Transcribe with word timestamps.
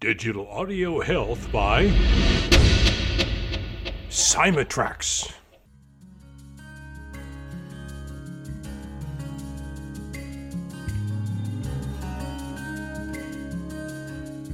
Digital 0.00 0.48
Audio 0.48 1.02
Health 1.02 1.52
by 1.52 1.88
Cymatrax. 4.08 5.30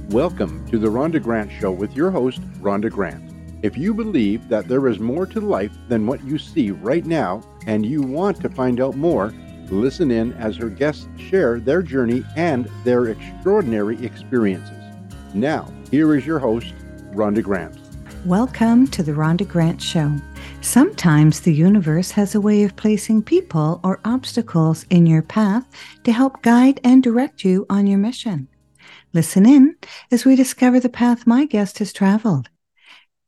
Welcome 0.09 0.67
to 0.67 0.77
the 0.77 0.89
Rhonda 0.89 1.23
Grant 1.23 1.49
Show 1.49 1.71
with 1.71 1.95
your 1.95 2.11
host, 2.11 2.41
Rhonda 2.59 2.91
Grant. 2.91 3.33
If 3.63 3.77
you 3.77 3.93
believe 3.93 4.49
that 4.49 4.67
there 4.67 4.85
is 4.89 4.99
more 4.99 5.25
to 5.27 5.39
life 5.39 5.71
than 5.87 6.05
what 6.05 6.21
you 6.25 6.37
see 6.37 6.71
right 6.71 7.05
now 7.05 7.41
and 7.65 7.85
you 7.85 8.01
want 8.01 8.41
to 8.41 8.49
find 8.49 8.81
out 8.81 8.97
more, 8.97 9.33
listen 9.69 10.11
in 10.11 10.33
as 10.33 10.57
her 10.57 10.67
guests 10.67 11.07
share 11.15 11.61
their 11.61 11.81
journey 11.81 12.25
and 12.35 12.69
their 12.83 13.05
extraordinary 13.05 14.05
experiences. 14.05 14.86
Now, 15.37 15.71
here 15.91 16.15
is 16.15 16.25
your 16.25 16.39
host, 16.39 16.73
Rhonda 17.11 17.43
Grant. 17.43 17.77
Welcome 18.25 18.87
to 18.87 19.03
the 19.03 19.11
Rhonda 19.11 19.47
Grant 19.47 19.79
Show. 19.79 20.15
Sometimes 20.61 21.41
the 21.41 21.53
universe 21.53 22.09
has 22.09 22.33
a 22.33 22.41
way 22.41 22.63
of 22.63 22.75
placing 22.75 23.21
people 23.21 23.79
or 23.83 23.99
obstacles 24.03 24.87
in 24.89 25.05
your 25.05 25.21
path 25.21 25.63
to 26.05 26.11
help 26.11 26.41
guide 26.41 26.79
and 26.83 27.03
direct 27.03 27.45
you 27.45 27.67
on 27.69 27.85
your 27.85 27.99
mission. 27.99 28.47
Listen 29.13 29.45
in 29.45 29.75
as 30.09 30.25
we 30.25 30.35
discover 30.35 30.79
the 30.79 30.89
path 30.89 31.27
my 31.27 31.45
guest 31.45 31.77
has 31.77 31.93
traveled. 31.93 32.49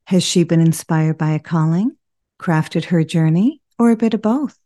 Has 0.06 0.24
she 0.24 0.44
been 0.44 0.62
inspired 0.62 1.20
by 1.20 1.30
a 1.30 1.40
calling, 1.40 1.96
crafted 2.42 2.86
her 2.86 3.04
journey, 3.04 3.62
or 3.78 3.92
a 3.92 3.96
bit 3.96 4.16
of 4.16 4.24
both? 4.24 4.59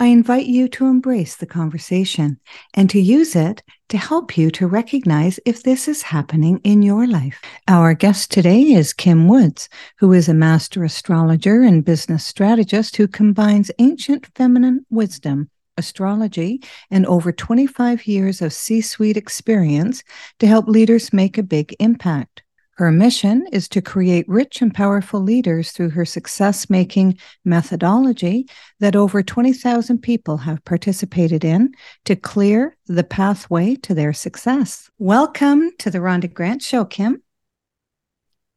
I 0.00 0.06
invite 0.06 0.46
you 0.46 0.68
to 0.68 0.86
embrace 0.86 1.36
the 1.36 1.46
conversation 1.46 2.38
and 2.74 2.88
to 2.90 3.00
use 3.00 3.36
it 3.36 3.62
to 3.88 3.98
help 3.98 4.38
you 4.38 4.50
to 4.52 4.66
recognize 4.66 5.38
if 5.44 5.62
this 5.62 5.86
is 5.86 6.02
happening 6.02 6.60
in 6.64 6.82
your 6.82 7.06
life. 7.06 7.40
Our 7.68 7.94
guest 7.94 8.30
today 8.30 8.62
is 8.62 8.92
Kim 8.92 9.28
Woods, 9.28 9.68
who 9.98 10.12
is 10.12 10.28
a 10.28 10.34
master 10.34 10.82
astrologer 10.84 11.62
and 11.62 11.84
business 11.84 12.24
strategist 12.24 12.96
who 12.96 13.06
combines 13.06 13.70
ancient 13.78 14.26
feminine 14.34 14.86
wisdom, 14.90 15.50
astrology, 15.76 16.62
and 16.90 17.06
over 17.06 17.32
25 17.32 18.06
years 18.06 18.42
of 18.42 18.52
C 18.52 18.80
suite 18.80 19.16
experience 19.16 20.02
to 20.38 20.46
help 20.46 20.68
leaders 20.68 21.12
make 21.12 21.38
a 21.38 21.42
big 21.42 21.74
impact. 21.78 22.41
Her 22.76 22.90
mission 22.90 23.46
is 23.52 23.68
to 23.68 23.82
create 23.82 24.26
rich 24.26 24.62
and 24.62 24.72
powerful 24.72 25.20
leaders 25.20 25.72
through 25.72 25.90
her 25.90 26.06
success 26.06 26.70
making 26.70 27.18
methodology 27.44 28.48
that 28.80 28.96
over 28.96 29.22
20,000 29.22 29.98
people 29.98 30.38
have 30.38 30.64
participated 30.64 31.44
in 31.44 31.74
to 32.06 32.16
clear 32.16 32.74
the 32.86 33.04
pathway 33.04 33.74
to 33.82 33.92
their 33.92 34.14
success. 34.14 34.88
Welcome 34.98 35.72
to 35.80 35.90
the 35.90 35.98
Rhonda 35.98 36.32
Grant 36.32 36.62
Show, 36.62 36.86
Kim. 36.86 37.22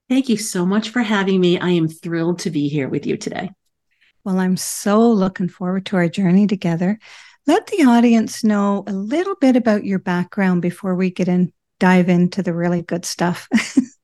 Thank 0.07 0.29
you 0.29 0.37
so 0.37 0.65
much 0.65 0.89
for 0.89 1.01
having 1.01 1.41
me. 1.41 1.59
I 1.59 1.71
am 1.71 1.89
thrilled 1.89 2.39
to 2.39 2.49
be 2.49 2.69
here 2.69 2.87
with 2.87 3.05
you 3.05 3.17
today. 3.17 3.49
Well, 4.23 4.39
I'm 4.39 4.55
so 4.55 5.11
looking 5.11 5.49
forward 5.49 5.87
to 5.87 5.97
our 5.97 6.07
journey 6.07 6.47
together. 6.47 6.99
Let 7.47 7.67
the 7.67 7.83
audience 7.83 8.45
know 8.45 8.85
a 8.87 8.93
little 8.93 9.35
bit 9.35 9.57
about 9.57 9.83
your 9.83 9.99
background 9.99 10.61
before 10.61 10.95
we 10.95 11.09
get 11.09 11.27
in 11.27 11.51
dive 11.79 12.07
into 12.07 12.41
the 12.41 12.53
really 12.53 12.81
good 12.81 13.03
stuff. 13.03 13.49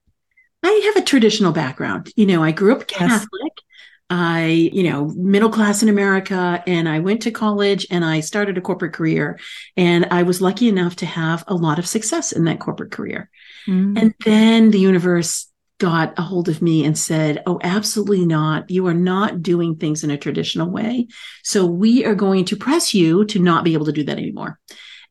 I 0.63 0.91
have 0.93 1.03
a 1.03 1.05
traditional 1.05 1.51
background. 1.51 2.11
You 2.15 2.25
know, 2.25 2.43
I 2.43 2.51
grew 2.51 2.73
up 2.73 2.87
Catholic. 2.87 3.29
Yes. 3.31 3.65
I, 4.13 4.69
you 4.73 4.83
know, 4.83 5.05
middle 5.15 5.49
class 5.49 5.81
in 5.81 5.87
America, 5.87 6.61
and 6.67 6.89
I 6.89 6.99
went 6.99 7.21
to 7.21 7.31
college 7.31 7.87
and 7.89 8.03
I 8.03 8.19
started 8.19 8.57
a 8.57 8.61
corporate 8.61 8.91
career. 8.91 9.39
And 9.77 10.05
I 10.11 10.23
was 10.23 10.41
lucky 10.41 10.67
enough 10.67 10.97
to 10.97 11.05
have 11.05 11.45
a 11.47 11.55
lot 11.55 11.79
of 11.79 11.87
success 11.87 12.33
in 12.33 12.43
that 12.43 12.59
corporate 12.59 12.91
career. 12.91 13.29
Mm. 13.67 13.97
And 13.97 14.13
then 14.25 14.71
the 14.71 14.79
universe 14.79 15.47
got 15.79 16.13
a 16.19 16.21
hold 16.21 16.49
of 16.49 16.61
me 16.61 16.85
and 16.85 16.97
said, 16.97 17.41
Oh, 17.47 17.59
absolutely 17.63 18.25
not. 18.25 18.69
You 18.69 18.85
are 18.87 18.93
not 18.93 19.41
doing 19.41 19.77
things 19.77 20.03
in 20.03 20.11
a 20.11 20.17
traditional 20.17 20.69
way. 20.69 21.07
So 21.43 21.65
we 21.65 22.05
are 22.05 22.13
going 22.13 22.45
to 22.45 22.55
press 22.55 22.93
you 22.93 23.25
to 23.25 23.39
not 23.39 23.63
be 23.63 23.73
able 23.73 23.85
to 23.85 23.91
do 23.93 24.03
that 24.03 24.19
anymore. 24.19 24.59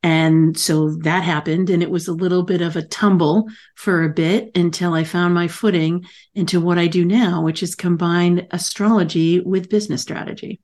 And 0.03 0.59
so 0.59 0.94
that 1.03 1.25
happened. 1.25 1.69
And 1.69 1.83
it 1.83 1.91
was 1.91 2.09
a 2.09 2.12
little 2.12 2.43
bit 2.43 2.62
of 2.62 2.77
a 2.77 2.83
tumble 2.83 3.49
for 3.75 4.03
a 4.03 4.09
bit 4.09 4.50
until 4.56 4.94
I 4.94 5.05
found 5.05 5.34
my 5.34 5.47
footing 5.47 6.06
into 6.34 6.61
what 6.61 6.78
I 6.78 6.87
do 6.87 7.05
now, 7.05 7.43
which 7.43 7.62
is 7.62 7.75
combine 7.75 8.47
astrology 8.50 9.41
with 9.41 9.69
business 9.69 10.00
strategy. 10.00 10.60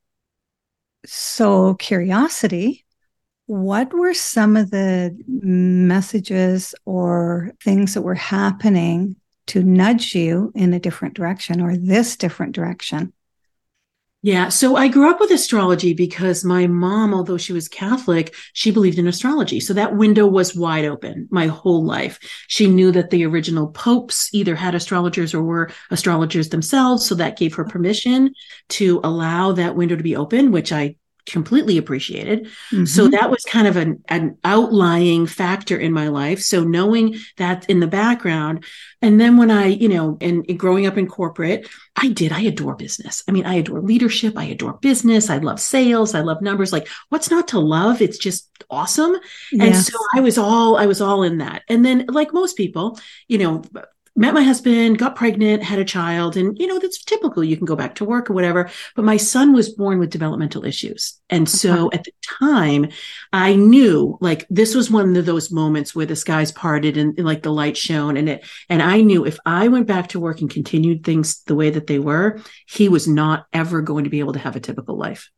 So, 1.05 1.75
curiosity, 1.75 2.85
what 3.47 3.93
were 3.93 4.15
some 4.15 4.57
of 4.57 4.71
the 4.71 5.17
messages 5.29 6.75
or 6.85 7.53
things 7.63 7.95
that 7.95 8.03
were 8.03 8.15
happening 8.15 9.17
to 9.49 9.63
nudge 9.63 10.15
you 10.15 10.51
in 10.57 10.75
a 10.75 10.81
different 10.81 11.15
direction 11.15 11.61
or 11.61 11.77
this 11.77 12.17
different 12.17 12.55
direction? 12.55 13.13
Yeah. 14.23 14.49
So 14.49 14.75
I 14.75 14.89
grew 14.89 15.09
up 15.09 15.21
with 15.21 15.31
astrology 15.31 15.95
because 15.95 16.45
my 16.45 16.67
mom, 16.67 17.15
although 17.15 17.37
she 17.37 17.53
was 17.53 17.69
Catholic, 17.69 18.35
she 18.55 18.73
believed 18.73 18.99
in 18.99 19.07
astrology. 19.07 19.61
So 19.61 19.73
that 19.75 19.95
window 19.97 20.27
was 20.27 20.57
wide 20.57 20.85
open 20.85 21.29
my 21.31 21.47
whole 21.47 21.85
life. 21.85 22.19
She 22.49 22.67
knew 22.67 22.91
that 22.91 23.11
the 23.11 23.25
original 23.25 23.69
popes 23.69 24.29
either 24.33 24.57
had 24.57 24.75
astrologers 24.75 25.33
or 25.33 25.43
were 25.45 25.71
astrologers 25.93 26.49
themselves. 26.49 27.07
So 27.07 27.15
that 27.15 27.39
gave 27.39 27.55
her 27.55 27.65
permission 27.65 28.35
to 28.71 29.01
allow 29.05 29.53
that 29.53 29.77
window 29.77 29.95
to 29.95 30.03
be 30.03 30.17
open, 30.17 30.51
which 30.51 30.73
I 30.73 30.97
completely 31.27 31.77
appreciated. 31.77 32.47
Mm-hmm. 32.47 32.85
So 32.85 33.09
that 33.09 33.31
was 33.31 33.45
kind 33.45 33.67
of 33.67 33.77
an, 33.77 34.03
an 34.09 34.39
outlying 34.45 35.27
factor 35.27 35.77
in 35.77 35.93
my 35.93 36.09
life. 36.09 36.41
So 36.41 36.65
knowing 36.65 37.17
that 37.37 37.69
in 37.69 37.81
the 37.81 37.87
background. 37.87 38.65
And 39.03 39.21
then 39.21 39.37
when 39.37 39.51
I, 39.51 39.67
you 39.67 39.89
know, 39.89 40.17
and, 40.21 40.45
and 40.49 40.59
growing 40.59 40.87
up 40.87 40.97
in 40.97 41.07
corporate, 41.07 41.69
I 41.97 42.09
did, 42.09 42.33
I 42.33 42.41
adore 42.41 42.77
business. 42.77 43.23
I 43.29 43.33
mean, 43.33 43.45
I 43.45 43.55
adore 43.55 43.81
leadership. 43.81 44.35
I 44.37 44.45
adore 44.45 44.75
business. 44.75 45.31
I 45.31 45.39
love 45.39 45.61
sales. 45.61 46.15
I 46.15 46.21
love 46.21 46.43
numbers. 46.43 46.73
Like 46.73 46.89
what's 47.09 47.31
not 47.31 47.49
to 47.49 47.59
love? 47.59 48.01
It's 48.01 48.19
just 48.19 48.51
awesome. 48.71 49.17
Yes. 49.53 49.67
And 49.67 49.77
so 49.77 49.99
I 50.15 50.21
was 50.21 50.39
all, 50.39 50.77
I 50.77 50.87
was 50.87 51.01
all 51.01 51.23
in 51.23 51.39
that. 51.39 51.63
And 51.69 51.85
then 51.85 52.07
like 52.09 52.33
most 52.33 52.57
people, 52.57 52.99
you 53.29 53.39
know, 53.39 53.63
met 54.17 54.35
my 54.35 54.43
husband, 54.43 54.99
got 54.99 55.15
pregnant, 55.15 55.63
had 55.63 55.79
a 55.79 55.85
child, 55.85 56.37
and 56.37 56.59
you 56.59 56.67
know, 56.67 56.79
that's 56.79 57.05
typical. 57.05 57.45
You 57.45 57.57
can 57.57 57.67
go 57.67 57.77
back 57.77 57.95
to 57.97 58.05
work 58.05 58.31
or 58.31 58.33
whatever. 58.33 58.71
But 58.95 59.05
my 59.05 59.17
son 59.17 59.53
was 59.53 59.69
born 59.69 59.99
with 59.99 60.11
developmental 60.11 60.65
issues. 60.65 61.21
And 61.29 61.49
so 61.49 61.91
at 61.93 62.05
the 62.05 62.13
time, 62.23 62.89
I 63.33 63.55
knew 63.55 64.17
like 64.21 64.47
this 64.49 64.75
was 64.75 64.91
one 64.91 65.17
of 65.17 65.27
those 65.27 65.53
moments 65.53 65.95
where 65.95 66.07
the 66.07 66.17
skies 66.17 66.51
parted 66.51 66.97
and, 66.97 67.17
and 67.19 67.27
like 67.27 67.43
the 67.43 67.53
light 67.53 67.77
shone. 67.77 68.17
And 68.17 68.29
it 68.29 68.45
and 68.69 68.83
I 68.83 69.03
knew 69.03 69.27
if 69.27 69.39
I 69.45 69.69
went 69.69 69.87
back 69.87 70.09
to 70.09 70.21
work 70.21 70.41
and 70.41 70.51
continued 70.51 71.05
things 71.05 71.43
the 71.45 71.55
way 71.55 71.71
that 71.71 71.87
they 71.87 71.99
were, 71.99 72.41
he 72.67 72.89
was 72.89 73.07
not 73.07 73.47
ever 73.53 73.83
going 73.83 74.05
to 74.05 74.11
be 74.11 74.21
able 74.21 74.33
to 74.33 74.39
have 74.39 74.57
a 74.57 74.61
typical 74.61 74.97
life. 74.97 75.31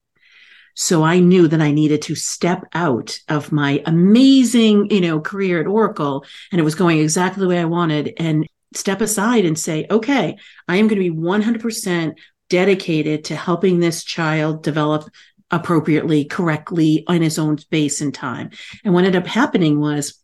So 0.80 1.02
I 1.02 1.18
knew 1.18 1.48
that 1.48 1.60
I 1.60 1.72
needed 1.72 2.02
to 2.02 2.14
step 2.14 2.64
out 2.72 3.18
of 3.28 3.50
my 3.50 3.82
amazing, 3.84 4.92
you 4.92 5.00
know, 5.00 5.20
career 5.20 5.60
at 5.60 5.66
Oracle 5.66 6.24
and 6.52 6.60
it 6.60 6.64
was 6.64 6.76
going 6.76 7.00
exactly 7.00 7.40
the 7.40 7.48
way 7.48 7.58
I 7.58 7.64
wanted 7.64 8.12
and 8.16 8.46
step 8.74 9.00
aside 9.00 9.44
and 9.44 9.58
say, 9.58 9.86
okay, 9.90 10.36
I 10.66 10.76
am 10.76 10.88
going 10.88 11.02
to 11.02 11.10
be 11.10 11.16
100% 11.16 12.14
dedicated 12.50 13.24
to 13.24 13.36
helping 13.36 13.80
this 13.80 14.04
child 14.04 14.62
develop 14.62 15.08
appropriately, 15.50 16.24
correctly 16.24 17.04
in 17.08 17.22
his 17.22 17.38
own 17.38 17.58
space 17.58 18.00
and 18.00 18.14
time. 18.14 18.50
And 18.84 18.92
what 18.92 19.04
ended 19.04 19.22
up 19.22 19.26
happening 19.26 19.80
was 19.80 20.18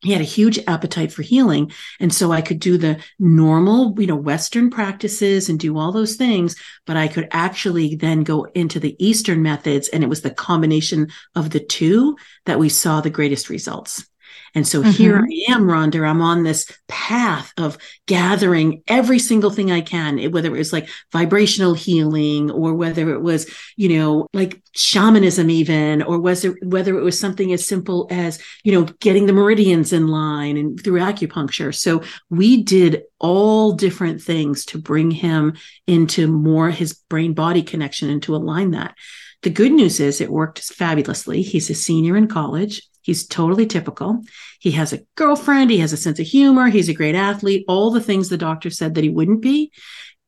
he 0.00 0.12
had 0.12 0.20
a 0.20 0.24
huge 0.24 0.60
appetite 0.68 1.12
for 1.12 1.22
healing. 1.22 1.72
And 1.98 2.14
so 2.14 2.30
I 2.30 2.40
could 2.40 2.60
do 2.60 2.78
the 2.78 3.02
normal, 3.18 3.94
you 3.98 4.06
know, 4.06 4.16
Western 4.16 4.70
practices 4.70 5.48
and 5.48 5.58
do 5.58 5.76
all 5.76 5.90
those 5.90 6.14
things, 6.14 6.54
but 6.86 6.96
I 6.96 7.08
could 7.08 7.28
actually 7.32 7.96
then 7.96 8.22
go 8.22 8.44
into 8.54 8.78
the 8.78 8.94
Eastern 9.04 9.42
methods. 9.42 9.88
And 9.88 10.04
it 10.04 10.08
was 10.08 10.22
the 10.22 10.30
combination 10.30 11.08
of 11.34 11.50
the 11.50 11.60
two 11.60 12.16
that 12.46 12.60
we 12.60 12.68
saw 12.68 13.00
the 13.00 13.10
greatest 13.10 13.48
results. 13.48 14.06
And 14.54 14.66
so 14.66 14.80
mm-hmm. 14.80 14.90
here 14.90 15.16
I 15.18 15.52
am, 15.52 15.64
Rhonda. 15.64 16.06
I'm 16.08 16.22
on 16.22 16.42
this 16.42 16.70
path 16.88 17.52
of 17.56 17.78
gathering 18.06 18.82
every 18.88 19.18
single 19.18 19.50
thing 19.50 19.70
I 19.70 19.80
can, 19.80 20.18
whether 20.32 20.48
it 20.54 20.58
was 20.58 20.72
like 20.72 20.88
vibrational 21.12 21.74
healing 21.74 22.50
or 22.50 22.74
whether 22.74 23.10
it 23.12 23.20
was, 23.20 23.52
you 23.76 23.88
know, 23.90 24.26
like 24.32 24.62
shamanism 24.74 25.50
even, 25.50 26.02
or 26.02 26.18
was 26.18 26.44
it 26.44 26.54
whether 26.64 26.98
it 26.98 27.02
was 27.02 27.18
something 27.18 27.52
as 27.52 27.66
simple 27.66 28.06
as, 28.10 28.40
you 28.64 28.72
know, 28.72 28.84
getting 29.00 29.26
the 29.26 29.32
meridians 29.32 29.92
in 29.92 30.08
line 30.08 30.56
and 30.56 30.82
through 30.82 31.00
acupuncture. 31.00 31.74
So 31.74 32.02
we 32.30 32.62
did 32.62 33.02
all 33.18 33.72
different 33.72 34.22
things 34.22 34.64
to 34.66 34.78
bring 34.78 35.10
him 35.10 35.56
into 35.86 36.26
more 36.26 36.70
his 36.70 36.94
brain 36.94 37.34
body 37.34 37.62
connection 37.62 38.10
and 38.10 38.22
to 38.22 38.34
align 38.34 38.72
that. 38.72 38.94
The 39.42 39.50
good 39.50 39.72
news 39.72 40.00
is 40.00 40.20
it 40.20 40.32
worked 40.32 40.60
fabulously. 40.60 41.42
He's 41.42 41.70
a 41.70 41.74
senior 41.74 42.16
in 42.16 42.26
college. 42.26 42.82
He's 43.08 43.26
totally 43.26 43.64
typical. 43.64 44.22
He 44.60 44.72
has 44.72 44.92
a 44.92 45.00
girlfriend. 45.16 45.70
He 45.70 45.78
has 45.78 45.94
a 45.94 45.96
sense 45.96 46.18
of 46.20 46.26
humor. 46.26 46.68
He's 46.68 46.90
a 46.90 46.92
great 46.92 47.14
athlete, 47.14 47.64
all 47.66 47.90
the 47.90 48.02
things 48.02 48.28
the 48.28 48.36
doctor 48.36 48.68
said 48.68 48.94
that 48.94 49.02
he 49.02 49.08
wouldn't 49.08 49.40
be. 49.40 49.72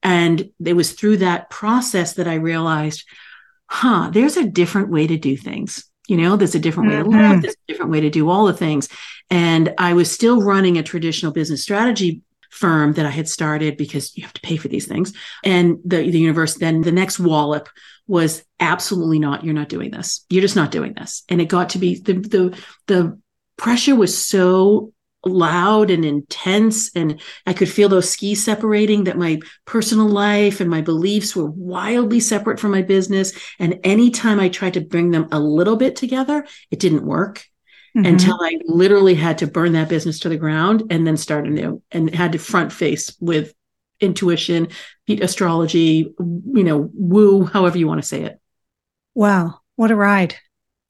And 0.03 0.49
it 0.65 0.73
was 0.73 0.93
through 0.93 1.19
that 1.19 1.51
process 1.51 2.15
that 2.15 2.27
I 2.27 2.37
realized, 2.37 3.05
huh, 3.67 4.09
there's 4.11 4.39
a 4.39 4.49
different 4.49 4.89
way 4.89 5.07
to 5.07 5.19
do 5.19 5.37
things. 5.37 5.85
You 6.09 6.17
know, 6.17 6.37
there's 6.37 6.55
a 6.55 6.59
different 6.59 6.89
way 6.89 6.97
to 6.97 7.05
Mhm. 7.05 7.13
live, 7.13 7.43
there's 7.43 7.53
a 7.53 7.71
different 7.71 7.91
way 7.91 8.01
to 8.01 8.09
do 8.09 8.31
all 8.31 8.47
the 8.47 8.55
things. 8.55 8.89
And 9.29 9.75
I 9.77 9.93
was 9.93 10.11
still 10.11 10.41
running 10.41 10.79
a 10.79 10.83
traditional 10.83 11.33
business 11.33 11.63
strategy 11.63 12.23
firm 12.51 12.95
that 12.95 13.05
I 13.05 13.11
had 13.11 13.29
started 13.29 13.77
because 13.77 14.17
you 14.17 14.23
have 14.23 14.33
to 14.33 14.41
pay 14.41 14.57
for 14.57 14.69
these 14.69 14.87
things. 14.87 15.13
And 15.45 15.77
the, 15.85 16.11
the 16.11 16.19
universe, 16.19 16.55
then 16.55 16.81
the 16.81 16.93
next 16.93 17.21
wallop 17.21 17.69
was 18.11 18.43
absolutely 18.59 19.21
not, 19.21 19.45
you're 19.45 19.55
not 19.55 19.69
doing 19.69 19.93
this. 19.93 20.27
You're 20.29 20.43
just 20.43 20.57
not 20.57 20.73
doing 20.73 20.95
this. 20.95 21.23
And 21.29 21.41
it 21.41 21.47
got 21.47 21.71
to 21.71 21.79
be 21.79 22.01
the, 22.01 22.15
the, 22.15 22.63
the 22.89 23.21
pressure 23.57 23.95
was 23.95 24.19
so 24.19 24.93
loud 25.25 25.91
and 25.91 26.05
intense. 26.05 26.91
And 26.97 27.21
I 27.47 27.53
could 27.53 27.69
feel 27.69 27.89
those 27.89 28.11
skis 28.11 28.43
separating 28.43 29.05
that 29.05 29.17
my 29.17 29.39
personal 29.65 30.09
life 30.09 30.61
and 30.61 30.69
my 30.69 30.81
beliefs 30.81 31.37
were 31.37 31.51
wildly 31.51 32.19
separate 32.19 32.59
from 32.59 32.73
my 32.73 32.83
business. 32.83 33.33
And 33.61 33.79
anytime 33.85 34.41
I 34.41 34.49
tried 34.49 34.75
to 34.75 34.81
bring 34.81 35.13
them 35.13 35.29
a 35.31 35.39
little 35.39 35.77
bit 35.77 35.95
together, 35.95 36.45
it 36.73 36.81
didn't 36.81 37.07
work 37.07 37.45
Mhm. 37.97 38.07
until 38.07 38.39
I 38.41 38.59
literally 38.67 39.15
had 39.17 39.39
to 39.39 39.47
burn 39.49 39.73
that 39.73 39.89
business 39.89 40.21
to 40.21 40.29
the 40.29 40.37
ground 40.37 40.85
and 40.91 41.05
then 41.05 41.17
start 41.17 41.47
anew 41.47 41.83
and 41.91 42.13
had 42.15 42.33
to 42.33 42.39
front 42.39 42.73
face 42.73 43.17
with 43.21 43.53
intuition, 44.01 44.69
astrology, 45.09 46.15
you 46.19 46.65
know, 46.65 46.91
woo, 46.95 47.45
however 47.45 47.79
you 47.79 47.87
want 47.87 48.01
to 48.01 48.07
say 48.07 48.23
it. 48.23 48.41
wow, 49.15 49.61
what 49.77 49.91
a 49.91 49.97
ride. 49.97 50.37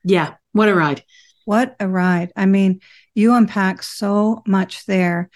Yeah. 0.04 0.34
What 0.52 0.68
a 0.68 0.74
ride. 0.74 1.04
What 1.44 1.76
a 1.80 1.88
ride. 1.88 2.32
I 2.36 2.46
mean, 2.46 2.80
you 3.14 3.34
unpack 3.34 3.82
so 3.82 4.42
much 4.46 4.86
there 4.86 5.30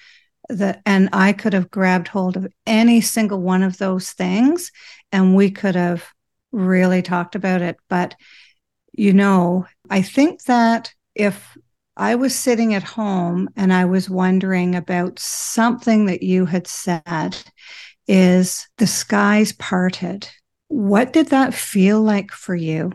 that 0.48 0.82
and 0.84 1.08
I 1.12 1.32
could 1.32 1.52
have 1.52 1.70
grabbed 1.70 2.08
hold 2.08 2.36
of 2.36 2.46
any 2.66 3.00
single 3.00 3.40
one 3.40 3.62
of 3.62 3.78
those 3.78 4.10
things 4.10 4.70
and 5.12 5.34
we 5.34 5.50
could 5.50 5.74
have 5.74 6.04
really 6.52 7.02
talked 7.02 7.34
about 7.34 7.62
it. 7.62 7.76
But 7.88 8.14
you 8.92 9.12
know, 9.12 9.66
I 9.90 10.02
think 10.02 10.42
that 10.44 10.92
if 11.14 11.56
I 11.96 12.16
was 12.16 12.34
sitting 12.34 12.74
at 12.74 12.82
home 12.82 13.48
and 13.56 13.72
I 13.72 13.84
was 13.84 14.10
wondering 14.10 14.74
about 14.74 15.18
something 15.18 16.06
that 16.06 16.22
you 16.22 16.44
had 16.46 16.66
said 16.66 17.36
is 18.08 18.66
the 18.78 18.86
skies 18.86 19.52
parted. 19.52 20.28
What 20.68 21.12
did 21.12 21.28
that 21.28 21.54
feel 21.54 22.02
like 22.02 22.32
for 22.32 22.54
you? 22.54 22.92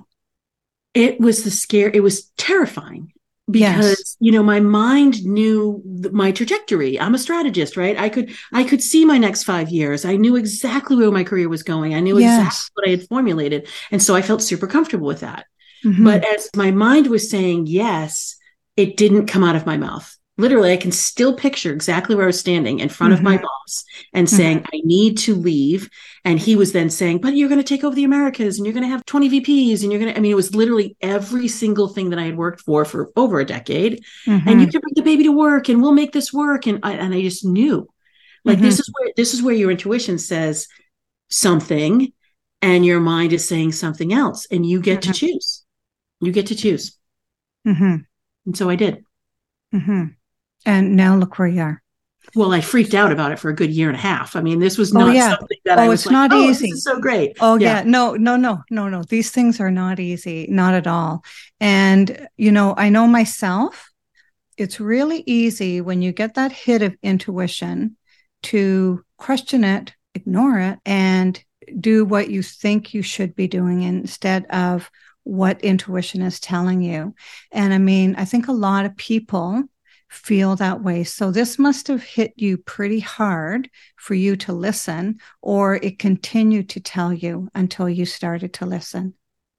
It 0.94 1.20
was 1.20 1.44
the 1.44 1.52
scare. 1.52 1.90
It 1.90 2.02
was 2.04 2.32
terrifying 2.38 3.14
because 3.50 3.98
Yes. 4.00 4.18
you 4.20 4.32
know 4.32 4.44
my 4.44 4.60
mind 4.60 5.26
knew 5.26 5.82
my 6.12 6.32
trajectory 6.32 7.00
i'm 7.00 7.16
a 7.16 7.18
strategist 7.18 7.76
right 7.78 7.98
i 7.98 8.08
could 8.08 8.30
i 8.54 8.64
could 8.64 8.80
see 8.80 9.06
my 9.06 9.18
next 9.18 9.42
five 9.44 9.70
years 9.70 10.06
i 10.06 10.16
knew 10.16 10.36
exactly 10.36 10.96
where 10.96 11.10
my 11.10 11.24
career 11.24 11.50
was 11.50 11.64
going 11.64 11.96
i 11.96 12.00
knew 12.00 12.20
Yes. 12.20 12.38
exactly 12.46 12.70
what 12.76 12.88
i 12.88 12.92
had 12.92 13.08
formulated 13.08 13.68
and 13.90 14.04
so 14.04 14.14
i 14.16 14.22
felt 14.22 14.44
super 14.44 14.68
comfortable 14.68 15.08
with 15.08 15.22
that 15.22 15.48
Mhm. 15.84 16.04
But 16.04 16.26
as 16.36 16.48
my 16.56 16.70
mind 16.72 17.08
was 17.08 17.30
saying 17.30 17.66
yes, 17.66 18.36
it 18.80 18.96
didn't 18.98 19.28
come 19.28 19.44
out 19.44 19.56
of 19.58 19.66
my 19.66 19.78
mouth. 19.78 20.16
Literally, 20.38 20.72
I 20.72 20.78
can 20.78 20.94
still 20.94 21.36
picture 21.36 21.74
exactly 21.74 22.16
where 22.16 22.24
I 22.24 22.28
was 22.28 22.40
standing 22.40 22.80
in 22.80 22.88
front 22.88 23.12
of 23.12 23.22
my 23.22 23.38
Mhm. 23.38 23.42
boss 23.42 23.84
and 24.14 24.30
saying, 24.30 24.64
I 24.74 24.80
need 24.86 25.18
to 25.20 25.36
leave. 25.36 25.90
And 26.24 26.40
he 26.40 26.56
was 26.56 26.72
then 26.72 26.90
saying, 26.90 27.20
But 27.20 27.36
you're 27.36 27.50
going 27.50 27.60
to 27.60 27.72
take 27.74 27.84
over 27.84 27.94
the 27.94 28.06
Americas 28.06 28.58
and 28.58 28.66
you're 28.66 28.74
going 28.74 28.86
to 28.86 28.90
have 28.90 29.04
20 29.06 29.28
VPs. 29.28 29.84
And 29.84 29.92
you're 29.92 30.00
going 30.00 30.14
to, 30.14 30.18
I 30.18 30.22
mean, 30.22 30.32
it 30.32 30.36
was 30.44 30.56
literally 30.56 30.96
every 31.02 31.50
single 31.50 31.90
thing 31.90 32.12
that 32.12 32.20
I 32.20 32.24
had 32.24 32.38
worked 32.38 32.62
for 32.62 32.86
for 32.86 33.12
over 33.18 33.42
a 33.42 33.46
decade. 33.46 34.02
Mhm. 34.26 34.44
And 34.48 34.62
you 34.62 34.68
can 34.68 34.80
bring 34.80 34.94
the 34.96 35.02
baby 35.02 35.24
to 35.26 35.34
work 35.34 35.68
and 35.68 35.82
we'll 35.82 35.92
make 35.92 36.14
this 36.14 36.32
work. 36.32 36.68
And 36.68 36.80
I, 36.84 36.94
and 36.94 37.14
I 37.14 37.22
just 37.22 37.44
knew 37.44 37.90
like 38.46 38.62
this 38.62 38.80
is 38.80 38.90
where 38.94 39.12
this 39.18 39.34
is 39.34 39.42
where 39.44 39.54
your 39.56 39.72
intuition 39.72 40.18
says 40.18 40.68
something 41.30 42.14
and 42.62 42.86
your 42.86 43.02
mind 43.02 43.34
is 43.34 43.46
saying 43.46 43.74
something 43.74 44.14
else 44.14 44.48
and 44.50 44.66
you 44.66 44.80
get 44.80 45.02
to 45.02 45.12
choose 45.14 45.64
you 46.22 46.32
get 46.32 46.48
to 46.48 46.56
choose 46.56 46.98
Mhm. 47.68 48.06
And 48.46 48.56
so 48.58 48.70
i 48.70 48.76
did 48.76 49.04
Mhm. 49.74 50.16
And 50.66 50.96
now 50.96 51.16
look 51.16 51.38
where 51.40 51.48
you 51.48 51.62
are. 51.62 51.82
well 52.36 52.52
i 52.54 52.60
freaked 52.62 52.94
out 52.94 53.12
about 53.12 53.32
it 53.32 53.40
for 53.40 53.50
a 53.50 53.56
good 53.56 53.70
year 53.72 53.88
and 53.88 53.96
a 53.98 54.02
half 54.02 54.36
i 54.36 54.42
mean 54.42 54.60
this 54.60 54.78
was 54.78 54.92
not 54.94 55.04
Oh, 55.04 55.08
not 55.08 55.16
yeah. 55.16 55.30
something 55.38 55.58
that 55.66 55.80
i 55.80 55.86
Oh, 55.86 55.90
was 55.90 56.02
it's 56.02 56.06
like, 56.08 56.14
not 56.14 56.34
oh, 56.34 56.42
easy. 56.50 56.68
this 56.68 56.78
is 56.80 56.84
so 56.84 57.00
great 57.00 57.38
Oh 57.40 57.56
Yeah. 57.58 57.78
yeah. 57.78 57.84
no, 57.86 58.16
no, 58.16 58.36
no, 58.36 58.64
no, 58.72 58.90
no. 58.90 59.04
These 59.04 59.32
things 59.32 59.60
are 59.60 59.72
not 59.72 60.00
easy, 60.00 60.48
not 60.50 60.74
at 60.74 60.88
all. 60.88 61.24
And 61.60 62.28
you 62.38 62.52
know, 62.52 62.74
I 62.78 62.90
know 62.90 63.08
myself. 63.08 63.90
It's 64.58 64.80
really 64.80 65.24
easy 65.26 65.80
when 65.82 66.02
you 66.02 66.12
get 66.12 66.34
that 66.36 66.52
hit 66.52 66.82
of 66.82 66.96
intuition 67.02 67.96
to 68.44 69.04
question 69.18 69.64
it, 69.64 69.94
ignore 70.16 70.60
it, 70.60 70.80
and 70.86 71.42
do 71.80 72.04
what 72.04 72.30
you 72.30 72.42
think 72.44 72.94
you 72.94 73.02
should 73.02 73.36
be 73.36 73.48
doing 73.48 73.84
instead 73.84 74.46
of 74.48 74.90
what 75.30 75.62
intuition 75.64 76.22
is 76.24 76.40
telling 76.40 76.82
you. 76.82 77.14
And 77.52 77.74
I 77.74 77.78
mean, 77.78 78.16
I 78.16 78.26
think 78.26 78.48
a 78.48 78.52
lot 78.54 78.86
of 78.86 78.98
people 78.98 79.64
feel 80.10 80.56
that 80.56 80.82
way. 80.82 81.04
So 81.04 81.30
this 81.30 81.60
must 81.60 81.88
have 81.88 82.02
hit 82.02 82.34
you 82.36 82.58
pretty 82.58 83.00
hard 83.00 83.70
for 83.96 84.16
you 84.16 84.36
to 84.38 84.54
listen, 84.54 85.20
or 85.42 85.76
it 85.76 86.00
continued 86.00 86.70
to 86.70 86.80
tell 86.80 87.14
you 87.14 87.48
until 87.54 87.88
you 87.88 88.06
started 88.06 88.54
to 88.56 88.66
listen. 88.66 89.14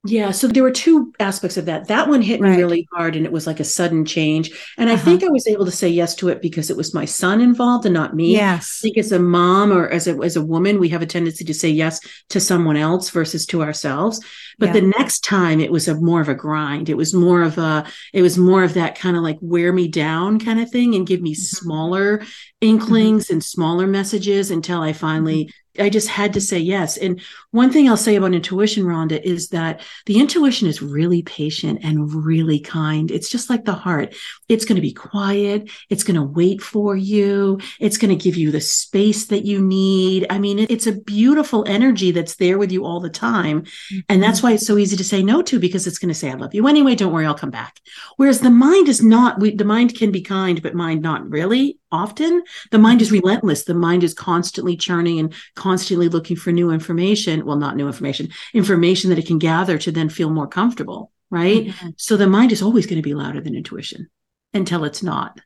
Yeah, 0.05 0.31
so 0.31 0.49
there 0.49 0.63
were 0.63 0.71
two 0.71 1.13
aspects 1.21 1.59
of 1.59 1.67
that. 1.67 1.89
That 1.89 2.09
one 2.09 2.23
hit 2.23 2.41
me 2.41 2.49
Right. 2.49 2.57
really 2.59 2.89
hard 2.91 3.17
and 3.17 3.27
it 3.27 3.33
was 3.33 3.47
like 3.47 3.61
a 3.61 3.65
sudden 3.65 4.07
change. 4.07 4.51
And 4.79 4.89
I 4.89 4.95
Uh-huh. 4.95 5.05
think 5.05 5.23
I 5.23 5.29
was 5.29 5.47
able 5.47 5.67
to 5.67 5.71
say 5.71 5.91
yes 5.91 6.15
to 6.17 6.29
it 6.31 6.41
because 6.41 6.71
it 6.71 6.77
was 6.77 6.95
my 6.95 7.05
son 7.05 7.43
involved 7.43 7.85
and 7.85 7.93
not 7.93 8.17
me. 8.17 8.33
Yes. 8.33 8.79
I 8.81 8.85
think 8.85 8.97
as 8.97 9.13
a 9.13 9.19
mom 9.19 9.71
or 9.71 9.91
as 9.91 10.09
a 10.09 10.17
as 10.23 10.37
a 10.37 10.45
woman, 10.45 10.81
we 10.81 10.89
have 10.89 11.03
a 11.03 11.07
tendency 11.07 11.45
to 11.45 11.53
say 11.53 11.69
yes 11.69 12.01
to 12.31 12.41
someone 12.41 12.79
else 12.79 13.11
versus 13.11 13.45
to 13.47 13.63
ourselves. 13.63 14.21
But 14.59 14.69
Yeah. 14.69 14.81
the 14.81 14.93
next 14.99 15.23
time 15.23 15.61
it 15.61 15.71
was 15.71 15.87
a 15.87 15.95
more 15.95 16.23
of 16.23 16.31
a 16.31 16.35
grind. 16.35 16.89
It 16.89 16.97
was 16.97 17.13
more 17.13 17.43
of 17.43 17.59
a 17.59 17.85
it 18.15 18.23
was 18.23 18.39
more 18.39 18.65
of 18.65 18.73
that 18.75 18.99
kind 18.99 19.19
of 19.19 19.23
like 19.23 19.37
wear 19.43 19.71
me 19.71 19.87
down 19.87 20.39
kind 20.41 20.61
of 20.61 20.71
thing 20.71 20.95
and 20.95 21.07
give 21.07 21.21
me 21.21 21.35
Mm-hmm. 21.35 21.57
smaller 21.57 22.23
inklings 22.63 23.29
and 23.29 23.45
smaller 23.45 23.87
messages 23.87 24.51
until 24.51 24.81
I 24.81 24.95
finally 24.95 25.45
Mm-hmm. 25.45 25.51
I 25.81 25.91
just 25.91 26.09
had 26.09 26.33
to 26.35 26.41
say 26.41 26.59
yes. 26.59 26.97
And 26.97 27.21
one 27.51 27.73
thing 27.73 27.89
I'll 27.89 27.97
say 27.97 28.17
about 28.17 28.35
intuition, 28.35 28.85
Rhonda, 28.85 29.21
is 29.23 29.49
that 29.49 29.81
the 30.07 30.21
intuition 30.21 30.69
is 30.69 30.83
really 30.83 31.23
patient 31.23 31.81
and 31.83 32.15
really 32.15 32.61
kind. 32.61 33.11
It's 33.11 33.29
just 33.29 33.51
like 33.51 33.65
the 33.65 33.73
heart. 33.73 34.15
It's 34.49 34.65
going 34.65 34.77
to 34.77 34.83
be 34.83 34.93
quiet. 34.93 35.71
It's 35.89 36.05
going 36.05 36.17
to 36.17 36.23
wait 36.23 36.63
for 36.63 36.95
you. 36.95 37.59
It's 37.81 37.99
going 37.99 38.17
to 38.17 38.23
give 38.23 38.37
you 38.37 38.51
the 38.51 38.61
space 38.61 39.27
that 39.27 39.45
you 39.45 39.61
need. 39.61 40.27
I 40.31 40.39
mean, 40.39 40.59
it's 40.59 40.87
a 40.87 40.93
beautiful 40.93 41.65
energy 41.67 42.13
that's 42.13 42.37
there 42.37 42.59
with 42.59 42.71
you 42.71 42.85
all 42.85 43.01
the 43.01 43.11
time. 43.11 43.59
And 43.59 43.67
mm-hmm. 43.67 44.21
that's 44.21 44.43
why 44.43 44.53
it's 44.53 44.67
so 44.67 44.79
easy 44.79 44.97
to 44.97 45.05
say 45.05 45.23
no 45.23 45.43
to 45.43 45.59
because 45.59 45.87
it's 45.87 45.99
going 45.99 46.11
to 46.11 46.15
say, 46.15 46.31
I 46.31 46.35
love 46.35 46.55
you 46.55 46.69
anyway. 46.69 46.95
Don't 46.95 47.13
worry, 47.13 47.27
I'll 47.27 47.35
come 47.35 47.51
back. 47.51 47.81
Whereas 48.17 48.41
the 48.41 48.51
mind 48.51 48.89
is 48.89 49.03
not, 49.03 49.41
we, 49.41 49.55
the 49.55 49.65
mind 49.65 49.97
can 49.97 50.13
be 50.13 50.23
kind, 50.23 50.63
but 50.63 50.75
mind 50.75 51.03
not 51.03 51.29
really 51.29 51.80
often. 51.93 52.43
The 52.71 52.79
mind 52.79 53.03
is 53.03 53.13
relentless. 53.13 53.65
The 53.65 53.75
mind 53.75 54.05
is 54.05 54.15
constantly 54.15 54.77
churning 54.77 55.19
and 55.19 55.35
constantly 55.55 56.09
looking 56.09 56.37
for 56.37 56.53
new 56.53 56.71
information. 56.71 57.45
Well, 57.45 57.57
not 57.57 57.77
new 57.77 57.87
information, 57.87 58.29
information 58.55 59.11
that 59.11 59.19
it 59.19 59.27
can 59.27 59.39
gather 59.39 59.79
to 59.79 59.93
then 59.93 60.09
feel 60.09 60.31
more 60.31 60.47
comfortable. 60.47 61.13
Right. 61.31 61.67
Mhm. 61.69 61.95
So 61.97 62.17
the 62.17 62.27
mind 62.27 62.51
is 62.53 62.63
always 62.63 62.87
going 62.87 62.97
to 63.01 63.09
be 63.09 63.15
louder 63.15 63.41
than 63.41 63.55
intuition 63.55 64.09
until 64.53 64.85
it's 64.85 65.03
not. 65.03 65.41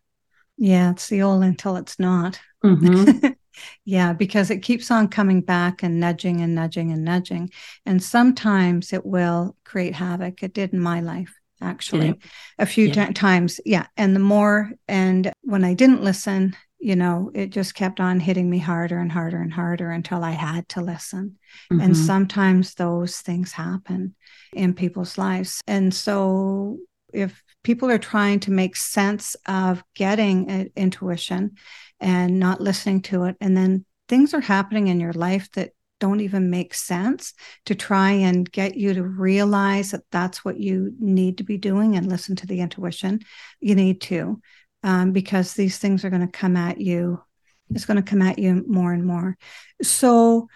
Yeah, 0.56 0.92
it's 0.92 1.08
the 1.08 1.22
old 1.22 1.42
until 1.42 1.76
it's 1.76 1.98
not. 1.98 2.40
Mhm. 2.64 3.34
yeah, 3.84 4.12
because 4.12 4.50
it 4.50 4.62
keeps 4.62 4.90
on 4.90 5.08
coming 5.08 5.40
back 5.42 5.82
and 5.82 6.00
nudging 6.00 6.40
and 6.40 6.54
nudging 6.54 6.92
and 6.92 7.04
nudging. 7.04 7.50
And 7.84 8.02
sometimes 8.02 8.92
it 8.92 9.04
will 9.04 9.56
create 9.64 9.94
havoc. 9.94 10.42
It 10.42 10.54
did 10.54 10.72
in 10.72 10.80
my 10.80 11.00
life, 11.00 11.34
actually, 11.64 12.12
Did 12.12 12.22
a 12.58 12.66
few 12.66 12.86
Yeah. 12.88 13.06
ti- 13.06 13.12
times. 13.14 13.60
Yeah. 13.64 13.86
And 13.96 14.14
the 14.14 14.20
more, 14.20 14.72
and 14.86 15.32
when 15.42 15.64
I 15.64 15.74
didn't 15.74 16.02
listen, 16.02 16.54
you 16.78 16.94
know, 16.96 17.30
it 17.34 17.48
just 17.50 17.74
kept 17.74 17.98
on 17.98 18.20
hitting 18.20 18.50
me 18.50 18.58
harder 18.58 18.98
and 18.98 19.10
harder 19.10 19.40
and 19.40 19.52
harder 19.52 19.90
until 19.90 20.22
I 20.22 20.32
had 20.32 20.68
to 20.70 20.82
listen. 20.82 21.38
And 21.70 21.80
Mhm. 21.94 21.96
sometimes 21.96 22.74
those 22.74 23.16
things 23.22 23.52
happen 23.52 24.14
in 24.52 24.74
people's 24.74 25.16
lives. 25.16 25.60
And 25.66 25.94
so 25.94 26.78
if 27.12 27.42
people 27.62 27.90
are 27.90 27.98
trying 27.98 28.40
to 28.40 28.50
make 28.50 28.76
sense 28.76 29.34
of 29.46 29.82
getting 29.94 30.70
intuition 30.76 31.52
and 32.00 32.38
not 32.38 32.60
listening 32.60 33.00
to 33.02 33.24
it, 33.24 33.36
and 33.40 33.56
then 33.56 33.86
things 34.08 34.34
are 34.34 34.40
happening 34.42 34.88
in 34.88 35.00
your 35.00 35.14
life 35.14 35.50
that 35.52 35.70
don't 36.00 36.20
even 36.20 36.50
make 36.50 36.74
sense 36.74 37.32
to 37.66 37.74
try 37.74 38.10
and 38.10 38.50
get 38.50 38.76
you 38.76 38.94
to 38.94 39.02
realize 39.02 39.92
that 39.92 40.04
that's 40.10 40.44
what 40.44 40.58
you 40.58 40.92
need 40.98 41.38
to 41.38 41.44
be 41.44 41.56
doing 41.56 41.96
and 41.96 42.08
listen 42.08 42.36
to 42.36 42.46
the 42.46 42.60
intuition, 42.60 43.20
you 43.60 43.74
need 43.74 44.00
to, 44.02 44.40
um, 44.82 45.12
because 45.12 45.54
these 45.54 45.78
things 45.78 46.04
are 46.04 46.10
going 46.10 46.26
to 46.26 46.38
come 46.38 46.56
at 46.56 46.80
you. 46.80 47.22
It's 47.70 47.86
going 47.86 47.96
to 47.96 48.02
come 48.02 48.22
at 48.22 48.38
you 48.38 48.64
more 48.68 48.92
and 48.92 49.06
more. 49.06 49.36
So, 49.82 50.48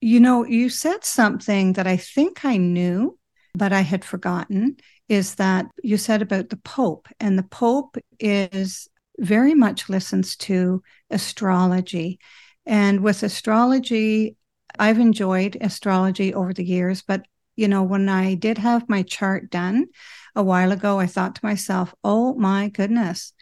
you 0.00 0.20
know, 0.20 0.44
you 0.44 0.68
said 0.68 1.04
something 1.04 1.74
that 1.74 1.86
I 1.86 1.96
think 1.96 2.44
I 2.44 2.56
knew, 2.56 3.18
but 3.54 3.72
I 3.72 3.80
had 3.82 4.04
forgotten 4.04 4.76
is 5.08 5.36
that 5.36 5.66
you 5.82 5.96
said 5.96 6.20
about 6.20 6.48
the 6.48 6.56
Pope, 6.56 7.06
and 7.20 7.38
the 7.38 7.44
Pope 7.44 7.96
is 8.18 8.88
very 9.18 9.54
much 9.54 9.88
listens 9.88 10.36
to 10.36 10.82
astrology. 11.10 12.18
And 12.66 13.00
with 13.00 13.22
astrology, 13.22 14.36
I've 14.78 14.98
enjoyed 14.98 15.56
astrology 15.60 16.34
over 16.34 16.52
the 16.52 16.64
years, 16.64 17.02
but 17.02 17.22
You 17.58 17.68
know, 17.68 17.84
when 17.84 18.08
I 18.10 18.34
did 18.34 18.58
have 18.58 18.86
my 18.88 19.02
chart 19.02 19.50
done 19.50 19.86
a 20.34 20.42
while 20.42 20.72
ago, 20.72 21.00
I 21.00 21.06
thought 21.06 21.34
to 21.36 21.44
myself, 21.46 21.94
oh 22.04 22.34
my 22.34 22.68
goodness, 22.68 23.32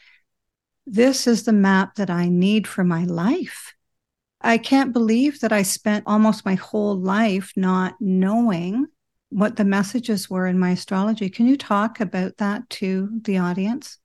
this 0.86 1.26
is 1.26 1.44
the 1.44 1.52
map 1.52 1.96
that 1.96 2.10
I 2.10 2.28
need 2.28 2.66
for 2.66 2.84
my 2.84 3.04
life. 3.04 3.74
I 4.40 4.58
can't 4.58 4.92
believe 4.92 5.40
that 5.40 5.52
I 5.52 5.62
spent 5.62 6.04
almost 6.06 6.44
my 6.44 6.54
whole 6.54 6.96
life 6.96 7.52
not 7.56 7.94
knowing 8.00 8.86
what 9.30 9.56
the 9.56 9.64
messages 9.64 10.30
were 10.30 10.46
in 10.46 10.58
my 10.58 10.70
astrology. 10.70 11.30
Can 11.30 11.46
you 11.46 11.56
talk 11.56 12.00
about 12.00 12.36
that 12.38 12.68
to 12.80 13.08
the 13.24 13.38
audience? 13.38 13.98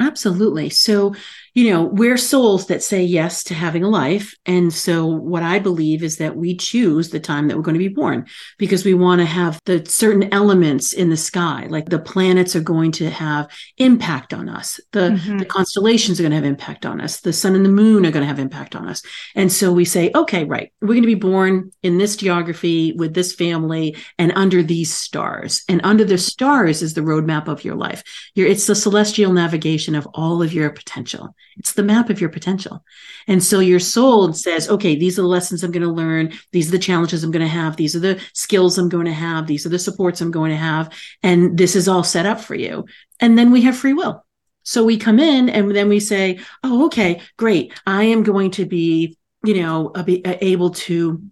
Absolutely. 0.00 0.70
So, 0.70 1.14
you 1.54 1.70
know, 1.70 1.84
we're 1.84 2.16
souls 2.16 2.66
that 2.66 2.82
say 2.82 3.02
yes 3.04 3.44
to 3.44 3.54
having 3.54 3.84
a 3.84 3.88
life. 3.88 4.34
And 4.44 4.72
so, 4.72 5.06
what 5.06 5.44
I 5.44 5.60
believe 5.60 6.02
is 6.02 6.16
that 6.16 6.36
we 6.36 6.56
choose 6.56 7.10
the 7.10 7.20
time 7.20 7.46
that 7.46 7.56
we're 7.56 7.62
going 7.62 7.76
to 7.76 7.78
be 7.78 7.88
born 7.88 8.26
because 8.58 8.84
we 8.84 8.92
want 8.92 9.20
to 9.20 9.24
have 9.24 9.60
the 9.64 9.84
certain 9.86 10.34
elements 10.34 10.92
in 10.92 11.10
the 11.10 11.16
sky, 11.16 11.66
like 11.70 11.88
the 11.88 12.00
planets 12.00 12.56
are 12.56 12.60
going 12.60 12.90
to 12.92 13.08
have 13.08 13.48
impact 13.78 14.34
on 14.34 14.48
us, 14.48 14.80
the, 14.90 15.10
mm-hmm. 15.10 15.38
the 15.38 15.44
constellations 15.44 16.18
are 16.18 16.24
going 16.24 16.32
to 16.32 16.36
have 16.36 16.44
impact 16.44 16.84
on 16.84 17.00
us, 17.00 17.20
the 17.20 17.32
sun 17.32 17.54
and 17.54 17.64
the 17.64 17.70
moon 17.70 18.04
are 18.04 18.10
going 18.10 18.22
to 18.22 18.28
have 18.28 18.40
impact 18.40 18.74
on 18.74 18.88
us. 18.88 19.00
And 19.36 19.52
so, 19.52 19.72
we 19.72 19.84
say, 19.84 20.10
okay, 20.12 20.44
right, 20.44 20.72
we're 20.80 20.88
going 20.88 21.02
to 21.02 21.06
be 21.06 21.14
born 21.14 21.70
in 21.84 21.98
this 21.98 22.16
geography 22.16 22.94
with 22.94 23.14
this 23.14 23.32
family 23.32 23.96
and 24.18 24.32
under 24.34 24.60
these 24.60 24.92
stars. 24.92 25.62
And 25.68 25.80
under 25.84 26.04
the 26.04 26.18
stars 26.18 26.82
is 26.82 26.94
the 26.94 27.00
roadmap 27.00 27.46
of 27.46 27.64
your 27.64 27.76
life. 27.76 28.02
it's 28.34 28.66
the 28.66 28.74
celestial 28.74 29.32
navigation 29.32 29.94
of 29.94 30.08
all 30.14 30.42
of 30.42 30.52
your 30.52 30.70
potential. 30.70 31.36
It's 31.58 31.72
the 31.72 31.82
map 31.82 32.10
of 32.10 32.20
your 32.20 32.30
potential. 32.30 32.84
And 33.26 33.42
so 33.42 33.60
your 33.60 33.80
soul 33.80 34.32
says, 34.32 34.68
okay, 34.68 34.96
these 34.96 35.18
are 35.18 35.22
the 35.22 35.28
lessons 35.28 35.62
I'm 35.62 35.70
going 35.70 35.86
to 35.86 35.92
learn. 35.92 36.32
These 36.52 36.68
are 36.68 36.72
the 36.72 36.78
challenges 36.78 37.22
I'm 37.22 37.30
going 37.30 37.44
to 37.44 37.48
have. 37.48 37.76
These 37.76 37.96
are 37.96 38.00
the 38.00 38.20
skills 38.32 38.78
I'm 38.78 38.88
going 38.88 39.06
to 39.06 39.12
have. 39.12 39.46
These 39.46 39.66
are 39.66 39.70
the 39.70 39.78
supports 39.78 40.20
I'm 40.20 40.30
going 40.30 40.50
to 40.50 40.56
have. 40.56 40.92
And 41.22 41.56
this 41.56 41.76
is 41.76 41.88
all 41.88 42.04
set 42.04 42.26
up 42.26 42.40
for 42.40 42.54
you. 42.54 42.86
And 43.20 43.38
then 43.38 43.50
we 43.50 43.62
have 43.62 43.76
free 43.76 43.94
will. 43.94 44.24
So 44.64 44.84
we 44.84 44.96
come 44.96 45.20
in 45.20 45.48
and 45.48 45.74
then 45.74 45.88
we 45.88 46.00
say, 46.00 46.40
oh, 46.62 46.86
okay, 46.86 47.20
great. 47.36 47.72
I 47.86 48.04
am 48.04 48.22
going 48.22 48.50
to 48.52 48.64
be, 48.64 49.18
you 49.44 49.62
know, 49.62 49.92
able 49.96 50.70
to 50.70 51.22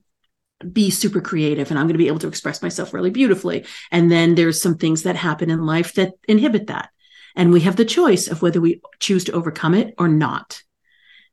be 0.71 0.91
super 0.91 1.21
creative 1.21 1.71
and 1.71 1.79
I'm 1.79 1.87
going 1.87 1.95
to 1.95 1.99
be 1.99 2.09
able 2.09 2.21
to 2.21 2.29
express 2.29 2.63
myself 2.63 2.95
really 2.95 3.11
beautifully. 3.11 3.67
And 3.91 4.13
then 4.13 4.35
there's 4.35 4.63
some 4.63 4.77
things 4.77 5.03
that 5.03 5.17
happen 5.17 5.51
in 5.51 5.67
life 5.67 5.95
that 5.95 6.13
inhibit 6.29 6.69
that. 6.69 6.91
And 7.35 7.53
we 7.53 7.61
have 7.61 7.77
the 7.77 7.85
choice 7.85 8.29
of 8.29 8.43
whether 8.43 8.61
we 8.61 8.81
choose 9.01 9.25
to 9.25 9.33
overcome 9.33 9.75
it 9.75 9.95
or 9.99 10.09
not. 10.09 10.63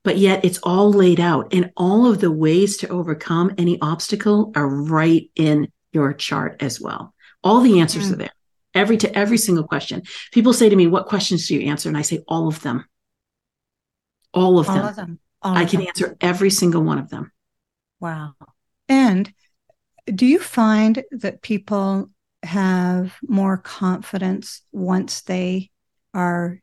But 0.03 0.17
yet 0.17 0.45
it's 0.45 0.59
all 0.59 0.91
laid 0.91 1.19
out 1.19 1.53
and 1.53 1.71
all 1.75 2.09
of 2.09 2.21
the 2.21 2.31
ways 2.31 2.77
to 2.77 2.87
overcome 2.87 3.53
any 3.57 3.79
obstacle 3.81 4.51
are 4.55 4.67
right 4.67 5.29
in 5.35 5.71
your 5.91 6.13
chart 6.13 6.57
as 6.61 6.79
well. 6.79 7.13
All 7.43 7.61
the 7.61 7.79
answers 7.79 8.09
mm. 8.09 8.13
are 8.13 8.17
there. 8.17 8.33
Every 8.73 8.97
to 8.97 9.17
every 9.17 9.37
single 9.37 9.67
question. 9.67 10.03
People 10.31 10.53
say 10.53 10.69
to 10.69 10.75
me, 10.75 10.87
what 10.87 11.07
questions 11.07 11.47
do 11.47 11.55
you 11.55 11.69
answer? 11.69 11.89
And 11.89 11.97
I 11.97 12.03
say 12.03 12.23
all 12.27 12.47
of 12.47 12.61
them. 12.61 12.85
All 14.33 14.59
of 14.59 14.69
all 14.69 14.75
them. 14.75 14.85
Of 14.85 14.95
them. 14.95 15.19
All 15.41 15.57
I 15.57 15.65
can 15.65 15.79
them. 15.79 15.87
answer 15.87 16.17
every 16.21 16.49
single 16.49 16.83
one 16.83 16.99
of 16.99 17.09
them. 17.09 17.31
Wow. 17.99 18.35
And 18.87 19.31
do 20.05 20.25
you 20.25 20.39
find 20.39 21.03
that 21.11 21.41
people 21.41 22.09
have 22.43 23.15
more 23.27 23.57
confidence 23.57 24.61
once 24.71 25.21
they 25.21 25.68
are 26.13 26.59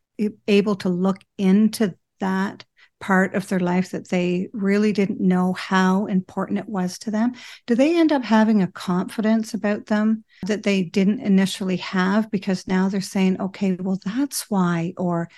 able 0.46 0.76
to 0.76 0.88
look 0.88 1.18
into 1.38 1.94
that 2.20 2.64
part 2.98 3.34
of 3.34 3.46
their 3.48 3.60
life 3.60 3.90
that 3.90 4.08
they 4.08 4.48
really 4.52 4.92
didn't 4.92 5.20
know 5.20 5.52
how 5.52 6.06
important 6.06 6.58
it 6.58 6.68
was 6.68 6.98
to 6.98 7.10
them 7.10 7.32
do 7.66 7.74
they 7.74 7.98
end 7.98 8.10
up 8.10 8.24
having 8.24 8.62
a 8.62 8.72
confidence 8.72 9.52
about 9.52 9.84
them 9.86 10.24
that 10.44 10.62
they 10.62 10.82
didn't 10.82 11.20
initially 11.20 11.76
have 11.76 12.30
because 12.30 12.66
now 12.66 12.88
they're 12.88 13.02
saying 13.02 13.38
okay 13.38 13.76
well 13.78 13.98
that's 14.02 14.48
why 14.48 14.94
or 14.96 15.28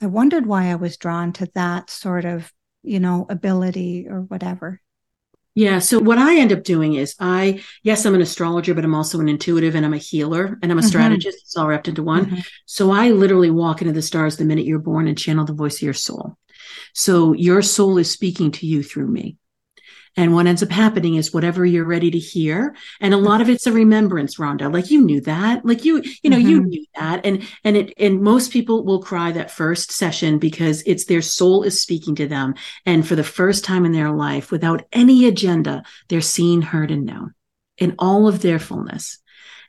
i 0.00 0.06
wondered 0.06 0.46
why 0.46 0.70
i 0.70 0.74
was 0.74 0.96
drawn 0.96 1.34
to 1.34 1.46
that 1.54 1.90
sort 1.90 2.24
of 2.24 2.50
you 2.82 2.98
know 2.98 3.26
ability 3.28 4.06
or 4.08 4.22
whatever 4.22 4.80
yeah. 5.54 5.78
So 5.80 5.98
what 5.98 6.18
I 6.18 6.38
end 6.38 6.52
up 6.52 6.64
doing 6.64 6.94
is 6.94 7.14
I, 7.20 7.62
yes, 7.82 8.06
I'm 8.06 8.14
an 8.14 8.22
astrologer, 8.22 8.74
but 8.74 8.84
I'm 8.84 8.94
also 8.94 9.20
an 9.20 9.28
intuitive 9.28 9.74
and 9.74 9.84
I'm 9.84 9.94
a 9.94 9.98
healer 9.98 10.58
and 10.62 10.72
I'm 10.72 10.78
a 10.78 10.80
mm-hmm. 10.80 10.88
strategist. 10.88 11.38
It's 11.42 11.56
all 11.56 11.68
wrapped 11.68 11.88
into 11.88 12.02
one. 12.02 12.26
Mm-hmm. 12.26 12.40
So 12.64 12.90
I 12.90 13.10
literally 13.10 13.50
walk 13.50 13.82
into 13.82 13.92
the 13.92 14.02
stars 14.02 14.36
the 14.36 14.44
minute 14.44 14.64
you're 14.64 14.78
born 14.78 15.08
and 15.08 15.18
channel 15.18 15.44
the 15.44 15.52
voice 15.52 15.76
of 15.76 15.82
your 15.82 15.94
soul. 15.94 16.38
So 16.94 17.32
your 17.34 17.60
soul 17.62 17.98
is 17.98 18.10
speaking 18.10 18.50
to 18.52 18.66
you 18.66 18.82
through 18.82 19.08
me. 19.08 19.36
And 20.16 20.34
what 20.34 20.46
ends 20.46 20.62
up 20.62 20.70
happening 20.70 21.14
is 21.14 21.32
whatever 21.32 21.64
you're 21.64 21.86
ready 21.86 22.10
to 22.10 22.18
hear. 22.18 22.76
And 23.00 23.14
a 23.14 23.18
lot 23.18 23.40
of 23.40 23.48
it's 23.48 23.66
a 23.66 23.72
remembrance, 23.72 24.36
Rhonda. 24.36 24.72
Like 24.72 24.90
you 24.90 25.02
knew 25.02 25.20
that. 25.22 25.64
Like 25.64 25.84
you, 25.84 26.02
you 26.22 26.30
know, 26.30 26.36
mm-hmm. 26.36 26.48
you 26.48 26.62
knew 26.62 26.84
that. 26.96 27.24
And 27.24 27.48
and 27.64 27.76
it 27.76 27.94
and 27.96 28.20
most 28.20 28.52
people 28.52 28.84
will 28.84 29.02
cry 29.02 29.32
that 29.32 29.50
first 29.50 29.90
session 29.92 30.38
because 30.38 30.82
it's 30.84 31.06
their 31.06 31.22
soul 31.22 31.62
is 31.62 31.80
speaking 31.80 32.14
to 32.16 32.26
them. 32.26 32.54
And 32.84 33.06
for 33.06 33.14
the 33.14 33.24
first 33.24 33.64
time 33.64 33.86
in 33.86 33.92
their 33.92 34.10
life, 34.10 34.50
without 34.50 34.82
any 34.92 35.26
agenda, 35.26 35.82
they're 36.08 36.20
seen, 36.20 36.60
heard, 36.60 36.90
and 36.90 37.06
known 37.06 37.34
in 37.78 37.94
all 37.98 38.28
of 38.28 38.42
their 38.42 38.58
fullness. 38.58 39.18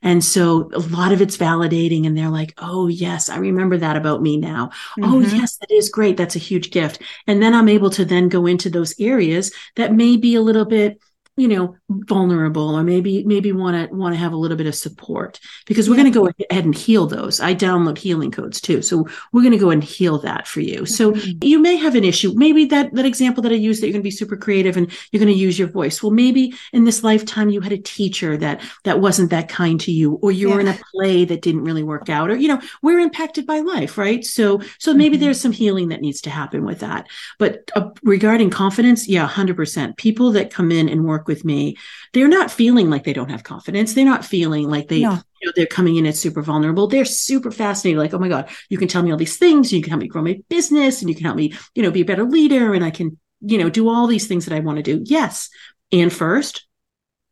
And 0.03 0.23
so 0.23 0.69
a 0.73 0.79
lot 0.79 1.11
of 1.11 1.21
it's 1.21 1.37
validating 1.37 2.05
and 2.05 2.15
they're 2.15 2.29
like, 2.29 2.53
oh, 2.59 2.87
yes, 2.87 3.29
I 3.29 3.37
remember 3.37 3.77
that 3.77 3.95
about 3.95 4.21
me 4.21 4.37
now. 4.37 4.69
Oh, 4.99 5.01
mm-hmm. 5.01 5.13
Oh, 5.13 5.19
yes, 5.21 5.57
that 5.57 5.71
is 5.71 5.89
great. 5.89 6.17
That's 6.17 6.35
a 6.35 6.39
huge 6.39 6.69
gift. 6.69 7.01
And 7.25 7.41
then 7.41 7.55
I'm 7.55 7.69
able 7.69 7.89
to 7.91 8.05
then 8.05 8.29
go 8.29 8.45
into 8.45 8.69
those 8.69 8.93
areas 8.99 9.51
that 9.77 9.93
may 9.93 10.17
be 10.17 10.35
a 10.35 10.41
little 10.41 10.65
bit 10.65 10.99
you 11.35 11.47
know 11.47 11.75
vulnerable 11.89 12.75
or 12.75 12.83
maybe 12.83 13.23
maybe 13.23 13.51
want 13.51 13.89
to 13.89 13.95
want 13.95 14.13
to 14.13 14.19
have 14.19 14.33
a 14.33 14.37
little 14.37 14.57
bit 14.57 14.67
of 14.67 14.75
support 14.75 15.39
because 15.65 15.89
we're 15.89 15.95
yeah. 15.95 16.03
going 16.03 16.13
to 16.13 16.19
go 16.19 16.45
ahead 16.49 16.65
and 16.65 16.75
heal 16.75 17.07
those 17.07 17.39
i 17.39 17.55
download 17.55 17.97
healing 17.97 18.29
codes 18.29 18.61
too 18.61 18.81
so 18.81 19.07
we're 19.31 19.41
going 19.41 19.51
to 19.51 19.57
go 19.57 19.71
and 19.71 19.83
heal 19.83 20.19
that 20.19 20.47
for 20.47 20.61
you 20.61 20.85
so 20.85 21.11
mm-hmm. 21.11 21.43
you 21.43 21.59
may 21.59 21.75
have 21.75 21.95
an 21.95 22.03
issue 22.03 22.31
maybe 22.35 22.65
that 22.65 22.93
that 22.93 23.05
example 23.05 23.41
that 23.41 23.51
i 23.51 23.55
used 23.55 23.81
that 23.81 23.87
you're 23.87 23.93
going 23.93 24.01
to 24.01 24.07
be 24.07 24.11
super 24.11 24.37
creative 24.37 24.77
and 24.77 24.91
you're 25.11 25.19
going 25.19 25.33
to 25.33 25.39
use 25.39 25.57
your 25.57 25.67
voice 25.67 26.03
well 26.03 26.11
maybe 26.11 26.53
in 26.71 26.83
this 26.83 27.03
lifetime 27.03 27.49
you 27.49 27.61
had 27.61 27.71
a 27.73 27.77
teacher 27.77 28.37
that 28.37 28.61
that 28.83 28.99
wasn't 28.99 29.31
that 29.31 29.49
kind 29.49 29.79
to 29.79 29.91
you 29.91 30.13
or 30.21 30.31
you 30.31 30.49
yeah. 30.49 30.55
were 30.55 30.61
in 30.61 30.67
a 30.67 30.79
play 30.91 31.25
that 31.25 31.41
didn't 31.41 31.63
really 31.63 31.83
work 31.83 32.09
out 32.09 32.29
or 32.29 32.35
you 32.35 32.47
know 32.47 32.61
we're 32.83 32.99
impacted 32.99 33.47
by 33.47 33.59
life 33.59 33.97
right 33.97 34.23
so 34.23 34.61
so 34.77 34.93
maybe 34.93 35.15
mm-hmm. 35.15 35.25
there's 35.25 35.41
some 35.41 35.51
healing 35.51 35.89
that 35.89 36.01
needs 36.01 36.21
to 36.21 36.29
happen 36.29 36.63
with 36.63 36.79
that 36.79 37.07
but 37.39 37.71
uh, 37.75 37.89
regarding 38.03 38.51
confidence 38.51 39.07
yeah 39.07 39.27
100% 39.27 39.97
people 39.97 40.31
that 40.31 40.51
come 40.51 40.71
in 40.71 40.87
and 40.87 41.05
work 41.05 41.22
work 41.23 41.27
with 41.27 41.45
me, 41.45 41.77
they're 42.11 42.27
not 42.27 42.51
feeling 42.51 42.89
like 42.89 43.03
they 43.03 43.13
don't 43.13 43.31
have 43.31 43.43
confidence. 43.43 43.93
They're 43.93 44.05
not 44.05 44.25
feeling 44.25 44.69
like 44.69 44.87
they, 44.87 45.01
no. 45.01 45.11
you 45.41 45.47
know, 45.47 45.53
they're 45.55 45.65
coming 45.65 45.95
in 45.95 46.05
as 46.05 46.19
super 46.19 46.41
vulnerable. 46.41 46.87
They're 46.87 47.05
super 47.05 47.51
fascinated. 47.51 47.99
Like, 47.99 48.13
oh 48.13 48.19
my 48.19 48.29
God, 48.29 48.49
you 48.69 48.77
can 48.77 48.87
tell 48.87 49.03
me 49.03 49.11
all 49.11 49.17
these 49.17 49.37
things. 49.37 49.71
You 49.71 49.81
can 49.81 49.91
help 49.91 50.01
me 50.01 50.07
grow 50.07 50.21
my 50.21 50.39
business 50.49 51.01
and 51.01 51.09
you 51.09 51.15
can 51.15 51.25
help 51.25 51.37
me, 51.37 51.53
you 51.75 51.83
know, 51.83 51.91
be 51.91 52.01
a 52.01 52.05
better 52.05 52.25
leader. 52.25 52.73
And 52.73 52.83
I 52.83 52.91
can, 52.91 53.17
you 53.41 53.57
know, 53.57 53.69
do 53.69 53.89
all 53.89 54.07
these 54.07 54.27
things 54.27 54.45
that 54.45 54.55
I 54.55 54.59
want 54.59 54.77
to 54.77 54.83
do. 54.83 55.01
Yes. 55.05 55.49
And 55.91 56.11
first, 56.11 56.65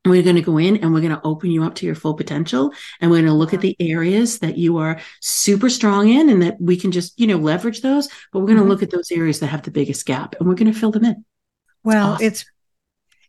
we're 0.06 0.24
going 0.24 0.36
to 0.36 0.42
go 0.42 0.58
in 0.58 0.78
and 0.78 0.94
we're 0.94 1.02
going 1.02 1.16
to 1.16 1.22
open 1.24 1.52
you 1.52 1.64
up 1.64 1.76
to 1.76 1.86
your 1.86 1.94
full 1.94 2.16
potential 2.16 2.74
and 3.00 3.12
we're 3.12 3.18
going 3.18 3.28
to 3.28 3.34
look 3.34 3.54
at 3.54 3.62
the 3.62 3.76
areas 3.80 4.40
that 4.40 4.58
you 4.58 4.78
are 4.78 5.00
super 5.20 5.70
strong 5.70 6.10
in 6.10 6.28
and 6.30 6.42
that 6.42 6.60
we 6.60 6.76
can 6.76 6.92
just 6.92 7.20
you 7.20 7.28
know 7.28 7.38
leverage 7.38 7.82
those 7.82 8.08
but 8.34 8.40
we're 8.40 8.48
going 8.48 8.56
to 8.56 8.64
mm-hmm. 8.64 8.72
look 8.72 8.82
at 8.82 8.90
those 8.90 9.12
areas 9.12 9.40
that 9.40 9.46
have 9.46 9.62
the 9.62 9.70
biggest 9.70 10.08
gap 10.08 10.34
and 10.40 10.50
we're 10.50 10.56
going 10.56 10.74
to 10.74 10.80
fill 10.80 10.90
them 10.90 11.06
in 11.06 11.24
well 11.84 12.14
awesome. 12.14 12.26
it's 12.26 12.46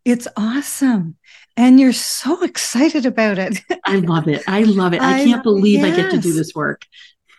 it's 0.05 0.29
awesome. 0.37 1.17
And 1.57 1.79
you're 1.79 1.93
so 1.93 2.43
excited 2.43 3.07
about 3.07 3.39
it. 3.39 3.61
I 3.85 3.97
love 3.97 4.27
it. 4.29 4.43
I 4.47 4.63
love 4.63 4.95
it. 4.95 5.03
I, 5.03 5.21
I 5.23 5.25
can't 5.25 5.43
believe 5.43 5.81
yes. 5.81 5.93
I 5.93 6.03
get 6.03 6.11
to 6.13 6.19
do 6.19 6.33
this 6.33 6.55
work. 6.55 6.87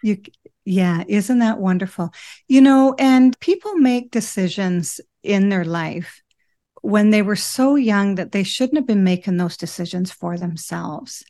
You 0.02 0.18
yeah, 0.66 1.04
isn't 1.08 1.40
that 1.40 1.60
wonderful? 1.60 2.14
You 2.48 2.62
know, 2.62 2.96
and 2.98 3.38
people 3.40 3.76
make 3.76 4.12
decisions 4.12 5.02
in 5.22 5.50
their 5.50 5.66
life 5.66 6.22
when 6.82 7.10
they 7.10 7.22
were 7.22 7.36
so 7.36 7.76
young 7.76 8.16
that 8.16 8.32
they 8.32 8.44
shouldn't 8.44 8.78
have 8.78 8.88
been 8.88 9.04
making 9.04 9.38
those 9.38 9.58
decisions 9.58 10.12
for 10.12 10.38
themselves. 10.38 11.24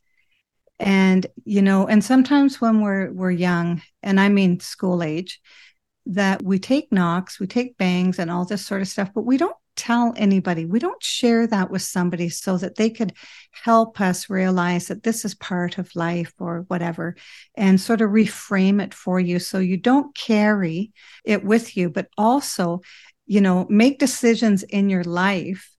And 0.79 1.25
you 1.45 1.61
know, 1.61 1.87
and 1.87 2.03
sometimes 2.03 2.59
when 2.59 2.81
we're 2.81 3.11
we're 3.11 3.31
young, 3.31 3.81
and 4.01 4.19
I 4.19 4.29
mean 4.29 4.59
school 4.59 5.01
age, 5.01 5.39
that 6.05 6.43
we 6.43 6.59
take 6.59 6.91
knocks, 6.91 7.39
we 7.39 7.47
take 7.47 7.77
bangs 7.77 8.19
and 8.19 8.29
all 8.29 8.45
this 8.45 8.65
sort 8.65 8.81
of 8.81 8.87
stuff, 8.87 9.11
but 9.13 9.25
we 9.25 9.37
don't 9.37 9.55
tell 9.75 10.13
anybody. 10.15 10.65
We 10.65 10.79
don't 10.79 11.01
share 11.01 11.47
that 11.47 11.71
with 11.71 11.81
somebody 11.81 12.29
so 12.29 12.57
that 12.57 12.75
they 12.75 12.89
could 12.89 13.13
help 13.51 13.99
us 13.99 14.29
realize 14.29 14.87
that 14.87 15.03
this 15.03 15.25
is 15.25 15.33
part 15.35 15.77
of 15.77 15.95
life 15.95 16.33
or 16.39 16.65
whatever 16.67 17.15
and 17.55 17.79
sort 17.79 18.01
of 18.01 18.11
reframe 18.11 18.81
it 18.81 18.93
for 18.93 19.19
you 19.19 19.39
so 19.39 19.59
you 19.59 19.77
don't 19.77 20.15
carry 20.15 20.91
it 21.25 21.43
with 21.43 21.75
you, 21.75 21.89
but 21.89 22.07
also, 22.17 22.81
you 23.25 23.41
know, 23.41 23.65
make 23.69 23.99
decisions 23.99 24.63
in 24.63 24.89
your 24.89 25.03
life, 25.03 25.71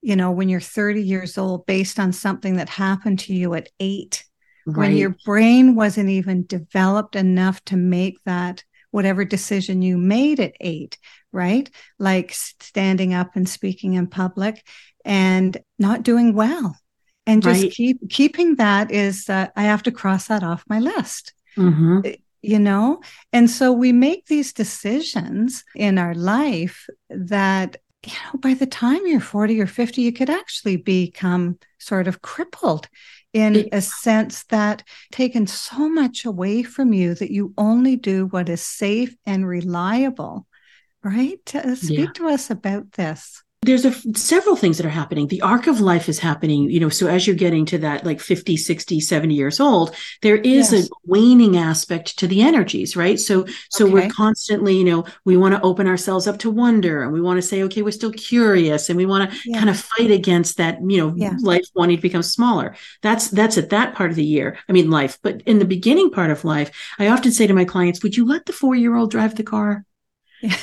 you 0.00 0.16
know, 0.16 0.30
when 0.30 0.48
you're 0.48 0.60
30 0.60 1.02
years 1.02 1.36
old 1.36 1.66
based 1.66 1.98
on 1.98 2.12
something 2.12 2.56
that 2.56 2.68
happened 2.68 3.18
to 3.20 3.34
you 3.34 3.54
at 3.54 3.68
eight. 3.80 4.24
Right. 4.66 4.78
When 4.78 4.96
your 4.96 5.14
brain 5.26 5.74
wasn't 5.74 6.08
even 6.08 6.46
developed 6.46 7.16
enough 7.16 7.62
to 7.66 7.76
make 7.76 8.16
that 8.24 8.64
whatever 8.94 9.24
decision 9.24 9.82
you 9.82 9.96
made 9.98 10.38
at 10.40 10.54
eight, 10.60 10.96
right? 11.32 11.68
Like 11.98 12.32
standing 12.32 13.12
up 13.20 13.30
and 13.36 13.48
speaking 13.48 13.94
in 13.94 14.06
public 14.06 14.56
and 15.04 15.56
not 15.78 16.04
doing 16.04 16.34
well. 16.34 16.68
and 17.26 17.42
just 17.42 17.62
Right. 17.62 17.72
keep 17.72 17.96
keeping 18.10 18.56
that 18.56 18.90
is 18.90 19.16
uh, 19.30 19.46
i 19.56 19.62
have 19.72 19.82
to 19.82 19.90
cross 20.00 20.24
that 20.28 20.42
off 20.50 20.62
my 20.74 20.78
list 20.92 21.32
Mhm. 21.56 22.16
you 22.42 22.58
know 22.58 23.00
and 23.32 23.46
so 23.48 23.66
we 23.84 23.92
make 23.92 24.22
these 24.26 24.52
decisions 24.52 25.64
in 25.86 25.98
our 26.04 26.14
life 26.36 26.76
that 27.08 27.76
you 28.06 28.12
know 28.12 28.38
by 28.40 28.54
the 28.54 28.66
time 28.66 29.00
you're 29.06 29.20
40 29.20 29.60
or 29.60 29.66
50 29.66 30.02
you 30.02 30.12
could 30.12 30.30
actually 30.30 30.76
become 30.76 31.58
sort 31.78 32.08
of 32.08 32.22
crippled 32.22 32.88
in 33.32 33.68
a 33.72 33.80
sense 33.80 34.44
that 34.44 34.82
taken 35.12 35.46
so 35.46 35.88
much 35.88 36.24
away 36.24 36.62
from 36.62 36.92
you 36.92 37.14
that 37.14 37.32
you 37.32 37.52
only 37.58 37.96
do 37.96 38.26
what 38.26 38.48
is 38.48 38.62
safe 38.62 39.14
and 39.26 39.46
reliable 39.46 40.46
right? 41.04 41.54
Uh, 41.54 41.76
speak 41.76 42.14
Yeah. 42.14 42.14
to 42.16 42.28
us 42.28 42.50
about 42.50 42.92
this 42.94 43.43
there's 43.64 43.84
a, 43.84 43.92
several 44.16 44.56
things 44.56 44.76
that 44.76 44.86
are 44.86 44.90
happening 44.90 45.26
the 45.28 45.40
arc 45.42 45.66
of 45.66 45.80
life 45.80 46.08
is 46.08 46.18
happening 46.18 46.70
you 46.70 46.78
know 46.80 46.88
so 46.88 47.06
as 47.06 47.26
you're 47.26 47.36
getting 47.36 47.64
to 47.66 47.78
that 47.78 48.04
like 48.04 48.20
50 48.20 48.56
60 48.56 49.00
70 49.00 49.34
years 49.34 49.60
old 49.60 49.94
there 50.22 50.36
is 50.36 50.72
Yes. 50.72 50.86
a 50.86 50.88
waning 51.04 51.56
aspect 51.56 52.18
to 52.18 52.26
the 52.26 52.42
energies 52.42 52.96
right 52.96 53.18
so 53.18 53.46
so 53.70 53.84
Okay. 53.84 53.94
we're 53.94 54.10
constantly 54.10 54.76
you 54.76 54.84
know 54.84 55.04
we 55.24 55.36
want 55.36 55.54
to 55.54 55.60
open 55.62 55.86
ourselves 55.86 56.26
up 56.26 56.38
to 56.40 56.50
wonder 56.50 57.02
and 57.02 57.12
we 57.12 57.20
want 57.20 57.38
to 57.38 57.42
say 57.42 57.62
okay 57.64 57.82
we're 57.82 57.90
still 58.00 58.12
curious 58.12 58.88
and 58.90 58.96
we 58.96 59.06
want 59.06 59.30
to 59.30 59.38
Yeah. 59.44 59.58
kind 59.58 59.70
of 59.70 59.78
fight 59.78 60.10
against 60.10 60.56
that 60.58 60.78
you 60.86 60.98
know 60.98 61.14
Yeah. 61.16 61.34
life 61.40 61.64
wanting 61.74 61.96
to 61.96 62.02
become 62.02 62.22
smaller 62.22 62.76
that's 63.02 63.30
that's 63.30 63.56
at 63.58 63.70
that 63.70 63.94
part 63.94 64.10
of 64.10 64.16
the 64.16 64.24
year 64.24 64.58
i 64.68 64.72
mean 64.72 64.90
life 64.90 65.18
but 65.22 65.40
in 65.46 65.58
the 65.58 65.64
beginning 65.76 66.10
part 66.10 66.30
of 66.30 66.44
life 66.44 66.70
i 66.98 67.08
often 67.08 67.32
say 67.32 67.46
to 67.46 67.54
my 67.54 67.64
clients 67.64 68.02
would 68.02 68.16
you 68.16 68.26
let 68.26 68.44
the 68.46 68.52
four 68.52 68.74
year 68.74 68.94
old 68.94 69.10
drive 69.10 69.34
the 69.36 69.42
car 69.42 69.84
Yeah. 70.42 70.56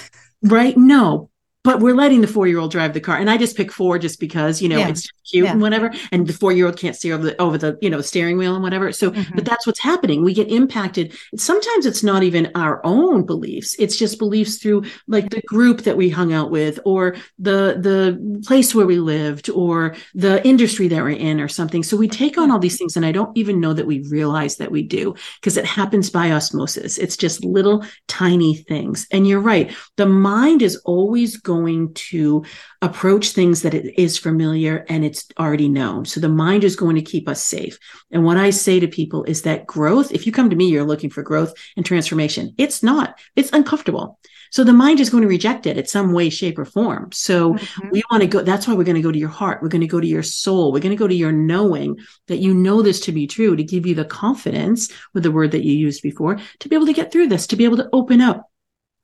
right 0.43 0.77
no 0.77 1.29
but 1.63 1.79
we're 1.79 1.95
letting 1.95 2.21
the 2.21 2.27
four 2.27 2.47
year 2.47 2.59
old 2.59 2.71
drive 2.71 2.93
the 2.93 2.99
car. 2.99 3.17
And 3.17 3.29
i 3.29 3.37
just 3.37 3.55
pick 3.55 3.71
four 3.71 3.99
just 3.99 4.19
because 4.19 4.61
you 4.61 4.69
know 4.69 4.77
Yeah. 4.79 4.89
it's 4.89 5.07
cute 5.29 5.45
Yeah. 5.45 5.51
and 5.51 5.61
whatever. 5.61 5.93
And 6.11 6.27
the 6.27 6.33
four 6.33 6.51
year 6.51 6.65
old 6.65 6.77
can't 6.77 6.95
steer 6.95 7.13
over 7.13 7.23
the, 7.23 7.41
over 7.41 7.57
the 7.57 7.77
you 7.81 7.89
know 7.89 8.01
steering 8.01 8.37
wheel 8.37 8.53
and 8.55 8.63
whatever. 8.63 8.91
So 8.91 9.11
Mhm. 9.11 9.35
but 9.35 9.45
that's 9.45 9.65
what's 9.67 9.79
happening. 9.79 10.23
We 10.23 10.33
get 10.33 10.49
impacted. 10.49 11.13
Sometimes 11.37 11.85
it's 11.85 12.03
not 12.03 12.23
even 12.23 12.51
our 12.55 12.81
own 12.85 13.25
beliefs. 13.25 13.75
It's 13.79 13.95
just 13.97 14.17
beliefs 14.19 14.57
through 14.57 14.83
like 15.07 15.29
the 15.29 15.41
group 15.41 15.81
that 15.83 15.97
we 15.97 16.09
hung 16.09 16.33
out 16.33 16.49
with 16.51 16.79
or 16.85 17.15
the 17.39 17.77
the 17.79 18.41
place 18.45 18.73
where 18.75 18.85
we 18.87 18.97
lived 18.99 19.49
or 19.51 19.95
the 20.15 20.45
industry 20.47 20.87
that 20.89 21.03
we're 21.03 21.09
in 21.11 21.39
or 21.39 21.47
something. 21.47 21.83
So 21.83 21.95
we 21.95 22.07
take 22.07 22.37
on 22.37 22.49
all 22.51 22.59
these 22.59 22.77
things 22.77 22.95
and 22.97 23.05
i 23.05 23.11
don't 23.11 23.35
even 23.37 23.59
know 23.59 23.73
that 23.73 23.85
we 23.87 23.99
realize 24.09 24.55
that 24.57 24.71
we 24.71 24.81
do 24.81 25.13
because 25.39 25.57
it 25.57 25.65
happens 25.65 26.09
by 26.09 26.31
osmosis. 26.31 26.97
It's 26.97 27.15
just 27.17 27.45
little 27.45 27.85
tiny 28.07 28.55
things. 28.55 29.05
And 29.11 29.27
you're 29.27 29.39
right. 29.39 29.71
The 29.97 30.05
mind 30.07 30.61
is 30.61 30.75
always 30.85 31.37
going 31.37 31.50
to 31.59 32.43
approach 32.81 33.31
things 33.31 33.61
that 33.61 33.73
it 33.73 33.99
is 33.99 34.17
familiar 34.17 34.85
and 34.89 35.03
it's 35.03 35.27
already 35.37 35.69
known. 35.69 36.05
So 36.05 36.19
the 36.19 36.29
mind 36.29 36.63
is 36.63 36.75
going 36.75 36.95
to 36.95 37.01
keep 37.01 37.27
us 37.27 37.43
safe. 37.43 37.77
And 38.11 38.23
what 38.23 38.37
I 38.37 38.49
say 38.49 38.79
to 38.79 38.87
people 38.87 39.23
is 39.25 39.41
that 39.43 39.67
growth, 39.67 40.11
if 40.11 40.25
you 40.25 40.31
come 40.31 40.49
to 40.49 40.55
me, 40.55 40.69
you're 40.69 40.83
looking 40.83 41.09
for 41.09 41.23
growth 41.23 41.53
and 41.75 41.85
transformation. 41.85 42.53
It's 42.57 42.81
not, 42.81 43.19
it's 43.35 43.51
uncomfortable. 43.51 44.17
So 44.51 44.65
the 44.65 44.73
mind 44.73 44.99
is 44.99 45.09
going 45.09 45.21
to 45.21 45.29
reject 45.29 45.65
it 45.65 45.77
in 45.77 45.85
some 45.85 46.11
way, 46.11 46.29
shape, 46.29 46.59
or 46.59 46.65
form. 46.65 47.09
So 47.13 47.53
Mhm. 47.53 47.91
we 47.91 48.03
want 48.11 48.21
to 48.21 48.27
go, 48.27 48.41
that's 48.41 48.67
why 48.67 48.73
we're 48.73 48.83
going 48.83 48.95
to 48.95 49.01
go 49.01 49.11
to 49.11 49.17
your 49.17 49.29
heart. 49.29 49.61
We're 49.61 49.69
going 49.69 49.79
to 49.79 49.87
go 49.87 50.01
to 50.01 50.07
your 50.07 50.23
soul. 50.23 50.73
We're 50.73 50.79
going 50.79 50.91
to 50.91 50.97
go 50.97 51.07
to 51.07 51.15
your 51.15 51.31
knowing 51.31 51.97
that 52.27 52.39
you 52.39 52.53
know 52.53 52.81
this 52.81 52.99
to 53.01 53.13
be 53.13 53.27
true, 53.27 53.55
to 53.55 53.63
give 53.63 53.85
you 53.85 53.95
the 53.95 54.03
confidence 54.03 54.91
with 55.13 55.23
the 55.23 55.31
word 55.31 55.51
that 55.51 55.63
you 55.63 55.73
used 55.73 56.03
before, 56.03 56.37
to 56.59 56.69
be 56.69 56.75
able 56.75 56.87
to 56.87 56.93
get 56.93 57.13
through 57.13 57.27
this, 57.27 57.47
to 57.47 57.55
be 57.55 57.63
able 57.63 57.77
to 57.77 57.89
open 57.93 58.19
up. 58.19 58.50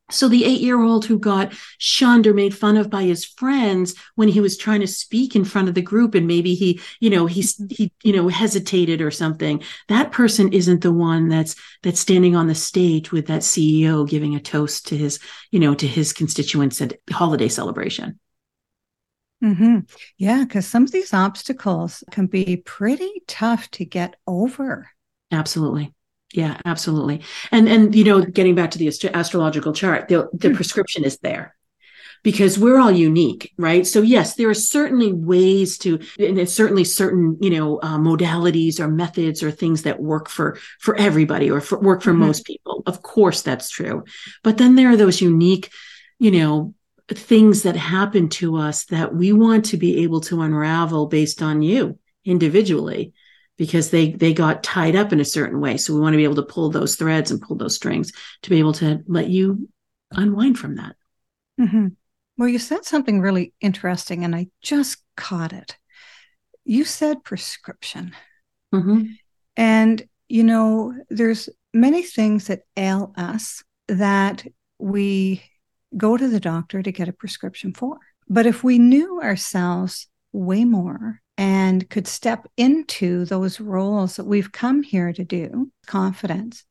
So 0.10 0.30
the 0.30 0.46
eight 0.46 0.62
year 0.62 0.82
old 0.82 1.06
who 1.06 1.20
got 1.20 1.54
shunned 1.78 2.28
or 2.28 2.34
made 2.34 2.56
fun 2.56 2.78
of 2.78 2.90
by 2.90 3.04
his 3.04 3.26
friends 3.26 3.94
when 4.16 4.30
he 4.30 4.40
was 4.40 4.58
trying 4.58 4.80
to 4.80 4.88
speak 4.88 5.36
in 5.36 5.44
front 5.44 5.68
of 5.68 5.76
the 5.76 5.82
group 5.82 6.16
and 6.16 6.26
maybe 6.26 6.56
he, 6.56 6.80
you 7.02 7.10
know, 7.10 7.26
he's, 7.26 7.62
he, 7.70 7.92
you 8.04 8.14
know, 8.14 8.30
hesitated 8.30 9.02
or 9.02 9.12
something. 9.12 9.62
That 9.90 10.12
person 10.14 10.54
isn't 10.54 10.82
the 10.82 10.94
one 10.94 11.28
that's, 11.28 11.56
that's 11.84 12.00
standing 12.00 12.36
on 12.38 12.48
the 12.48 12.56
stage 12.56 13.12
with 13.12 13.28
that 13.28 13.44
CEO 13.44 14.06
giving 14.06 14.34
a 14.36 14.40
toast 14.40 14.88
to 14.88 14.98
his, 14.98 15.20
you 15.52 15.60
know, 15.60 15.74
to 15.76 15.88
his 15.88 16.14
constituents 16.14 16.82
at 16.82 16.94
holiday 17.12 17.50
celebration. 17.50 18.18
hmm 19.42 19.80
Yeah, 20.18 20.44
because 20.44 20.66
some 20.66 20.84
of 20.84 20.92
these 20.92 21.14
obstacles 21.14 22.04
can 22.12 22.28
be 22.28 22.58
pretty 22.58 23.24
tough 23.28 23.70
to 23.72 23.86
get 23.86 24.16
over. 24.26 24.90
Absolutely. 25.32 25.94
Yeah, 26.38 26.56
absolutely. 26.66 27.22
And 27.52 27.68
and 27.68 27.96
you 27.96 28.04
know, 28.04 28.22
getting 28.22 28.54
back 28.54 28.70
to 28.72 28.78
the 28.78 28.88
astro- 28.88 29.10
astrological 29.12 29.74
chart, 29.74 30.08
the 30.08 30.28
the 30.34 30.50
Hmm. 30.50 30.56
prescription 30.56 31.04
is 31.04 31.18
there 31.18 31.56
because 32.22 32.60
we're 32.60 32.78
all 32.78 32.92
unique, 32.92 33.54
right? 33.58 33.88
So 33.88 34.04
yes, 34.04 34.36
there 34.36 34.48
are 34.50 34.54
certainly 34.76 35.12
ways 35.14 35.80
to, 35.80 36.00
and 36.20 36.48
certainly 36.48 36.84
certain 36.84 37.38
you 37.42 37.50
know 37.50 37.80
uh, 37.82 37.98
modalities 37.98 38.80
or 38.80 38.88
methods 38.88 39.42
or 39.42 39.50
things 39.50 39.82
that 39.82 40.00
work 40.00 40.30
for 40.30 40.60
for 40.80 40.96
everybody 41.08 41.50
or 41.50 41.60
for, 41.60 41.80
work 41.80 42.04
for 42.04 42.14
Mhm. 42.14 42.28
most 42.28 42.46
people. 42.46 42.84
Of 42.86 43.02
course, 43.02 43.42
that's 43.42 43.72
true. 43.72 44.04
But 44.44 44.58
then 44.60 44.76
there 44.76 44.90
are 44.92 44.98
those 45.04 45.20
unique, 45.22 45.72
you 46.20 46.30
know, 46.30 46.76
things 47.10 47.64
that 47.64 47.76
happen 47.76 48.30
to 48.42 48.58
us 48.58 48.86
that 48.96 49.16
we 49.16 49.34
want 49.34 49.66
to 49.72 49.78
be 49.78 50.04
able 50.04 50.22
to 50.30 50.42
unravel 50.42 51.08
based 51.08 51.42
on 51.42 51.64
you 51.64 51.98
individually 52.26 53.14
because 53.58 53.90
they 53.90 54.12
they 54.12 54.34
got 54.34 54.64
tied 54.64 54.96
up 54.96 55.12
in 55.12 55.20
a 55.20 55.26
certain 55.26 55.60
way 55.60 55.78
so 55.78 55.94
we 55.94 56.00
want 56.00 56.14
to 56.14 56.18
be 56.18 56.24
able 56.24 56.36
to 56.36 56.44
pull 56.44 56.70
those 56.70 56.96
threads 56.96 57.32
and 57.32 57.42
pull 57.42 57.58
those 57.58 57.76
strings 57.76 58.12
to 58.42 58.50
be 58.50 58.60
able 58.60 58.74
to 58.74 59.02
let 59.08 59.30
you 59.30 59.68
unwind 60.12 60.58
from 60.58 60.76
that 60.76 60.96
hmm 61.60 61.88
Well, 62.38 62.50
you 62.50 62.60
said 62.60 62.86
something 62.86 63.20
really 63.20 63.54
interesting, 63.62 64.24
and 64.24 64.36
I 64.36 64.48
just 64.62 65.04
caught 65.16 65.54
it. 65.54 65.78
You 66.66 66.86
said 66.86 67.24
prescription. 67.24 68.14
Mhm. 68.74 69.18
And, 69.56 70.04
you 70.30 70.44
know, 70.44 70.94
there's 71.10 71.50
many 71.74 72.04
things 72.04 72.48
that 72.48 72.62
ail 72.76 73.14
us 73.18 73.64
that 73.88 74.46
we 74.78 75.42
go 75.96 76.16
to 76.18 76.28
the 76.28 76.40
doctor 76.40 76.84
to 76.84 76.92
get 76.92 77.08
a 77.10 77.14
prescription 77.14 77.74
for. 77.74 77.98
But 78.30 78.46
if 78.46 78.64
we 78.64 78.78
knew 78.78 79.20
ourselves 79.22 80.08
way 80.32 80.64
more 80.66 81.22
and 81.38 81.88
could 81.90 82.08
step 82.08 82.48
into 82.58 83.26
those 83.26 83.60
roles 83.60 84.16
that 84.16 84.26
we've 84.26 84.52
come 84.52 84.82
here 84.82 85.14
to 85.14 85.24
do, 85.24 85.72
confidence, 85.86 86.64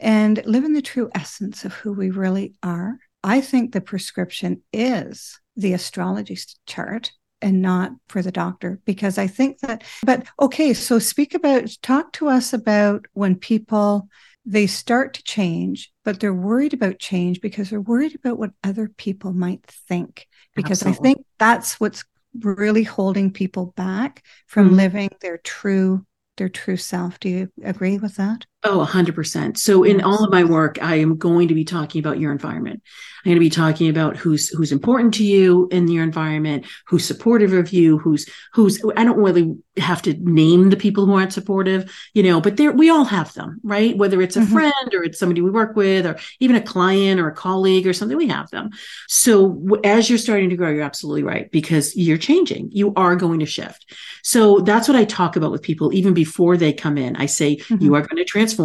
and 0.00 0.44
live 0.46 0.64
in 0.64 0.72
the 0.72 0.82
true 0.82 1.10
essence 1.14 1.64
of 1.64 1.72
who 1.74 1.92
we 1.92 2.10
really 2.10 2.54
are, 2.62 2.98
I 3.22 3.40
think 3.40 3.72
the 3.72 3.80
prescription 3.80 4.62
is 4.72 5.38
the 5.56 5.72
astrology 5.72 6.38
chart 6.66 7.12
and 7.42 7.60
not 7.60 7.92
for 8.08 8.22
the 8.22 8.32
doctor 8.32 8.80
because 8.86 9.18
I 9.18 9.26
think 9.26 9.58
that 9.60 9.84
but 10.04 10.26
okay 10.40 10.72
so 10.72 10.98
speak 10.98 11.34
about 11.34 11.70
talk 11.82 12.12
to 12.14 12.28
us 12.28 12.52
about 12.52 13.06
when 13.12 13.34
people 13.34 14.08
they 14.46 14.66
start 14.66 15.14
to 15.14 15.22
change 15.22 15.92
but 16.04 16.18
they're 16.18 16.32
worried 16.32 16.72
about 16.72 16.98
change 16.98 17.40
because 17.40 17.68
they're 17.68 17.80
worried 17.80 18.14
about 18.14 18.38
what 18.38 18.52
other 18.64 18.88
people 18.96 19.32
might 19.32 19.64
think 19.66 20.26
because 20.54 20.82
I 20.82 20.92
think 20.92 21.24
that's 21.38 21.78
what's 21.78 22.04
really 22.42 22.82
holding 22.82 23.32
people 23.32 23.72
back 23.76 24.24
from 24.46 24.70
Mhm. 24.70 24.76
living 24.76 25.10
their 25.20 25.38
true 25.38 26.06
their 26.36 26.48
true 26.50 26.76
self 26.76 27.18
do 27.20 27.28
you 27.30 27.52
agree 27.64 27.98
with 27.98 28.16
that 28.16 28.44
Oh, 28.68 28.84
100%. 28.84 29.56
So 29.58 29.84
in 29.84 30.00
all 30.00 30.24
of 30.24 30.32
my 30.32 30.42
work, 30.42 30.82
I 30.82 30.96
am 30.96 31.16
going 31.16 31.48
to 31.48 31.54
be 31.54 31.64
talking 31.64 32.00
about 32.00 32.18
your 32.18 32.32
environment. 32.32 32.82
I'm 33.24 33.30
going 33.30 33.36
to 33.36 33.40
be 33.40 33.50
talking 33.50 33.88
about 33.88 34.16
who's 34.16 34.48
who's 34.50 34.70
important 34.70 35.14
to 35.14 35.24
you 35.24 35.68
in 35.72 35.88
your 35.88 36.04
environment, 36.04 36.66
who's 36.86 37.04
supportive 37.04 37.52
of 37.52 37.72
you, 37.72 37.98
who's 37.98 38.28
who's 38.52 38.80
I 38.96 39.04
don't 39.04 39.18
really 39.18 39.56
have 39.78 40.00
to 40.02 40.14
name 40.14 40.70
the 40.70 40.76
people 40.76 41.06
who 41.06 41.14
aren't 41.14 41.32
supportive, 41.32 41.92
you 42.14 42.22
know, 42.22 42.40
but 42.40 42.56
there 42.56 42.72
we 42.72 42.88
all 42.88 43.04
have 43.04 43.34
them, 43.34 43.60
right? 43.64 43.96
Whether 43.96 44.22
it's 44.22 44.36
a 44.36 44.40
Mhm. 44.40 44.52
friend 44.52 44.94
or 44.94 45.02
it's 45.02 45.18
somebody 45.18 45.40
we 45.42 45.50
work 45.50 45.74
with 45.76 46.06
or 46.06 46.16
even 46.40 46.56
a 46.56 46.60
client 46.62 47.18
or 47.20 47.28
a 47.28 47.34
colleague 47.34 47.86
or 47.86 47.92
something, 47.92 48.16
we 48.16 48.28
have 48.28 48.48
them. 48.50 48.70
So 49.08 49.78
as 49.84 50.08
you're 50.08 50.18
starting 50.18 50.50
to 50.50 50.56
grow, 50.56 50.70
you're 50.70 50.82
absolutely 50.82 51.24
right 51.24 51.50
because 51.50 51.96
you're 51.96 52.16
changing. 52.18 52.70
You 52.72 52.94
are 52.94 53.16
going 53.16 53.40
to 53.40 53.46
shift. 53.46 53.92
So 54.22 54.60
that's 54.60 54.86
what 54.88 54.96
I 54.96 55.04
talk 55.04 55.34
about 55.36 55.50
with 55.52 55.62
people 55.62 55.92
even 55.92 56.14
before 56.14 56.56
they 56.56 56.72
come 56.72 56.96
in. 56.96 57.16
I 57.16 57.26
say 57.26 57.56
Mhm. 57.56 57.82
you 57.82 57.94
are 57.96 58.02
going 58.02 58.16
to 58.16 58.24
transform, 58.24 58.55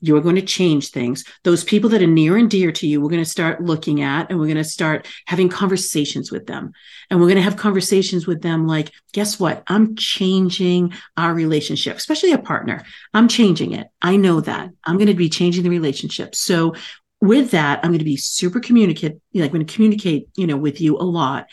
you 0.00 0.16
are 0.16 0.20
going 0.20 0.36
to 0.36 0.42
change 0.42 0.90
things. 0.90 1.24
Those 1.44 1.64
people 1.64 1.90
that 1.90 2.02
are 2.02 2.06
near 2.06 2.36
and 2.36 2.50
dear 2.50 2.72
to 2.72 2.86
you, 2.86 3.00
we're 3.00 3.10
going 3.10 3.24
to 3.24 3.30
start 3.30 3.62
looking 3.62 4.02
at 4.02 4.30
and 4.30 4.38
we're 4.38 4.46
going 4.46 4.56
to 4.56 4.64
start 4.64 5.06
having 5.26 5.48
conversations 5.48 6.30
with 6.30 6.46
them. 6.46 6.72
And 7.10 7.20
we're 7.20 7.26
going 7.26 7.36
to 7.36 7.42
have 7.42 7.56
conversations 7.56 8.26
with 8.26 8.42
them 8.42 8.66
like, 8.66 8.92
guess 9.12 9.38
what? 9.38 9.62
I'm 9.66 9.96
changing 9.96 10.92
our 11.16 11.32
relationship, 11.32 11.96
especially 11.96 12.32
a 12.32 12.38
partner. 12.38 12.82
I'm 13.14 13.28
changing 13.28 13.72
it. 13.72 13.88
I 14.02 14.16
know 14.16 14.40
that. 14.40 14.70
I'm 14.84 14.96
going 14.96 15.08
to 15.08 15.14
be 15.14 15.28
changing 15.28 15.62
the 15.62 15.70
relationship. 15.70 16.34
So 16.34 16.74
with 17.20 17.52
that, 17.52 17.80
I'm 17.82 17.90
going 17.90 17.98
to 17.98 18.04
be 18.04 18.16
super 18.16 18.60
communicate, 18.60 19.18
know, 19.32 19.44
I'm 19.44 19.52
going 19.52 19.66
to 19.66 19.74
communicate, 19.74 20.28
you 20.36 20.46
know, 20.46 20.56
with 20.56 20.80
you 20.80 20.96
a 20.96 21.02
lot. 21.02 21.46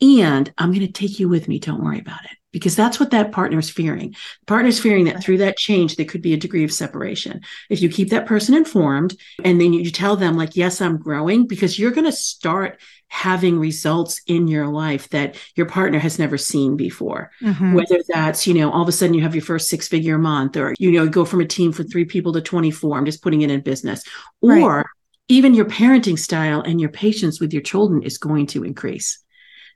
And 0.00 0.50
I'm 0.56 0.72
going 0.72 0.86
to 0.86 0.92
take 0.92 1.20
you 1.20 1.28
with 1.28 1.46
me. 1.46 1.58
Don't 1.58 1.84
worry 1.84 1.98
about 1.98 2.24
it. 2.24 2.39
Because 2.52 2.76
that's 2.76 2.98
what 2.98 3.10
that 3.10 3.32
partner 3.32 3.58
is 3.58 3.70
fearing. 3.70 4.10
The 4.10 4.46
partner's 4.46 4.80
fearing 4.80 5.04
that 5.04 5.22
through 5.22 5.38
that 5.38 5.56
change, 5.56 5.96
there 5.96 6.06
could 6.06 6.22
be 6.22 6.34
a 6.34 6.38
degree 6.38 6.64
of 6.64 6.72
separation. 6.72 7.40
If 7.68 7.80
you 7.80 7.88
keep 7.88 8.10
that 8.10 8.26
person 8.26 8.54
informed 8.54 9.16
and 9.44 9.60
then 9.60 9.72
you 9.72 9.90
tell 9.90 10.16
them, 10.16 10.36
like, 10.36 10.56
yes, 10.56 10.80
I'm 10.80 10.98
growing, 10.98 11.46
because 11.46 11.78
you're 11.78 11.90
going 11.90 12.06
to 12.06 12.12
start 12.12 12.80
having 13.08 13.58
results 13.58 14.22
in 14.26 14.46
your 14.46 14.68
life 14.68 15.08
that 15.10 15.36
your 15.56 15.66
partner 15.66 15.98
has 15.98 16.18
never 16.18 16.38
seen 16.38 16.76
before. 16.76 17.30
Mm-hmm. 17.42 17.74
Whether 17.74 18.00
that's, 18.08 18.46
you 18.46 18.54
know, 18.54 18.70
all 18.70 18.82
of 18.82 18.88
a 18.88 18.92
sudden 18.92 19.14
you 19.14 19.22
have 19.22 19.34
your 19.34 19.42
first 19.42 19.68
six 19.68 19.88
figure 19.88 20.16
month 20.16 20.56
or, 20.56 20.74
you 20.78 20.92
know, 20.92 21.08
go 21.08 21.24
from 21.24 21.40
a 21.40 21.46
team 21.46 21.72
for 21.72 21.82
three 21.82 22.04
people 22.04 22.32
to 22.32 22.40
24. 22.40 22.96
I'm 22.96 23.04
just 23.04 23.22
putting 23.22 23.42
it 23.42 23.50
in 23.50 23.60
business. 23.62 24.04
Right. 24.40 24.62
Or 24.62 24.86
even 25.26 25.54
your 25.54 25.64
parenting 25.64 26.18
style 26.18 26.60
and 26.60 26.80
your 26.80 26.90
patience 26.90 27.40
with 27.40 27.52
your 27.52 27.62
children 27.62 28.02
is 28.02 28.16
going 28.16 28.46
to 28.48 28.64
increase. 28.64 29.18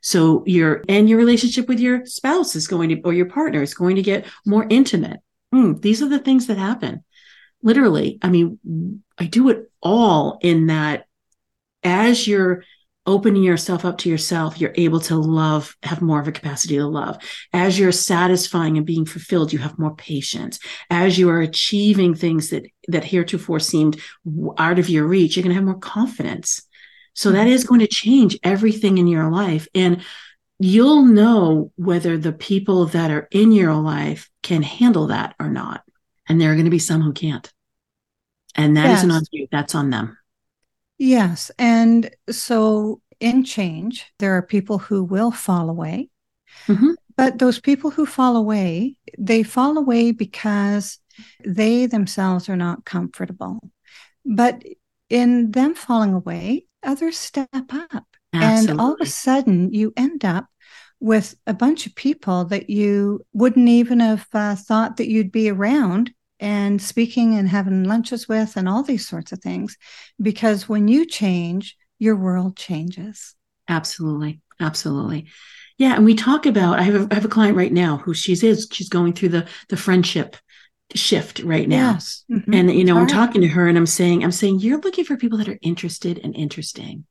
So 0.05 0.43
your 0.45 0.83
and 0.87 1.09
your 1.09 1.17
relationship 1.17 1.67
with 1.67 1.79
your 1.79 2.05
spouse 2.05 2.55
is 2.55 2.67
going 2.67 2.89
to 2.89 3.01
or 3.01 3.11
your 3.11 3.25
partner 3.25 3.63
is 3.63 3.73
going 3.73 3.95
to 3.95 4.03
get 4.03 4.27
more 4.45 4.67
intimate. 4.69 5.19
Mm, 5.51 5.81
these 5.81 6.03
are 6.03 6.07
the 6.07 6.19
things 6.19 6.45
that 6.45 6.59
happen. 6.59 7.03
Literally, 7.63 8.19
I 8.21 8.29
mean, 8.29 9.01
I 9.17 9.25
do 9.25 9.49
it 9.49 9.71
all 9.81 10.37
in 10.43 10.67
that 10.67 11.07
as 11.83 12.27
you're 12.27 12.63
opening 13.07 13.41
yourself 13.41 13.83
up 13.83 13.97
to 13.99 14.09
yourself, 14.09 14.61
you're 14.61 14.75
able 14.75 14.99
to 14.99 15.15
love, 15.15 15.75
have 15.81 16.03
more 16.03 16.19
of 16.19 16.27
a 16.27 16.31
capacity 16.31 16.75
to 16.77 16.85
love. 16.85 17.17
As 17.51 17.79
you're 17.79 17.91
satisfying 17.91 18.77
and 18.77 18.85
being 18.85 19.05
fulfilled, 19.05 19.53
you 19.53 19.57
have 19.57 19.79
more 19.79 19.95
patience. 19.95 20.59
As 20.91 21.17
you 21.17 21.31
are 21.31 21.41
achieving 21.41 22.13
things 22.13 22.49
that, 22.49 22.67
that 22.89 23.03
heretofore 23.03 23.59
seemed 23.59 23.99
out 24.59 24.77
of 24.77 24.87
your 24.87 25.07
reach, 25.07 25.35
you're 25.35 25.43
going 25.43 25.49
to 25.49 25.55
have 25.55 25.65
more 25.65 25.79
confidence. 25.79 26.64
So 27.15 27.31
that 27.31 27.47
is 27.47 27.63
going 27.63 27.79
to 27.79 27.87
change 27.87 28.37
everything 28.43 28.97
in 28.97 29.07
your 29.07 29.31
life. 29.31 29.67
And 29.73 30.03
you'll 30.59 31.05
know 31.05 31.71
whether 31.75 32.17
the 32.17 32.33
people 32.33 32.85
that 32.87 33.09
are 33.09 33.27
in 33.31 33.51
your 33.51 33.73
life 33.73 34.29
can 34.43 34.61
handle 34.61 35.07
that 35.07 35.33
or 35.39 35.49
not. 35.49 35.81
And 36.27 36.39
there 36.39 36.51
are 36.51 36.55
going 36.55 36.65
to 36.65 36.71
be 36.71 36.79
some 36.79 37.01
who 37.01 37.13
can't. 37.13 37.51
And 38.55 38.77
that 38.77 38.85
yes. 38.85 39.03
not 39.03 39.15
on 39.15 39.23
you, 39.31 39.47
that's 39.51 39.75
on 39.75 39.89
them. 39.89 40.17
Yes. 40.97 41.51
And 41.57 42.09
so 42.29 43.01
in 43.19 43.43
change, 43.43 44.05
there 44.19 44.37
are 44.37 44.41
people 44.41 44.77
who 44.77 45.03
will 45.03 45.31
fall 45.31 45.69
away. 45.69 46.09
Mm-hmm. 46.67 46.91
But 47.17 47.39
those 47.39 47.59
people 47.59 47.91
who 47.91 48.05
fall 48.05 48.35
away, 48.35 48.97
they 49.17 49.43
fall 49.43 49.77
away 49.77 50.11
because 50.11 50.99
they 51.45 51.85
themselves 51.85 52.49
are 52.49 52.57
not 52.57 52.83
comfortable. 52.83 53.59
But 54.25 54.63
in 55.09 55.51
them 55.51 55.75
falling 55.75 56.13
away, 56.13 56.65
others 56.83 57.17
step 57.17 57.49
up. 57.53 58.05
Absolutely. 58.33 58.71
And 58.71 58.81
all 58.81 58.93
of 58.93 59.01
a 59.01 59.05
sudden, 59.05 59.73
you 59.73 59.93
end 59.95 60.25
up 60.25 60.47
with 60.99 61.35
a 61.45 61.53
bunch 61.53 61.85
of 61.85 61.95
people 61.95 62.45
that 62.45 62.69
you 62.69 63.21
wouldn't 63.33 63.69
even 63.69 63.99
have 63.99 64.27
uh, 64.33 64.55
thought 64.55 64.97
that 64.97 65.07
you'd 65.07 65.31
be 65.31 65.49
around 65.49 66.11
and 66.39 66.81
speaking 66.81 67.35
and 67.35 67.47
having 67.47 67.83
lunches 67.83 68.27
with 68.27 68.57
and 68.57 68.67
all 68.67 68.83
these 68.83 69.07
sorts 69.07 69.31
of 69.31 69.39
things 69.39 69.77
because 70.21 70.67
when 70.67 70.87
you 70.87 71.05
change 71.05 71.77
your 71.97 72.15
world 72.15 72.57
changes 72.57 73.35
absolutely 73.69 74.41
absolutely 74.59 75.27
yeah 75.77 75.95
and 75.95 76.03
we 76.03 76.13
talk 76.13 76.45
about 76.45 76.77
i 76.77 76.81
have 76.81 76.95
a, 76.95 77.07
I 77.09 77.15
have 77.15 77.25
a 77.25 77.29
client 77.29 77.55
right 77.55 77.71
now 77.71 77.97
who 77.97 78.13
she's 78.13 78.43
is 78.43 78.67
she's 78.71 78.89
going 78.89 79.13
through 79.13 79.29
the 79.29 79.47
the 79.69 79.77
friendship 79.77 80.35
shift 80.93 81.39
right 81.39 81.67
now. 81.67 81.93
Yes. 81.93 82.23
Mm-hmm. 82.31 82.53
and 82.53 82.71
you 82.71 82.83
know 82.83 82.97
i'm 82.97 83.07
talking 83.07 83.41
to 83.41 83.47
her 83.47 83.67
and 83.67 83.77
i'm 83.77 83.85
saying 83.85 84.23
i'm 84.23 84.31
saying 84.31 84.59
you're 84.59 84.79
looking 84.79 85.03
for 85.03 85.17
people 85.17 85.37
that 85.39 85.49
are 85.49 85.59
interested 85.61 86.19
and 86.23 86.35
interesting. 86.35 87.05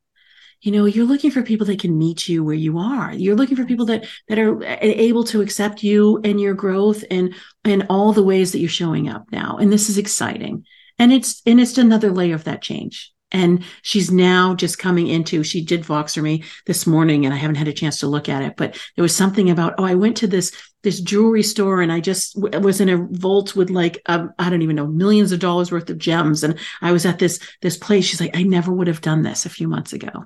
You 0.61 0.73
know 0.73 0.87
you're 0.87 1.05
looking 1.05 1.31
for 1.31 1.43
people 1.43 1.67
that 1.67 1.81
can 1.81 1.99
meet 1.99 2.27
you 2.27 2.43
where 2.43 2.55
you 2.55 2.79
are. 2.79 3.13
You're 3.13 3.35
looking 3.35 3.57
for 3.57 3.67
people 3.67 3.87
that 3.87 4.07
that 4.29 4.39
are 4.39 4.63
able 4.81 5.25
to 5.25 5.43
accept 5.43 5.83
you 5.83 6.21
and 6.25 6.41
your 6.41 6.55
growth 6.55 7.05
and 7.11 7.35
and 7.65 7.87
all 7.91 8.13
the 8.13 8.23
ways 8.23 8.53
that 8.53 8.61
you're 8.61 8.71
showing 8.71 9.09
up 9.09 9.27
now. 9.31 9.59
And 9.59 9.71
this 9.71 9.91
is 9.91 9.99
exciting. 9.99 10.65
And 10.99 11.13
it's 11.13 11.43
and 11.45 11.61
it's 11.61 11.77
another 11.77 12.11
layer 12.11 12.35
of 12.35 12.45
that 12.45 12.63
change 12.63 13.14
and 13.35 13.63
she's 13.83 14.11
now 14.11 14.55
just 14.55 14.79
coming 14.79 15.09
into 15.09 15.45
she 15.45 15.63
did 15.63 15.83
Voxer 15.83 16.23
me 16.23 16.43
this 16.65 16.87
morning 16.87 17.27
and 17.27 17.35
i 17.35 17.37
haven't 17.37 17.57
had 17.57 17.69
a 17.69 17.73
chance 17.73 17.99
to 17.99 18.07
look 18.07 18.31
at 18.31 18.43
it 18.43 18.55
but 18.57 18.81
there 18.97 19.03
was 19.03 19.15
something 19.15 19.51
about 19.51 19.75
oh 19.77 19.85
i 19.85 19.95
went 19.95 20.17
to 20.17 20.27
this 20.27 20.51
this 20.83 21.01
jewelry 21.01 21.43
store 21.43 21.83
and 21.83 21.93
i 21.93 22.01
just 22.01 22.41
w- 22.41 22.61
was 22.61 22.81
in 22.81 22.89
a 22.89 23.07
vault 23.11 23.55
with 23.55 23.69
like 23.69 24.01
um, 24.07 24.33
i 24.39 24.49
don't 24.49 24.63
even 24.63 24.77
know 24.77 24.87
millions 24.87 25.33
of 25.33 25.41
dollars 25.41 25.71
worth 25.71 25.91
of 25.91 25.99
gems 25.99 26.43
and 26.43 26.59
i 26.81 26.93
was 26.93 27.05
at 27.05 27.19
this 27.19 27.39
this 27.61 27.77
place 27.77 28.07
she's 28.07 28.21
like 28.21 28.35
i 28.35 28.43
never 28.43 28.73
would 28.73 28.87
have 28.87 29.03
done 29.03 29.21
this 29.21 29.45
a 29.45 29.51
few 29.51 29.69
months 29.69 29.93
ago 29.93 30.25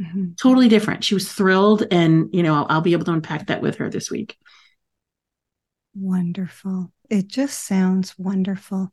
Mm-hmm. 0.00 0.32
Totally 0.40 0.68
different. 0.68 1.04
She 1.04 1.14
was 1.14 1.32
thrilled, 1.32 1.84
and 1.90 2.28
you 2.32 2.42
know, 2.42 2.54
I'll, 2.54 2.66
I'll 2.68 2.80
be 2.80 2.92
able 2.92 3.04
to 3.04 3.12
unpack 3.12 3.46
that 3.46 3.62
with 3.62 3.76
her 3.76 3.88
this 3.88 4.10
week. 4.10 4.36
Wonderful. 5.94 6.92
It 7.08 7.28
just 7.28 7.64
sounds 7.64 8.18
wonderful. 8.18 8.92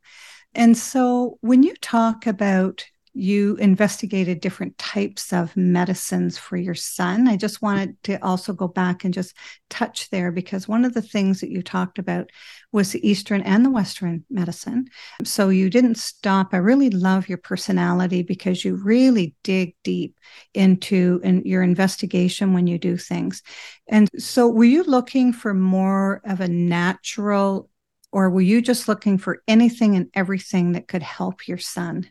And 0.54 0.78
so, 0.78 1.40
when 1.42 1.64
you 1.64 1.74
talk 1.82 2.28
about 2.28 2.86
you 3.14 3.56
investigated 3.58 4.40
different 4.40 4.78
types 4.78 5.34
of 5.34 5.56
medicines 5.58 6.38
for 6.38 6.56
your 6.56 6.76
son. 6.76 7.28
I 7.28 7.36
just 7.36 7.62
wanted 7.62 8.02
to 8.04 8.24
also 8.24 8.54
go 8.54 8.68
back 8.68 9.04
and 9.04 9.14
just 9.14 9.36
touch 9.70 10.10
there 10.10 10.32
because 10.32 10.68
one 10.68 10.86
of 10.86 10.94
the 10.94 11.02
things 11.02 11.42
that 11.42 11.52
you 11.52 11.62
talked 11.62 12.00
about 12.00 12.30
was 12.72 12.92
the 12.92 13.08
Eastern 13.08 13.42
and 13.42 13.66
the 13.66 13.70
Western 13.70 14.24
medicine. 14.30 14.88
So 15.26 15.50
you 15.50 15.70
didn't 15.70 15.98
stop. 15.98 16.54
I 16.54 16.58
really 16.58 16.90
love 16.90 17.28
your 17.28 17.38
personality 17.38 18.24
because 18.24 18.64
you 18.64 18.76
really 18.76 19.36
dig 19.44 19.76
deep 19.84 20.18
into 20.54 21.20
in 21.24 21.42
your 21.44 21.64
investigation 21.64 22.54
when 22.54 22.66
you 22.66 22.78
do 22.78 22.96
things. 22.96 23.44
And 23.88 24.10
so 24.18 24.48
were 24.48 24.64
you 24.64 24.84
looking 24.84 25.34
for 25.34 25.54
more 25.54 26.22
of 26.26 26.40
a 26.40 26.48
natural 26.48 27.70
or 28.14 28.30
were 28.30 28.42
you 28.42 28.62
just 28.62 28.88
looking 28.88 29.18
for 29.18 29.42
anything 29.48 29.96
and 29.96 30.10
everything 30.14 30.74
that 30.74 30.88
could 30.88 31.04
help 31.04 31.48
your 31.48 31.58
son? 31.58 32.10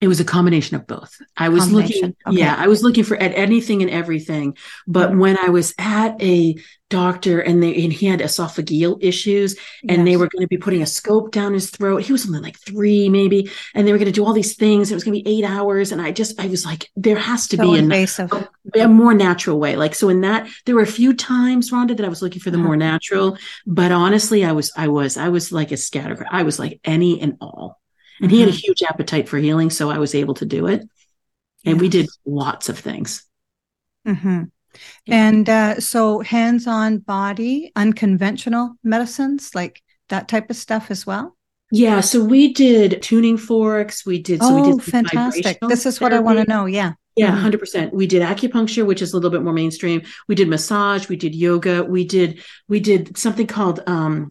It 0.00 0.08
was 0.08 0.20
a 0.20 0.24
combination 0.24 0.76
of 0.76 0.86
both. 0.86 1.20
I 1.36 1.50
was 1.50 1.70
looking, 1.70 2.16
okay. 2.26 2.36
yeah, 2.38 2.54
I 2.56 2.68
was 2.68 2.82
looking 2.82 3.04
for 3.04 3.16
at 3.16 3.34
anything 3.34 3.82
and 3.82 3.90
everything. 3.90 4.56
But 4.86 5.14
when 5.14 5.38
I 5.38 5.50
was 5.50 5.74
at 5.78 6.20
a 6.22 6.56
doctor 6.90 7.40
and 7.40 7.62
they 7.62 7.84
and 7.84 7.92
he 7.92 8.06
had 8.06 8.20
esophageal 8.20 8.98
issues 9.00 9.56
and 9.88 9.98
yes. 9.98 10.04
they 10.04 10.16
were 10.16 10.28
going 10.28 10.42
to 10.42 10.48
be 10.48 10.58
putting 10.58 10.82
a 10.82 10.86
scope 10.86 11.30
down 11.30 11.54
his 11.54 11.70
throat. 11.70 12.02
He 12.02 12.12
was 12.12 12.26
only 12.26 12.40
like 12.40 12.58
three, 12.58 13.08
maybe, 13.08 13.50
and 13.74 13.86
they 13.86 13.92
were 13.92 13.98
going 13.98 14.06
to 14.06 14.12
do 14.12 14.26
all 14.26 14.34
these 14.34 14.56
things. 14.56 14.90
It 14.90 14.94
was 14.94 15.04
going 15.04 15.16
to 15.16 15.22
be 15.22 15.38
eight 15.38 15.44
hours, 15.44 15.92
and 15.92 16.02
I 16.02 16.10
just 16.10 16.38
I 16.38 16.48
was 16.48 16.66
like, 16.66 16.90
there 16.96 17.16
has 17.16 17.46
to 17.48 17.56
so 17.56 17.62
be 17.62 17.78
a, 17.78 18.84
a, 18.84 18.88
more 18.88 19.14
natural 19.14 19.58
way. 19.58 19.76
Like 19.76 19.94
so, 19.94 20.08
in 20.08 20.20
that 20.22 20.48
there 20.66 20.74
were 20.74 20.82
a 20.82 20.86
few 20.86 21.14
times, 21.14 21.70
Rhonda, 21.70 21.96
that 21.96 22.04
I 22.04 22.10
was 22.10 22.20
looking 22.20 22.40
for 22.40 22.50
the 22.50 22.58
uh-huh. 22.58 22.66
more 22.66 22.76
natural. 22.76 23.38
But 23.66 23.92
honestly, 23.92 24.44
I 24.44 24.52
was 24.52 24.72
I 24.76 24.88
was 24.88 25.16
I 25.16 25.28
was 25.28 25.52
like 25.52 25.72
a 25.72 25.76
scatter. 25.76 26.26
I 26.30 26.42
was 26.42 26.58
like 26.58 26.80
any 26.84 27.20
and 27.20 27.36
all. 27.40 27.79
And 28.20 28.28
mm-hmm. 28.28 28.34
he 28.34 28.40
had 28.40 28.48
a 28.48 28.52
mm-hmm. 28.52 28.58
huge 28.58 28.82
appetite 28.82 29.28
for 29.28 29.38
healing. 29.38 29.70
So 29.70 29.90
I 29.90 29.98
was 29.98 30.14
able 30.14 30.34
to 30.34 30.44
do 30.44 30.66
it. 30.66 30.80
And 31.64 31.76
yes. 31.76 31.80
we 31.80 31.88
did 31.88 32.08
lots 32.24 32.68
of 32.68 32.78
things. 32.78 33.24
Mm-hmm. 34.06 34.44
Yeah. 35.06 35.28
And 35.28 35.48
uh, 35.48 35.80
so 35.80 36.20
hands 36.20 36.66
on 36.66 36.98
body, 36.98 37.72
unconventional 37.76 38.76
medicines, 38.82 39.54
like 39.54 39.82
that 40.08 40.28
type 40.28 40.50
of 40.50 40.56
stuff 40.56 40.90
as 40.90 41.06
well? 41.06 41.36
Yeah. 41.72 42.00
So 42.00 42.24
we 42.24 42.52
did 42.52 43.02
tuning 43.02 43.36
forks. 43.36 44.04
We 44.04 44.20
did. 44.20 44.42
So 44.42 44.48
oh, 44.48 44.62
we 44.62 44.72
did 44.72 44.82
fantastic. 44.82 45.58
This 45.68 45.86
is 45.86 46.00
what 46.00 46.12
I 46.12 46.18
want 46.18 46.38
to 46.38 46.44
know. 46.44 46.66
Yeah. 46.66 46.92
Yeah, 47.16 47.32
100%. 47.32 47.58
Mm-hmm. 47.58 47.96
We 47.96 48.06
did 48.06 48.22
acupuncture, 48.22 48.86
which 48.86 49.02
is 49.02 49.12
a 49.12 49.16
little 49.16 49.30
bit 49.30 49.42
more 49.42 49.52
mainstream. 49.52 50.02
We 50.28 50.34
did 50.34 50.48
massage, 50.48 51.08
we 51.08 51.16
did 51.16 51.34
yoga, 51.34 51.82
we 51.82 52.04
did 52.04 52.42
we 52.68 52.80
did 52.80 53.18
something 53.18 53.46
called 53.46 53.82
um 53.86 54.30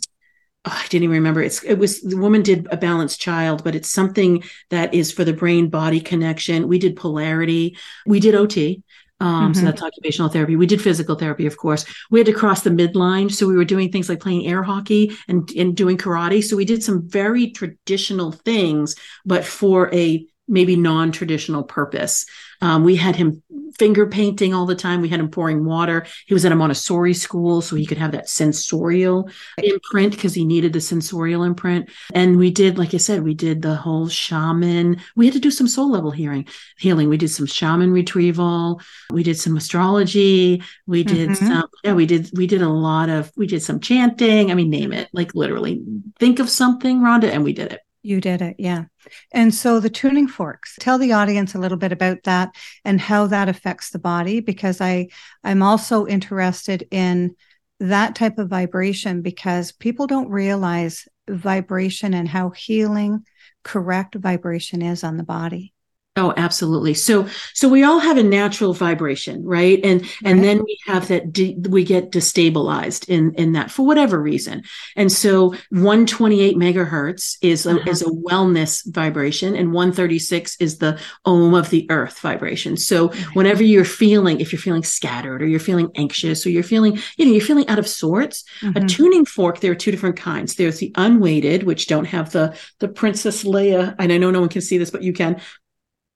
oh, 0.65 0.81
I 0.83 0.87
didn't 0.87 1.03
even 1.03 1.15
remember. 1.15 1.41
It's 1.41 1.63
it 1.63 1.75
was 1.75 2.01
the 2.01 2.17
woman 2.17 2.41
did 2.41 2.67
a 2.71 2.77
balanced 2.77 3.21
child, 3.21 3.63
but 3.63 3.75
it's 3.75 3.91
something 3.91 4.43
that 4.69 4.93
is 4.93 5.11
for 5.11 5.23
the 5.23 5.33
brain 5.33 5.69
body 5.69 6.01
connection. 6.01 6.67
We 6.67 6.79
did 6.79 6.95
polarity. 6.95 7.77
We 8.05 8.19
did 8.19 8.35
OT. 8.35 8.83
Um, 9.21 9.51
mm-hmm. 9.51 9.59
So 9.59 9.65
that's 9.65 9.81
occupational 9.81 10.29
therapy. 10.29 10.55
We 10.55 10.65
did 10.65 10.81
physical 10.81 11.15
therapy, 11.15 11.45
of 11.45 11.57
course. 11.57 11.85
We 12.09 12.19
had 12.19 12.27
to 12.27 12.33
cross 12.33 12.61
the 12.61 12.69
midline. 12.69 13.31
So 13.31 13.47
we 13.47 13.55
were 13.55 13.65
doing 13.65 13.91
things 13.91 14.07
like 14.07 14.21
playing 14.21 14.47
air 14.47 14.63
hockey 14.63 15.11
and, 15.27 15.49
and 15.57 15.75
doing 15.75 15.97
karate. 15.97 16.43
So 16.43 16.55
we 16.55 16.65
did 16.65 16.83
some 16.83 17.07
very 17.07 17.51
traditional 17.51 18.31
things, 18.31 18.95
but 19.25 19.43
for 19.43 19.93
a 19.93 20.25
maybe 20.49 20.75
non-traditional 20.75 21.63
purpose. 21.63 22.25
Um, 22.61 22.83
we 22.83 22.97
had 22.97 23.15
him 23.15 23.41
finger 23.77 24.05
painting 24.05 24.53
all 24.53 24.65
the 24.65 24.75
time. 24.75 24.99
We 24.99 25.07
had 25.07 25.21
him 25.21 25.29
pouring 25.29 25.63
water. 25.63 26.05
He 26.25 26.33
was 26.33 26.43
at 26.43 26.51
a 26.51 26.55
Montessori 26.55 27.13
school, 27.13 27.61
so 27.61 27.75
he 27.77 27.85
could 27.85 27.97
have 27.97 28.11
that 28.11 28.27
sensorial 28.27 29.29
imprint 29.57 30.13
because 30.13 30.33
he 30.33 30.43
needed 30.43 30.73
the 30.73 30.81
sensorial 30.81 31.43
imprint. 31.43 31.89
And 32.13 32.37
we 32.37 32.51
did, 32.51 32.77
like 32.77 32.93
I 32.93 32.97
said, 32.97 33.23
we 33.23 33.33
did 33.33 33.61
the 33.61 33.75
whole 33.75 34.09
shaman. 34.09 34.99
We 35.15 35.25
had 35.25 35.33
to 35.33 35.39
do 35.39 35.51
some 35.51 35.67
soul 35.67 35.89
level 35.89 36.11
healing. 36.11 36.47
Healing. 36.77 37.07
We 37.07 37.17
did 37.17 37.29
some 37.29 37.45
shaman 37.45 37.91
retrieval. 37.91 38.81
We 39.11 39.23
did 39.23 39.39
some 39.39 39.55
astrology. 39.55 40.61
We 40.85 41.03
did 41.05 41.29
mm-hmm. 41.29 41.47
some. 41.47 41.69
Yeah, 41.83 41.93
we 41.93 42.05
did. 42.05 42.29
We 42.33 42.47
did 42.47 42.61
a 42.61 42.69
lot 42.69 43.09
of. 43.09 43.31
We 43.37 43.47
did 43.47 43.61
some 43.61 43.79
chanting. 43.79 44.51
I 44.51 44.55
mean, 44.55 44.69
name 44.69 44.91
it. 44.91 45.09
Like 45.13 45.33
literally, 45.33 45.81
think 46.19 46.39
of 46.39 46.49
something, 46.49 46.99
Rhonda, 46.99 47.25
and 47.25 47.43
we 47.43 47.53
did 47.53 47.71
it. 47.71 47.81
You 48.01 48.21
did 48.21 48.41
it, 48.41 48.55
yeah. 48.59 48.85
And 49.33 49.53
so 49.53 49.79
the 49.79 49.89
tuning 49.89 50.27
forks, 50.27 50.77
tell 50.79 50.97
the 50.97 51.11
audience 51.11 51.53
a 51.53 51.59
little 51.59 51.77
bit 51.77 51.91
about 51.91 52.23
that 52.23 52.55
and 52.85 52.99
how 52.99 53.27
that 53.27 53.49
affects 53.49 53.89
the 53.89 53.99
body 53.99 54.39
because 54.39 54.79
I 54.79 55.09
I'm 55.43 55.61
also 55.61 56.07
interested 56.07 56.87
in 56.91 57.35
that 57.81 58.15
type 58.15 58.37
of 58.37 58.49
vibration 58.49 59.21
because 59.21 59.73
people 59.73 60.07
don't 60.07 60.29
realize 60.29 61.07
vibration 61.29 62.13
and 62.13 62.27
how 62.27 62.51
healing 62.51 63.25
correct 63.63 64.15
vibration 64.15 64.81
is 64.81 65.03
on 65.03 65.17
the 65.17 65.23
body. 65.23 65.73
Oh, 66.15 66.33
absolutely. 66.35 66.95
So, 66.95 67.29
so 67.53 67.69
we 67.69 67.83
all 67.83 67.99
have 67.99 68.17
a 68.17 68.23
natural 68.23 68.73
vibration, 68.73 69.45
right? 69.45 69.79
And 69.83 70.01
and 70.25 70.39
right. 70.39 70.45
then 70.45 70.63
we 70.63 70.77
have 70.85 71.07
that 71.07 71.31
de- 71.31 71.55
we 71.69 71.83
get 71.83 72.11
destabilized 72.11 73.07
in 73.07 73.33
in 73.35 73.53
that 73.53 73.71
for 73.71 73.85
whatever 73.85 74.19
reason. 74.19 74.63
And 74.97 75.11
so, 75.11 75.51
128 75.69 76.57
megahertz 76.57 77.37
is 77.41 77.65
a, 77.65 77.75
uh-huh. 77.75 77.89
is 77.89 78.01
a 78.01 78.09
wellness 78.09 78.83
vibration, 78.91 79.55
and 79.55 79.71
136 79.71 80.57
is 80.59 80.79
the 80.79 80.99
om 81.25 81.53
of 81.53 81.69
the 81.69 81.89
earth 81.89 82.19
vibration. 82.19 82.75
So, 82.75 83.09
whenever 83.33 83.63
you're 83.63 83.85
feeling, 83.85 84.41
if 84.41 84.51
you're 84.51 84.59
feeling 84.59 84.83
scattered 84.83 85.41
or 85.41 85.47
you're 85.47 85.59
feeling 85.59 85.89
anxious 85.95 86.45
or 86.45 86.49
you're 86.49 86.63
feeling, 86.63 86.97
you 87.17 87.25
know, 87.25 87.31
you're 87.31 87.39
feeling 87.39 87.69
out 87.69 87.79
of 87.79 87.87
sorts, 87.87 88.43
mm-hmm. 88.61 88.77
a 88.77 88.87
tuning 88.87 89.25
fork. 89.25 89.59
There 89.59 89.71
are 89.71 89.75
two 89.75 89.91
different 89.91 90.17
kinds. 90.17 90.55
There's 90.55 90.79
the 90.79 90.91
unweighted, 90.95 91.63
which 91.63 91.87
don't 91.87 92.05
have 92.05 92.31
the 92.31 92.57
the 92.79 92.89
Princess 92.89 93.43
Leia, 93.43 93.95
and 93.99 94.11
I 94.11 94.17
know 94.17 94.31
no 94.31 94.41
one 94.41 94.49
can 94.49 94.61
see 94.61 94.77
this, 94.77 94.91
but 94.91 95.03
you 95.03 95.13
can 95.13 95.39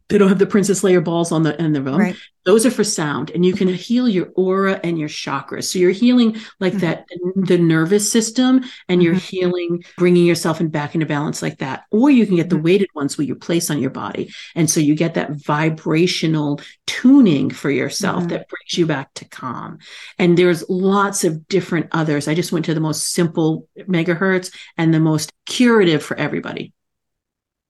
they 0.09 0.17
don't 0.17 0.29
have 0.29 0.39
the 0.39 0.45
Princess 0.45 0.81
Leia 0.81 1.03
balls 1.03 1.31
on 1.31 1.43
the 1.43 1.59
in 1.61 1.73
the 1.73 1.81
room. 1.81 1.97
Right. 1.97 2.15
Those 2.45 2.65
are 2.65 2.71
for 2.71 2.83
sound, 2.83 3.31
and 3.31 3.45
you 3.45 3.53
can 3.53 3.69
heal 3.69 4.09
your 4.09 4.27
aura 4.35 4.77
and 4.83 4.99
your 4.99 5.07
chakras. 5.07 5.65
So 5.65 5.79
you're 5.79 5.91
healing 5.91 6.35
like 6.59 6.73
mm-hmm. 6.73 6.79
that 6.79 7.05
the 7.35 7.57
nervous 7.57 8.11
system, 8.11 8.65
and 8.89 9.01
you're 9.01 9.15
mm-hmm. 9.15 9.37
healing, 9.37 9.83
bringing 9.97 10.25
yourself 10.25 10.59
in 10.59 10.67
back 10.67 10.93
into 10.93 11.05
balance 11.05 11.41
like 11.41 11.59
that. 11.59 11.85
Or 11.89 12.09
you 12.09 12.25
can 12.25 12.35
get 12.35 12.49
the 12.49 12.57
mm-hmm. 12.57 12.65
weighted 12.65 12.89
ones 12.95 13.17
where 13.17 13.25
you 13.25 13.35
place 13.35 13.69
on 13.69 13.79
your 13.79 13.91
body, 13.91 14.33
and 14.55 14.69
so 14.69 14.81
you 14.81 14.93
get 14.93 15.13
that 15.13 15.31
vibrational 15.31 16.59
tuning 16.85 17.49
for 17.49 17.71
yourself 17.71 18.19
mm-hmm. 18.19 18.29
that 18.29 18.49
brings 18.49 18.77
you 18.77 18.85
back 18.85 19.13
to 19.13 19.25
calm. 19.25 19.77
And 20.19 20.37
there's 20.37 20.69
lots 20.69 21.23
of 21.23 21.47
different 21.47 21.87
others. 21.93 22.27
I 22.27 22.35
just 22.35 22.51
went 22.51 22.65
to 22.65 22.73
the 22.73 22.81
most 22.81 23.13
simple 23.13 23.69
megahertz 23.77 24.53
and 24.77 24.93
the 24.93 24.99
most 24.99 25.31
curative 25.45 26.03
for 26.03 26.17
everybody. 26.17 26.73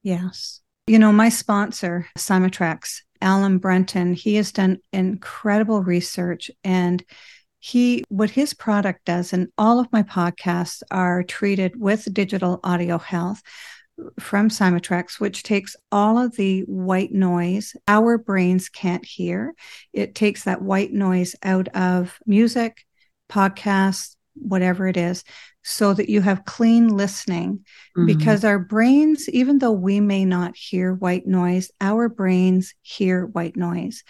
Yes. 0.02 0.63
You 0.86 1.00
know, 1.00 1.14
my 1.14 1.30
sponsor, 1.30 2.08
Cymatrax, 2.18 3.04
Alan 3.22 3.58
Brenton, 3.58 4.14
he 4.14 4.36
has 4.36 4.52
done 4.52 4.80
incredible 4.92 5.82
research 5.82 6.52
and 6.64 7.02
he 7.60 8.04
what 8.10 8.30
his 8.30 8.54
product 8.54 9.06
does 9.06 9.32
and 9.32 9.48
all 9.58 9.80
of 9.80 9.92
my 9.94 10.04
podcasts 10.04 10.84
are 10.92 11.24
treated 11.24 11.80
with 11.80 12.14
digital 12.14 12.60
audio 12.66 12.98
health 12.98 13.42
from 14.20 14.50
Cymatrax, 14.50 15.22
which 15.22 15.44
takes 15.44 15.78
all 15.90 16.18
of 16.18 16.36
the 16.36 16.62
white 16.62 17.14
noise 17.14 17.74
our 17.88 18.18
brains 18.18 18.68
can't 18.68 19.06
hear. 19.06 19.54
It 19.94 20.16
takes 20.16 20.44
that 20.44 20.62
white 20.62 20.92
noise 20.92 21.34
out 21.44 21.70
of 21.70 22.20
music, 22.26 22.86
podcasts, 23.30 24.18
whatever 24.36 24.88
it 24.88 24.98
is, 24.98 25.24
so 25.64 25.94
that 25.94 26.10
you 26.10 26.22
have 26.22 26.46
clean 26.46 26.88
listening 26.90 27.66
mm-hmm. 27.98 28.06
because 28.06 28.44
our 28.44 28.60
brains 28.60 29.30
even 29.30 29.60
though 29.60 29.72
we 29.72 30.00
may 30.00 30.26
not 30.26 30.56
hear 30.56 30.94
white 30.94 31.26
noise 31.26 31.72
our 31.80 32.10
brains 32.10 32.74
hear 32.82 33.26
white 33.28 33.56
noise 33.56 34.04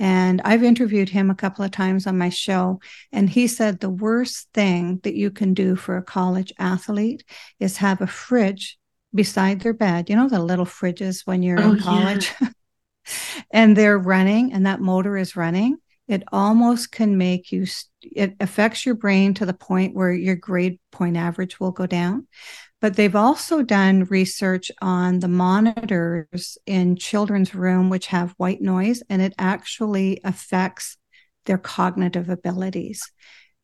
and 0.00 0.40
I've 0.44 0.64
interviewed 0.64 1.08
him 1.08 1.30
a 1.30 1.36
couple 1.36 1.64
of 1.64 1.70
times 1.70 2.06
on 2.06 2.18
my 2.18 2.28
show. 2.28 2.80
And 3.12 3.30
he 3.30 3.46
said 3.46 3.78
the 3.78 3.90
worst 3.90 4.48
thing 4.52 5.00
that 5.04 5.14
you 5.14 5.30
can 5.30 5.54
do 5.54 5.76
for 5.76 5.96
a 5.96 6.02
college 6.02 6.52
athlete 6.58 7.24
is 7.60 7.76
have 7.76 8.00
a 8.00 8.06
fridge 8.06 8.76
beside 9.14 9.60
their 9.60 9.72
bed. 9.72 10.10
You 10.10 10.16
know, 10.16 10.28
the 10.28 10.42
little 10.42 10.66
fridges 10.66 11.26
when 11.26 11.42
you're 11.42 11.60
oh, 11.60 11.72
in 11.72 11.78
college. 11.78 12.32
Yeah. 12.40 12.48
and 13.50 13.76
they're 13.76 13.98
running 13.98 14.52
and 14.52 14.66
that 14.66 14.80
motor 14.80 15.16
is 15.16 15.36
running 15.36 15.76
it 16.06 16.22
almost 16.32 16.92
can 16.92 17.16
make 17.16 17.50
you 17.50 17.66
it 18.02 18.34
affects 18.40 18.84
your 18.84 18.94
brain 18.94 19.34
to 19.34 19.46
the 19.46 19.54
point 19.54 19.94
where 19.94 20.12
your 20.12 20.36
grade 20.36 20.78
point 20.92 21.16
average 21.16 21.58
will 21.58 21.72
go 21.72 21.86
down. 21.86 22.26
But 22.80 22.96
they've 22.96 23.16
also 23.16 23.62
done 23.62 24.04
research 24.04 24.70
on 24.82 25.20
the 25.20 25.28
monitors 25.28 26.58
in 26.66 26.96
children's 26.96 27.54
room 27.54 27.88
which 27.88 28.08
have 28.08 28.34
white 28.36 28.60
noise 28.60 29.02
and 29.08 29.22
it 29.22 29.32
actually 29.38 30.20
affects 30.22 30.98
their 31.46 31.58
cognitive 31.58 32.28
abilities. 32.28 33.02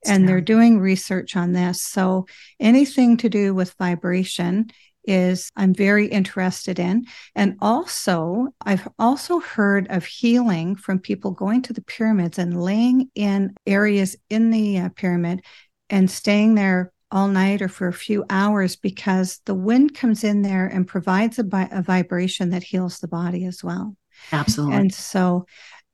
And 0.06 0.26
they're 0.26 0.40
doing 0.40 0.80
research 0.80 1.36
on 1.36 1.52
this. 1.52 1.82
So 1.82 2.26
anything 2.58 3.18
to 3.18 3.28
do 3.28 3.54
with 3.54 3.74
vibration 3.78 4.70
is 5.04 5.50
I'm 5.56 5.74
very 5.74 6.06
interested 6.06 6.78
in. 6.78 7.06
And 7.34 7.56
also, 7.60 8.48
I've 8.64 8.86
also 8.98 9.40
heard 9.40 9.86
of 9.90 10.04
healing 10.04 10.76
from 10.76 10.98
people 10.98 11.30
going 11.30 11.62
to 11.62 11.72
the 11.72 11.82
pyramids 11.82 12.38
and 12.38 12.62
laying 12.62 13.10
in 13.14 13.54
areas 13.66 14.16
in 14.28 14.50
the 14.50 14.78
uh, 14.78 14.88
pyramid 14.90 15.42
and 15.88 16.10
staying 16.10 16.54
there 16.54 16.92
all 17.10 17.28
night 17.28 17.60
or 17.60 17.68
for 17.68 17.88
a 17.88 17.92
few 17.92 18.24
hours 18.30 18.76
because 18.76 19.40
the 19.46 19.54
wind 19.54 19.94
comes 19.94 20.22
in 20.22 20.42
there 20.42 20.66
and 20.66 20.86
provides 20.86 21.38
a, 21.38 21.44
bi- 21.44 21.68
a 21.72 21.82
vibration 21.82 22.50
that 22.50 22.62
heals 22.62 22.98
the 22.98 23.08
body 23.08 23.44
as 23.46 23.64
well. 23.64 23.96
Absolutely. 24.32 24.76
And 24.76 24.94
so, 24.94 25.46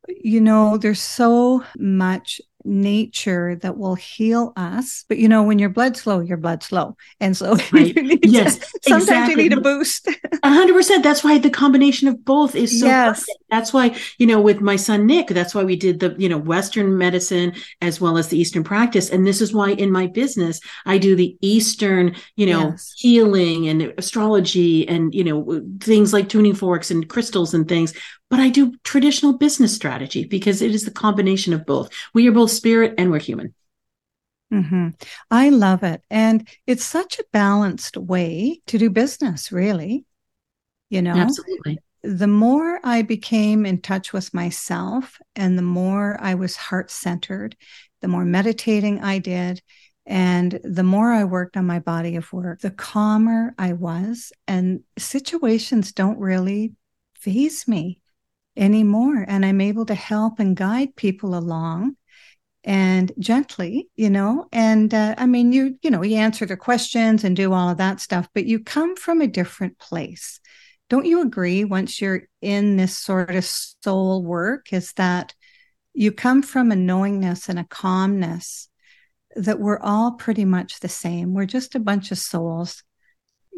you 0.08 0.40
know, 0.40 0.76
there's 0.76 1.00
so 1.00 1.64
much 1.78 2.40
nature 2.66 3.56
that 3.56 3.76
will 3.78 3.94
heal 3.94 4.52
us. 4.56 5.04
But 5.08 5.18
you 5.18 5.28
know, 5.28 5.42
when 5.42 5.58
your 5.58 5.68
blood's 5.68 6.06
low, 6.06 6.20
your 6.20 6.36
blood's 6.36 6.72
low. 6.72 6.96
And 7.20 7.36
so 7.36 7.56
right. 7.72 7.94
yes, 8.24 8.58
to, 8.58 8.66
sometimes 8.82 9.04
exactly. 9.04 9.44
you 9.44 9.50
need 9.50 9.58
a 9.58 9.60
boost. 9.60 10.08
Hundred 10.44 10.74
percent. 10.74 11.02
That's 11.04 11.24
why 11.24 11.38
the 11.38 11.50
combination 11.50 12.08
of 12.08 12.24
both 12.24 12.54
is 12.54 12.80
so 12.80 12.86
yes. 12.86 13.20
Perfect. 13.20 13.45
That's 13.48 13.72
why, 13.72 13.96
you 14.18 14.26
know, 14.26 14.40
with 14.40 14.60
my 14.60 14.76
son 14.76 15.06
Nick, 15.06 15.28
that's 15.28 15.54
why 15.54 15.62
we 15.62 15.76
did 15.76 16.00
the, 16.00 16.14
you 16.18 16.28
know, 16.28 16.38
Western 16.38 16.98
medicine 16.98 17.54
as 17.80 18.00
well 18.00 18.18
as 18.18 18.28
the 18.28 18.38
Eastern 18.38 18.64
practice. 18.64 19.10
And 19.10 19.26
this 19.26 19.40
is 19.40 19.52
why 19.52 19.70
in 19.70 19.90
my 19.90 20.06
business, 20.06 20.60
I 20.84 20.98
do 20.98 21.14
the 21.14 21.36
Eastern, 21.40 22.16
you 22.34 22.46
know, 22.46 22.70
yes. 22.70 22.92
healing 22.96 23.68
and 23.68 23.94
astrology 23.98 24.88
and, 24.88 25.14
you 25.14 25.24
know, 25.24 25.62
things 25.80 26.12
like 26.12 26.28
tuning 26.28 26.54
forks 26.54 26.90
and 26.90 27.08
crystals 27.08 27.54
and 27.54 27.68
things 27.68 27.94
but 28.28 28.40
I 28.40 28.48
do 28.48 28.74
traditional 28.82 29.38
business 29.38 29.74
strategy 29.74 30.24
because 30.24 30.60
it 30.60 30.74
is 30.74 30.84
the 30.84 30.90
combination 30.90 31.52
of 31.52 31.64
both. 31.64 31.90
We 32.12 32.28
are 32.28 32.32
both 32.32 32.50
spirit 32.50 32.94
and 32.98 33.10
we're 33.10 33.20
human. 33.20 33.54
Mm-hmm. 34.52 34.88
I 35.30 35.48
love 35.50 35.82
it. 35.82 36.02
And 36.10 36.48
it's 36.66 36.84
such 36.84 37.18
a 37.18 37.24
balanced 37.32 37.96
way 37.96 38.60
to 38.66 38.78
do 38.78 38.90
business, 38.90 39.52
really. 39.52 40.04
You 40.88 41.02
know, 41.02 41.14
absolutely. 41.14 41.78
The 42.06 42.28
more 42.28 42.78
I 42.84 43.02
became 43.02 43.66
in 43.66 43.80
touch 43.80 44.12
with 44.12 44.32
myself 44.32 45.18
and 45.34 45.58
the 45.58 45.62
more 45.62 46.16
I 46.20 46.34
was 46.34 46.54
heart 46.54 46.92
centered, 46.92 47.56
the 48.00 48.06
more 48.06 48.24
meditating 48.24 49.02
I 49.02 49.18
did. 49.18 49.60
And 50.06 50.60
the 50.62 50.84
more 50.84 51.12
I 51.12 51.24
worked 51.24 51.56
on 51.56 51.66
my 51.66 51.80
body 51.80 52.14
of 52.14 52.32
work, 52.32 52.60
the 52.60 52.70
calmer 52.70 53.54
I 53.58 53.72
was. 53.72 54.32
And 54.46 54.84
situations 54.96 55.90
don't 55.92 56.20
really 56.20 56.74
phase 57.18 57.66
me 57.66 58.00
anymore. 58.56 59.24
And 59.26 59.44
I'm 59.44 59.60
able 59.60 59.86
to 59.86 59.94
help 59.96 60.38
and 60.38 60.56
guide 60.56 60.94
people 60.94 61.36
along 61.36 61.96
and 62.62 63.10
gently, 63.18 63.88
you 63.96 64.10
know. 64.10 64.46
And 64.52 64.94
uh, 64.94 65.16
I 65.18 65.26
mean, 65.26 65.52
you, 65.52 65.76
you 65.82 65.90
know, 65.90 66.04
you 66.04 66.18
answer 66.18 66.46
their 66.46 66.56
questions 66.56 67.24
and 67.24 67.34
do 67.34 67.52
all 67.52 67.68
of 67.68 67.78
that 67.78 68.00
stuff, 68.00 68.28
but 68.32 68.46
you 68.46 68.60
come 68.60 68.94
from 68.94 69.20
a 69.20 69.26
different 69.26 69.80
place. 69.80 70.38
Don't 70.88 71.06
you 71.06 71.22
agree 71.22 71.64
once 71.64 72.00
you're 72.00 72.22
in 72.40 72.76
this 72.76 72.96
sort 72.96 73.34
of 73.34 73.44
soul 73.44 74.22
work? 74.22 74.72
Is 74.72 74.92
that 74.94 75.34
you 75.94 76.12
come 76.12 76.42
from 76.42 76.70
a 76.70 76.76
knowingness 76.76 77.48
and 77.48 77.58
a 77.58 77.64
calmness 77.64 78.68
that 79.34 79.60
we're 79.60 79.80
all 79.80 80.12
pretty 80.12 80.44
much 80.44 80.80
the 80.80 80.88
same. 80.88 81.34
We're 81.34 81.46
just 81.46 81.74
a 81.74 81.80
bunch 81.80 82.10
of 82.10 82.18
souls. 82.18 82.82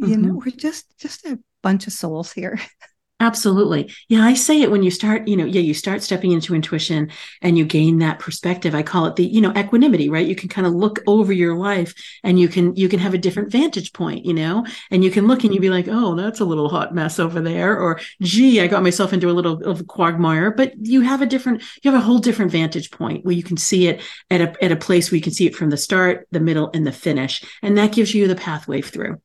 Mm-hmm. 0.01 0.11
You 0.11 0.17
know, 0.19 0.29
mm-hmm. 0.35 0.39
we're 0.39 0.57
just 0.57 0.97
just 0.99 1.27
a 1.27 1.39
bunch 1.63 1.87
of 1.87 1.93
souls 1.93 2.33
here. 2.33 2.61
Absolutely. 3.21 3.93
Yeah, 4.09 4.21
I 4.23 4.35
say 4.35 4.63
it 4.63 4.71
when 4.71 4.85
you 4.85 4.93
start, 4.93 5.27
you 5.27 5.37
know, 5.37 5.45
yeah, 5.45 5.61
you 5.61 5.75
start 5.75 6.05
stepping 6.05 6.31
into 6.31 6.55
intuition 6.55 7.11
and 7.43 7.59
you 7.59 7.65
gain 7.65 7.99
that 7.99 8.21
perspective. 8.21 8.77
I 8.77 8.85
call 8.85 9.07
it 9.07 9.17
the, 9.17 9.25
you 9.27 9.41
know, 9.41 9.53
equanimity, 9.57 10.09
right? 10.09 10.25
You 10.25 10.37
can 10.37 10.49
kind 10.49 10.69
of 10.69 10.73
look 10.73 11.01
over 11.09 11.33
your 11.33 11.57
life 11.57 11.93
and 12.23 12.39
you 12.39 12.47
can 12.47 12.77
you 12.77 12.89
can 12.89 13.01
have 13.01 13.15
a 13.15 13.19
different 13.19 13.51
vantage 13.51 13.93
point, 13.93 14.25
you 14.25 14.33
know, 14.35 14.65
and 14.93 15.03
you 15.03 15.11
can 15.11 15.27
look 15.27 15.43
and 15.43 15.53
you 15.53 15.59
be 15.59 15.69
like, 15.69 15.89
"Oh, 15.89 16.15
that's 16.15 16.39
a 16.39 16.45
little 16.45 16.69
hot 16.69 16.95
mess 16.95 17.19
over 17.19 17.41
there," 17.41 17.77
or 17.77 17.99
"Gee, 18.23 18.61
I 18.61 18.69
got 18.69 18.85
myself 18.85 19.13
into 19.13 19.29
a 19.29 19.33
little 19.35 19.65
of 19.65 19.81
a 19.81 19.85
quagmire." 19.85 20.53
But 20.53 20.75
you 20.87 21.01
have 21.01 21.21
a 21.21 21.27
different 21.27 21.63
you 21.83 21.91
have 21.91 22.01
a 22.01 22.05
whole 22.05 22.19
different 22.21 22.53
vantage 22.53 22.93
point 22.93 23.25
where 23.25 23.35
you 23.35 23.43
can 23.43 23.57
see 23.57 23.89
it 23.89 24.01
at 24.31 24.41
a 24.41 24.65
at 24.65 24.71
a 24.71 24.77
place 24.77 25.11
where 25.11 25.17
you 25.17 25.23
can 25.23 25.33
see 25.33 25.47
it 25.47 25.57
from 25.57 25.71
the 25.71 25.77
start, 25.77 26.29
the 26.31 26.39
middle 26.41 26.71
and 26.73 26.87
the 26.87 26.93
finish, 26.93 27.43
and 27.63 27.77
that 27.79 27.91
gives 27.93 28.15
you 28.15 28.29
the 28.29 28.37
pathway 28.37 28.81
through. 28.81 29.21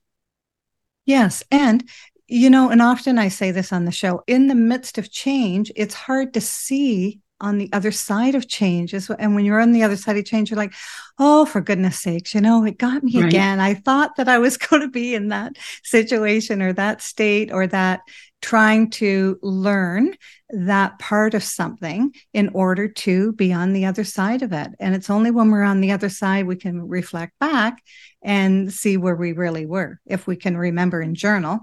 Yes, 1.06 1.44
and 1.52 1.84
you 2.28 2.50
know, 2.50 2.70
and 2.70 2.82
often 2.82 3.20
I 3.20 3.28
say 3.28 3.52
this 3.52 3.74
on 3.74 3.86
the 3.86 3.92
show 3.92 4.24
in 4.28 4.48
the 4.48 4.56
midst 4.56 4.98
of 4.98 5.12
change, 5.12 5.72
it's 5.76 5.94
hard 5.94 6.34
to 6.34 6.42
see 6.42 7.20
on 7.44 7.58
the 7.58 7.70
other 7.74 7.92
side 7.92 8.36
of 8.36 8.48
change. 8.48 8.94
And 8.94 9.36
when 9.36 9.44
you're 9.44 9.60
on 9.60 9.74
the 9.74 9.84
other 9.84 9.98
side 9.98 10.18
of 10.18 10.26
change, 10.26 10.50
you're 10.50 10.58
like, 10.58 10.74
oh, 11.20 11.46
for 11.46 11.60
goodness 11.60 12.00
sakes, 12.00 12.34
you 12.34 12.40
know, 12.40 12.64
it 12.64 12.78
got 12.78 13.04
me 13.04 13.20
right. 13.20 13.28
again. 13.28 13.60
I 13.60 13.74
thought 13.74 14.16
that 14.16 14.30
I 14.30 14.40
was 14.40 14.58
going 14.70 14.82
to 14.82 14.88
be 14.88 15.14
in 15.14 15.28
that 15.28 15.58
situation 15.84 16.62
or 16.62 16.72
that 16.74 17.02
state 17.02 17.52
or 17.52 17.68
that 17.68 18.00
trying 18.42 18.90
to 18.90 19.38
learn 19.42 20.16
that 20.50 21.00
part 21.00 21.34
of 21.34 21.44
something 21.44 22.14
in 22.34 22.50
order 22.50 22.88
to 22.88 23.34
be 23.34 23.52
on 23.54 23.74
the 23.74 23.86
other 23.86 24.04
side 24.04 24.42
of 24.42 24.54
it. 24.54 24.70
And 24.80 24.96
it's 24.96 25.10
only 25.10 25.32
when 25.32 25.50
we're 25.50 25.64
on 25.64 25.82
the 25.82 25.92
other 25.92 26.10
side 26.10 26.46
we 26.46 26.58
can 26.58 26.88
reflect 26.88 27.34
back 27.40 27.82
and 28.22 28.72
see 28.72 28.98
where 28.98 29.16
we 29.16 29.32
really 29.32 29.66
were. 29.66 30.00
If 30.06 30.28
we 30.28 30.36
can 30.36 30.58
remember 30.58 31.02
and 31.02 31.16
journal, 31.16 31.62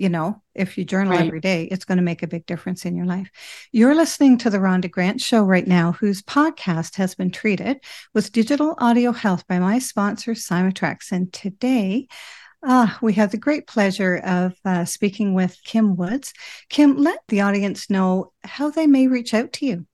you 0.00 0.08
know, 0.08 0.40
if 0.54 0.78
you 0.78 0.84
journal 0.84 1.12
right. 1.12 1.26
every 1.26 1.40
day, 1.40 1.64
it's 1.64 1.84
going 1.84 1.98
to 1.98 2.02
make 2.02 2.22
a 2.22 2.26
big 2.26 2.46
difference 2.46 2.86
in 2.86 2.96
your 2.96 3.04
life. 3.04 3.30
You're 3.70 3.94
listening 3.94 4.38
to 4.38 4.48
the 4.48 4.56
Rhonda 4.56 4.90
Grant 4.90 5.20
Show 5.20 5.42
right 5.42 5.66
now, 5.66 5.92
whose 5.92 6.22
podcast 6.22 6.96
has 6.96 7.14
been 7.14 7.30
treated 7.30 7.84
with 8.14 8.32
digital 8.32 8.74
audio 8.78 9.12
health 9.12 9.46
by 9.46 9.58
my 9.58 9.78
sponsor, 9.78 10.32
Cymatrax. 10.32 11.12
And 11.12 11.30
today, 11.30 12.08
uh, 12.66 12.88
we 13.02 13.12
have 13.12 13.30
the 13.30 13.36
great 13.36 13.66
pleasure 13.66 14.16
of 14.16 14.54
uh, 14.64 14.86
speaking 14.86 15.34
with 15.34 15.62
Kim 15.64 15.96
Woods. 15.96 16.32
Kim, 16.70 16.96
let 16.96 17.20
the 17.28 17.42
audience 17.42 17.90
know 17.90 18.32
how 18.42 18.70
they 18.70 18.86
may 18.86 19.06
reach 19.06 19.34
out 19.34 19.52
to 19.54 19.66
you. 19.66 19.86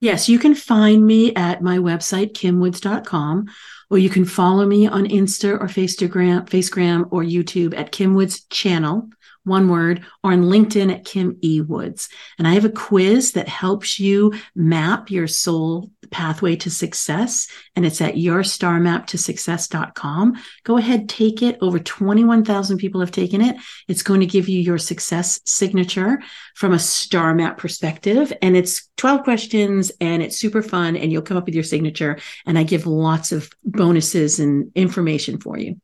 Yes, 0.00 0.28
you 0.28 0.38
can 0.38 0.54
find 0.54 1.04
me 1.04 1.34
at 1.34 1.62
my 1.62 1.78
website, 1.78 2.32
kimwoods.com, 2.32 3.48
or 3.90 3.98
you 3.98 4.08
can 4.08 4.24
follow 4.24 4.64
me 4.64 4.86
on 4.86 5.06
Insta 5.06 5.60
or 5.60 5.66
Facegram, 5.66 6.48
Facegram 6.48 7.08
or 7.10 7.22
YouTube 7.22 7.76
at 7.76 7.92
Kim 7.92 8.14
Woods 8.14 8.44
Channel 8.44 9.08
one 9.44 9.68
word, 9.68 10.04
or 10.22 10.32
on 10.32 10.42
LinkedIn 10.42 10.92
at 10.92 11.04
Kim 11.04 11.38
E. 11.42 11.60
Woods. 11.60 12.08
And 12.38 12.46
I 12.46 12.52
have 12.52 12.64
a 12.64 12.70
quiz 12.70 13.32
that 13.32 13.48
helps 13.48 13.98
you 13.98 14.34
map 14.54 15.10
your 15.10 15.26
soul 15.26 15.90
pathway 16.10 16.56
to 16.56 16.70
success. 16.70 17.48
And 17.76 17.86
it's 17.86 18.00
at 18.00 18.14
yourstarmaptosuccess.com. 18.14 20.34
Go 20.64 20.76
ahead, 20.76 21.08
take 21.08 21.42
it. 21.42 21.58
Over 21.60 21.78
21,000 21.78 22.78
people 22.78 23.00
have 23.00 23.10
taken 23.10 23.40
it. 23.40 23.56
It's 23.88 24.02
going 24.02 24.20
to 24.20 24.26
give 24.26 24.48
you 24.48 24.60
your 24.60 24.78
success 24.78 25.40
signature 25.44 26.22
from 26.54 26.72
a 26.72 26.78
star 26.78 27.34
map 27.34 27.58
perspective. 27.58 28.32
And 28.42 28.56
it's 28.56 28.88
12 28.96 29.24
questions 29.24 29.90
and 30.00 30.22
it's 30.22 30.36
super 30.36 30.62
fun. 30.62 30.96
And 30.96 31.12
you'll 31.12 31.22
come 31.22 31.36
up 31.36 31.46
with 31.46 31.54
your 31.54 31.64
signature. 31.64 32.18
And 32.46 32.58
I 32.58 32.62
give 32.62 32.86
lots 32.86 33.32
of 33.32 33.50
bonuses 33.64 34.40
and 34.40 34.70
information 34.74 35.38
for 35.38 35.58
you. 35.58 35.80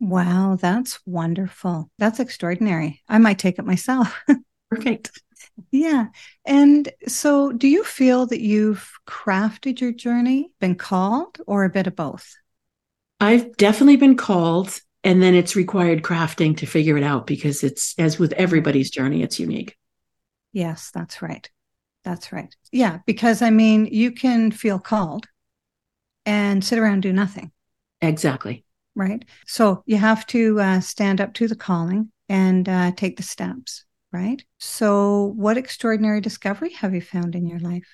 Wow, 0.00 0.58
that's 0.60 0.98
wonderful. 1.06 1.88
That's 1.98 2.18
extraordinary. 2.18 3.00
I 3.08 3.18
might 3.18 3.38
take 3.38 3.60
it 3.60 3.64
myself. 3.64 4.20
Perfect. 4.70 5.12
Yeah. 5.70 6.06
And 6.44 6.90
so, 7.06 7.52
do 7.52 7.68
you 7.68 7.84
feel 7.84 8.26
that 8.26 8.40
you've 8.40 8.90
crafted 9.06 9.80
your 9.80 9.92
journey, 9.92 10.50
been 10.60 10.74
called, 10.74 11.38
or 11.46 11.64
a 11.64 11.70
bit 11.70 11.86
of 11.86 11.96
both? 11.96 12.34
I've 13.20 13.56
definitely 13.56 13.96
been 13.96 14.16
called, 14.16 14.80
and 15.04 15.22
then 15.22 15.34
it's 15.34 15.56
required 15.56 16.02
crafting 16.02 16.56
to 16.58 16.66
figure 16.66 16.96
it 16.96 17.04
out 17.04 17.26
because 17.26 17.62
it's, 17.62 17.94
as 17.98 18.18
with 18.18 18.32
everybody's 18.32 18.90
journey, 18.90 19.22
it's 19.22 19.38
unique. 19.38 19.76
Yes, 20.52 20.90
that's 20.92 21.22
right. 21.22 21.48
That's 22.04 22.32
right. 22.32 22.54
Yeah. 22.72 22.98
Because 23.06 23.42
I 23.42 23.50
mean, 23.50 23.86
you 23.86 24.10
can 24.10 24.50
feel 24.50 24.78
called 24.78 25.26
and 26.26 26.64
sit 26.64 26.78
around 26.78 26.94
and 26.94 27.02
do 27.02 27.12
nothing. 27.12 27.52
Exactly 28.00 28.64
right? 28.94 29.24
So 29.46 29.82
you 29.86 29.96
have 29.96 30.26
to 30.28 30.60
uh, 30.60 30.80
stand 30.80 31.20
up 31.20 31.34
to 31.34 31.48
the 31.48 31.56
calling 31.56 32.10
and 32.28 32.68
uh, 32.68 32.92
take 32.92 33.16
the 33.16 33.22
steps, 33.22 33.84
right? 34.12 34.44
So, 34.58 35.32
what 35.36 35.56
extraordinary 35.56 36.20
discovery 36.20 36.72
have 36.74 36.94
you 36.94 37.00
found 37.00 37.34
in 37.34 37.46
your 37.46 37.60
life? 37.60 37.88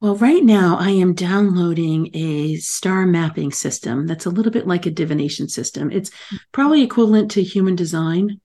Well, 0.00 0.14
right 0.14 0.44
now 0.44 0.76
I 0.78 0.90
am 0.90 1.14
downloading 1.14 2.10
a 2.14 2.56
star 2.56 3.04
mapping 3.04 3.50
system 3.50 4.06
that's 4.06 4.26
a 4.26 4.30
little 4.30 4.52
bit 4.52 4.66
like 4.66 4.86
a 4.86 4.92
divination 4.92 5.48
system. 5.48 5.90
It's 5.90 6.12
probably 6.52 6.82
equivalent 6.82 7.32
to 7.32 7.42
human 7.42 7.74
design, 7.74 8.40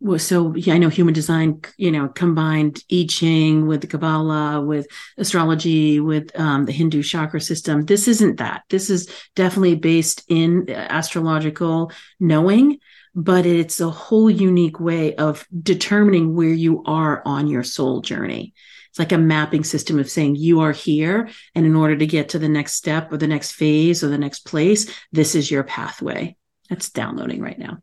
well, 0.00 0.18
so 0.18 0.54
yeah, 0.54 0.74
I 0.74 0.78
know 0.78 0.88
human 0.88 1.14
design, 1.14 1.60
you 1.76 1.90
know, 1.90 2.08
combined 2.08 2.84
I 2.90 3.06
Ching 3.08 3.66
with 3.66 3.80
the 3.80 3.88
Kabbalah, 3.88 4.60
with 4.60 4.86
astrology, 5.16 5.98
with 5.98 6.30
um, 6.38 6.66
the 6.66 6.72
Hindu 6.72 7.02
chakra 7.02 7.40
system. 7.40 7.84
This 7.84 8.06
isn't 8.06 8.36
that. 8.36 8.62
This 8.70 8.90
is 8.90 9.08
definitely 9.34 9.74
based 9.74 10.22
in 10.28 10.70
astrological 10.70 11.90
knowing, 12.20 12.78
but 13.18 13.46
it's 13.46 13.80
a 13.80 13.90
whole 13.90 14.30
unique 14.30 14.78
way 14.78 15.12
of 15.16 15.44
determining 15.60 16.36
where 16.36 16.52
you 16.52 16.84
are 16.84 17.20
on 17.24 17.48
your 17.48 17.64
soul 17.64 18.00
journey. 18.00 18.54
It's 18.90 18.98
like 19.00 19.10
a 19.10 19.18
mapping 19.18 19.64
system 19.64 19.98
of 19.98 20.08
saying 20.08 20.36
you 20.36 20.60
are 20.60 20.70
here, 20.70 21.28
and 21.56 21.66
in 21.66 21.74
order 21.74 21.96
to 21.96 22.06
get 22.06 22.28
to 22.28 22.38
the 22.38 22.48
next 22.48 22.74
step 22.74 23.12
or 23.12 23.16
the 23.16 23.26
next 23.26 23.52
phase 23.52 24.04
or 24.04 24.08
the 24.08 24.18
next 24.18 24.46
place, 24.46 24.88
this 25.10 25.34
is 25.34 25.50
your 25.50 25.64
pathway. 25.64 26.36
That's 26.70 26.90
downloading 26.90 27.42
right 27.42 27.58
now. 27.58 27.78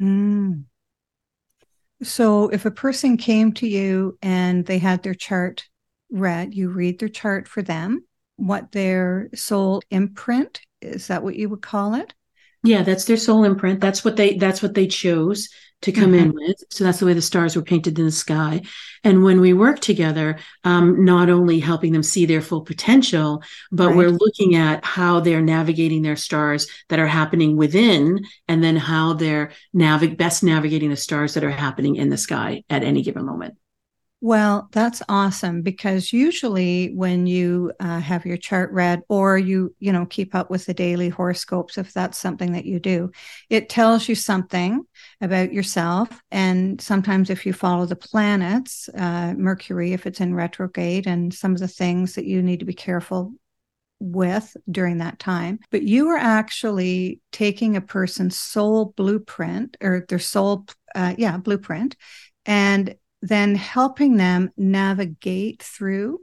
Mm. 0.00 0.64
So 2.02 2.48
if 2.48 2.64
a 2.64 2.70
person 2.70 3.18
came 3.18 3.52
to 3.54 3.68
you 3.68 4.16
and 4.22 4.64
they 4.64 4.78
had 4.78 5.02
their 5.02 5.12
chart 5.14 5.68
read, 6.10 6.54
you 6.54 6.70
read 6.70 7.00
their 7.00 7.10
chart 7.10 7.46
for 7.48 7.60
them, 7.60 8.06
what 8.36 8.72
their 8.72 9.28
soul 9.34 9.82
imprint 9.90 10.62
is 10.80 11.08
that 11.08 11.22
what 11.22 11.36
you 11.36 11.50
would 11.50 11.60
call 11.60 11.96
it? 11.96 12.14
Yeah, 12.62 12.82
that's 12.82 13.04
their 13.04 13.16
soul 13.16 13.44
imprint. 13.44 13.80
That's 13.80 14.04
what 14.04 14.16
they 14.16 14.36
that's 14.36 14.62
what 14.62 14.74
they 14.74 14.86
chose 14.86 15.48
to 15.82 15.92
come 15.92 16.12
mm-hmm. 16.12 16.30
in 16.30 16.34
with. 16.34 16.64
So 16.70 16.84
that's 16.84 17.00
the 17.00 17.06
way 17.06 17.12
the 17.12 17.22
stars 17.22 17.56
were 17.56 17.62
painted 17.62 17.98
in 17.98 18.04
the 18.04 18.12
sky. 18.12 18.62
And 19.04 19.24
when 19.24 19.40
we 19.40 19.52
work 19.52 19.80
together, 19.80 20.38
um, 20.62 21.04
not 21.04 21.28
only 21.28 21.58
helping 21.58 21.92
them 21.92 22.04
see 22.04 22.24
their 22.24 22.40
full 22.40 22.60
potential, 22.60 23.42
but 23.72 23.88
right. 23.88 23.96
we're 23.96 24.10
looking 24.10 24.54
at 24.54 24.84
how 24.84 25.18
they're 25.18 25.42
navigating 25.42 26.02
their 26.02 26.14
stars 26.14 26.68
that 26.88 27.00
are 27.00 27.06
happening 27.06 27.56
within, 27.56 28.24
and 28.46 28.62
then 28.62 28.76
how 28.76 29.14
they're 29.14 29.50
navig- 29.74 30.16
best 30.16 30.44
navigating 30.44 30.90
the 30.90 30.96
stars 30.96 31.34
that 31.34 31.44
are 31.44 31.50
happening 31.50 31.96
in 31.96 32.10
the 32.10 32.16
sky 32.16 32.62
at 32.70 32.84
any 32.84 33.02
given 33.02 33.26
moment. 33.26 33.56
Well, 34.24 34.68
that's 34.70 35.02
awesome 35.08 35.62
because 35.62 36.12
usually 36.12 36.94
when 36.94 37.26
you 37.26 37.72
uh, 37.80 37.98
have 37.98 38.24
your 38.24 38.36
chart 38.36 38.70
read 38.70 39.02
or 39.08 39.36
you, 39.36 39.74
you 39.80 39.90
know, 39.92 40.06
keep 40.06 40.32
up 40.36 40.48
with 40.48 40.64
the 40.64 40.74
daily 40.74 41.08
horoscopes, 41.08 41.76
if 41.76 41.92
that's 41.92 42.18
something 42.18 42.52
that 42.52 42.64
you 42.64 42.78
do, 42.78 43.10
it 43.50 43.68
tells 43.68 44.08
you 44.08 44.14
something 44.14 44.84
about 45.20 45.52
yourself. 45.52 46.22
And 46.30 46.80
sometimes 46.80 47.30
if 47.30 47.44
you 47.44 47.52
follow 47.52 47.84
the 47.84 47.96
planets, 47.96 48.88
uh, 48.96 49.34
Mercury, 49.36 49.92
if 49.92 50.06
it's 50.06 50.20
in 50.20 50.36
retrograde, 50.36 51.08
and 51.08 51.34
some 51.34 51.52
of 51.52 51.58
the 51.58 51.66
things 51.66 52.14
that 52.14 52.24
you 52.24 52.42
need 52.42 52.60
to 52.60 52.64
be 52.64 52.74
careful 52.74 53.32
with 54.00 54.56
during 54.70 54.98
that 54.98 55.18
time. 55.18 55.60
But 55.70 55.82
you 55.82 56.08
are 56.08 56.16
actually 56.18 57.20
taking 57.32 57.76
a 57.76 57.80
person's 57.80 58.38
soul 58.38 58.94
blueprint 58.96 59.76
or 59.80 60.04
their 60.08 60.18
soul, 60.18 60.66
uh, 60.94 61.14
yeah, 61.18 61.36
blueprint 61.38 61.96
and 62.44 62.94
then 63.22 63.54
helping 63.54 64.16
them 64.16 64.50
navigate 64.56 65.62
through 65.62 66.20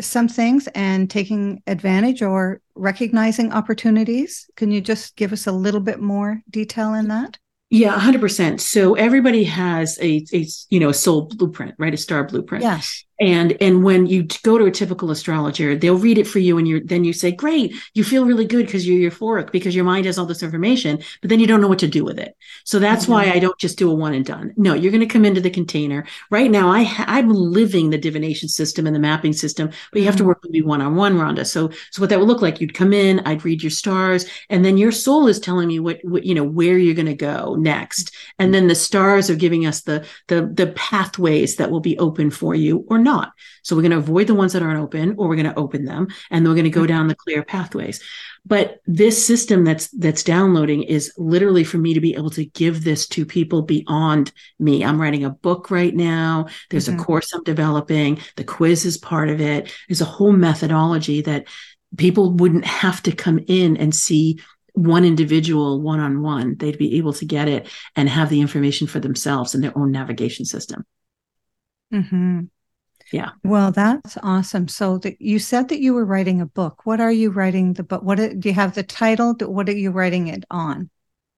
some 0.00 0.28
things 0.28 0.68
and 0.74 1.08
taking 1.08 1.62
advantage 1.66 2.20
or 2.20 2.60
recognizing 2.74 3.52
opportunities. 3.52 4.50
Can 4.56 4.70
you 4.70 4.80
just 4.80 5.16
give 5.16 5.32
us 5.32 5.46
a 5.46 5.52
little 5.52 5.80
bit 5.80 6.00
more 6.00 6.42
detail 6.50 6.92
in 6.92 7.08
that? 7.08 7.38
Yeah, 7.70 7.98
100%. 7.98 8.60
So 8.60 8.94
everybody 8.94 9.44
has 9.44 9.98
a, 10.00 10.24
a 10.32 10.46
you 10.68 10.80
know, 10.80 10.90
a 10.90 10.94
soul 10.94 11.22
blueprint, 11.26 11.74
right? 11.78 11.94
A 11.94 11.98
star 11.98 12.24
blueprint. 12.24 12.64
Yes 12.64 13.04
and 13.20 13.56
and 13.60 13.82
when 13.82 14.06
you 14.06 14.24
go 14.42 14.58
to 14.58 14.66
a 14.66 14.70
typical 14.70 15.10
astrologer 15.10 15.76
they'll 15.76 15.98
read 15.98 16.18
it 16.18 16.26
for 16.26 16.38
you 16.38 16.58
and 16.58 16.68
you 16.68 16.82
then 16.84 17.04
you 17.04 17.12
say 17.12 17.32
great 17.32 17.74
you 17.94 18.04
feel 18.04 18.24
really 18.24 18.44
good 18.44 18.66
because 18.66 18.86
you're 18.86 19.10
euphoric 19.10 19.50
because 19.50 19.74
your 19.74 19.84
mind 19.84 20.06
has 20.06 20.18
all 20.18 20.26
this 20.26 20.42
information 20.42 20.98
but 21.20 21.30
then 21.30 21.40
you 21.40 21.46
don't 21.46 21.60
know 21.60 21.68
what 21.68 21.78
to 21.78 21.88
do 21.88 22.04
with 22.04 22.18
it. 22.18 22.36
So 22.64 22.78
that's 22.78 23.04
mm-hmm. 23.04 23.12
why 23.12 23.30
i 23.30 23.38
don't 23.38 23.58
just 23.58 23.78
do 23.78 23.90
a 23.90 23.94
one 23.94 24.14
and 24.14 24.24
done. 24.24 24.52
No 24.56 24.74
you're 24.74 24.92
going 24.92 25.00
to 25.00 25.12
come 25.12 25.24
into 25.24 25.40
the 25.40 25.50
container. 25.50 26.06
Right 26.30 26.50
now 26.50 26.70
i 26.70 26.86
i'm 27.06 27.28
living 27.30 27.90
the 27.90 27.98
divination 27.98 28.48
system 28.48 28.86
and 28.86 28.94
the 28.94 29.00
mapping 29.00 29.32
system 29.32 29.70
but 29.92 30.00
you 30.00 30.06
have 30.06 30.16
to 30.16 30.22
mm-hmm. 30.22 30.28
work 30.28 30.42
with 30.42 30.52
me 30.52 30.62
one-on-one 30.62 31.16
rhonda. 31.16 31.46
So 31.46 31.70
so 31.90 32.02
what 32.02 32.10
that 32.10 32.18
would 32.18 32.28
look 32.28 32.42
like 32.42 32.60
you'd 32.60 32.74
come 32.74 32.92
in 32.92 33.20
i'd 33.20 33.44
read 33.44 33.62
your 33.62 33.70
stars 33.70 34.26
and 34.50 34.64
then 34.64 34.76
your 34.76 34.92
soul 34.92 35.26
is 35.26 35.40
telling 35.40 35.68
me 35.68 35.80
what, 35.80 35.98
what 36.04 36.24
you 36.24 36.34
know 36.34 36.44
where 36.44 36.78
you're 36.78 36.94
going 36.94 37.06
to 37.06 37.14
go 37.14 37.56
next. 37.56 38.14
And 38.38 38.52
then 38.52 38.68
the 38.68 38.74
stars 38.74 39.30
are 39.30 39.34
giving 39.34 39.66
us 39.66 39.82
the 39.82 40.06
the 40.28 40.46
the 40.46 40.68
pathways 40.68 41.56
that 41.56 41.70
will 41.70 41.80
be 41.80 41.98
open 41.98 42.30
for 42.30 42.54
you 42.54 42.84
or 42.88 42.98
not 42.98 43.07
not. 43.08 43.32
So 43.62 43.74
we're 43.74 43.82
going 43.82 43.98
to 43.98 44.04
avoid 44.06 44.26
the 44.26 44.34
ones 44.34 44.52
that 44.52 44.62
aren't 44.62 44.80
open 44.80 45.14
or 45.16 45.28
we're 45.28 45.42
going 45.42 45.52
to 45.52 45.58
open 45.58 45.84
them 45.84 46.08
and 46.30 46.44
then 46.44 46.50
we're 46.50 46.60
going 46.60 46.64
to 46.64 46.70
go 46.70 46.80
mm-hmm. 46.80 46.88
down 46.88 47.08
the 47.08 47.14
clear 47.24 47.42
pathways. 47.42 48.02
But 48.44 48.80
this 48.86 49.16
system 49.30 49.64
that's 49.64 49.88
that's 49.88 50.22
downloading 50.22 50.82
is 50.82 51.12
literally 51.16 51.64
for 51.64 51.78
me 51.78 51.94
to 51.94 52.00
be 52.00 52.14
able 52.14 52.30
to 52.30 52.44
give 52.44 52.84
this 52.84 53.06
to 53.08 53.26
people 53.26 53.62
beyond 53.62 54.32
me. 54.58 54.84
I'm 54.84 55.00
writing 55.00 55.24
a 55.24 55.30
book 55.30 55.70
right 55.70 55.94
now. 55.94 56.46
There's 56.70 56.88
mm-hmm. 56.88 57.00
a 57.00 57.04
course 57.04 57.32
I'm 57.32 57.44
developing. 57.44 58.20
The 58.36 58.44
quiz 58.44 58.84
is 58.84 58.98
part 58.98 59.28
of 59.28 59.40
it. 59.40 59.72
There's 59.88 60.00
a 60.00 60.06
whole 60.16 60.32
methodology 60.32 61.22
that 61.22 61.46
people 61.96 62.32
wouldn't 62.32 62.66
have 62.66 63.02
to 63.04 63.12
come 63.12 63.40
in 63.46 63.76
and 63.76 63.94
see 63.94 64.38
one 64.74 65.04
individual 65.04 65.80
one 65.80 66.00
on 66.00 66.22
one. 66.22 66.56
They'd 66.56 66.78
be 66.78 66.96
able 66.98 67.12
to 67.14 67.24
get 67.26 67.48
it 67.48 67.68
and 67.96 68.08
have 68.08 68.30
the 68.30 68.40
information 68.40 68.86
for 68.86 69.00
themselves 69.00 69.54
in 69.54 69.60
their 69.60 69.76
own 69.76 69.90
navigation 69.90 70.44
system. 70.44 70.84
Mm-hmm. 71.92 72.40
Yeah. 73.12 73.30
Well, 73.44 73.72
that's 73.72 74.18
awesome. 74.22 74.68
So 74.68 74.98
the, 74.98 75.16
you 75.18 75.38
said 75.38 75.68
that 75.68 75.80
you 75.80 75.94
were 75.94 76.04
writing 76.04 76.40
a 76.40 76.46
book. 76.46 76.84
What 76.84 77.00
are 77.00 77.12
you 77.12 77.30
writing 77.30 77.72
the 77.72 77.82
book? 77.82 78.02
What 78.02 78.16
do 78.16 78.48
you 78.48 78.52
have 78.52 78.74
the 78.74 78.82
title? 78.82 79.34
What 79.34 79.68
are 79.68 79.76
you 79.76 79.90
writing 79.90 80.28
it 80.28 80.44
on? 80.50 80.90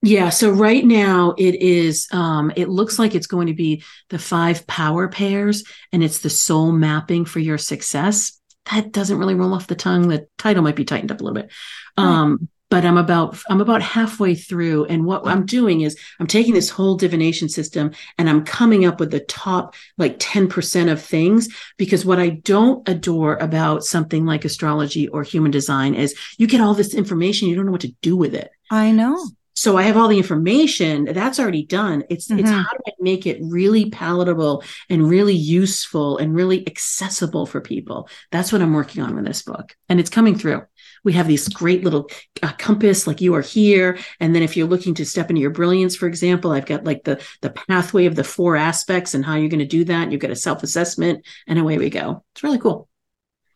Yeah. 0.03 0.29
So 0.29 0.49
right 0.49 0.83
now 0.83 1.35
it 1.37 1.55
is, 1.61 2.07
um, 2.11 2.51
it 2.55 2.69
looks 2.69 2.97
like 2.97 3.13
it's 3.13 3.27
going 3.27 3.47
to 3.47 3.53
be 3.53 3.83
the 4.09 4.17
five 4.17 4.65
power 4.65 5.07
pairs 5.07 5.63
and 5.91 6.03
it's 6.03 6.19
the 6.19 6.29
soul 6.29 6.71
mapping 6.71 7.23
for 7.23 7.39
your 7.39 7.59
success. 7.59 8.39
That 8.71 8.91
doesn't 8.91 9.17
really 9.17 9.35
roll 9.35 9.53
off 9.53 9.67
the 9.67 9.75
tongue. 9.75 10.07
The 10.07 10.27
title 10.37 10.63
might 10.63 10.75
be 10.75 10.85
tightened 10.85 11.11
up 11.11 11.21
a 11.21 11.23
little 11.23 11.41
bit. 11.41 11.51
Um, 11.97 12.49
but 12.71 12.85
I'm 12.85 12.97
about 12.97 13.37
I'm 13.49 13.61
about 13.61 13.83
halfway 13.83 14.33
through 14.33 14.85
and 14.85 15.05
what 15.05 15.27
I'm 15.27 15.45
doing 15.45 15.81
is 15.81 15.95
I'm 16.19 16.25
taking 16.25 16.53
this 16.53 16.69
whole 16.69 16.95
divination 16.95 17.49
system 17.49 17.91
and 18.17 18.29
I'm 18.29 18.45
coming 18.45 18.85
up 18.85 18.99
with 18.99 19.11
the 19.11 19.19
top 19.19 19.75
like 19.97 20.17
10% 20.17 20.91
of 20.91 21.03
things 21.03 21.49
because 21.77 22.05
what 22.05 22.17
I 22.17 22.29
don't 22.29 22.87
adore 22.87 23.35
about 23.35 23.83
something 23.83 24.25
like 24.25 24.45
astrology 24.45 25.09
or 25.09 25.21
human 25.21 25.51
design 25.51 25.93
is 25.93 26.15
you 26.37 26.47
get 26.47 26.61
all 26.61 26.73
this 26.73 26.95
information 26.95 27.49
you 27.49 27.55
don't 27.55 27.65
know 27.65 27.73
what 27.73 27.81
to 27.81 27.93
do 28.01 28.15
with 28.15 28.33
it. 28.33 28.49
I 28.71 28.91
know. 28.91 29.19
So 29.53 29.77
I 29.77 29.83
have 29.83 29.97
all 29.97 30.07
the 30.07 30.17
information 30.17 31.05
that's 31.05 31.39
already 31.39 31.65
done. 31.65 32.03
It's 32.09 32.27
mm-hmm. 32.27 32.39
it's 32.39 32.49
how 32.49 32.63
do 32.63 32.79
I 32.87 32.91
make 32.99 33.25
it 33.25 33.39
really 33.41 33.89
palatable 33.89 34.63
and 34.89 35.09
really 35.09 35.35
useful 35.35 36.17
and 36.17 36.33
really 36.33 36.65
accessible 36.67 37.45
for 37.45 37.61
people. 37.61 38.09
That's 38.31 38.51
what 38.51 38.61
I'm 38.61 38.73
working 38.73 39.03
on 39.03 39.15
with 39.15 39.25
this 39.25 39.41
book 39.43 39.75
and 39.89 39.99
it's 39.99 40.09
coming 40.09 40.37
through 40.37 40.63
we 41.03 41.13
have 41.13 41.27
these 41.27 41.47
great 41.49 41.83
little 41.83 42.09
uh, 42.43 42.51
compass 42.57 43.07
like 43.07 43.21
you 43.21 43.33
are 43.35 43.41
here 43.41 43.97
and 44.19 44.35
then 44.35 44.43
if 44.43 44.55
you're 44.55 44.67
looking 44.67 44.93
to 44.95 45.05
step 45.05 45.29
into 45.29 45.41
your 45.41 45.51
brilliance 45.51 45.95
for 45.95 46.07
example 46.07 46.51
i've 46.51 46.65
got 46.65 46.83
like 46.83 47.03
the 47.03 47.21
the 47.41 47.49
pathway 47.49 48.05
of 48.05 48.15
the 48.15 48.23
four 48.23 48.55
aspects 48.55 49.13
and 49.13 49.25
how 49.25 49.35
you're 49.35 49.49
going 49.49 49.59
to 49.59 49.65
do 49.65 49.83
that 49.85 50.11
you've 50.11 50.21
got 50.21 50.31
a 50.31 50.35
self-assessment 50.35 51.25
and 51.47 51.59
away 51.59 51.77
we 51.77 51.89
go 51.89 52.23
it's 52.33 52.43
really 52.43 52.59
cool 52.59 52.87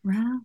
wow 0.03 0.39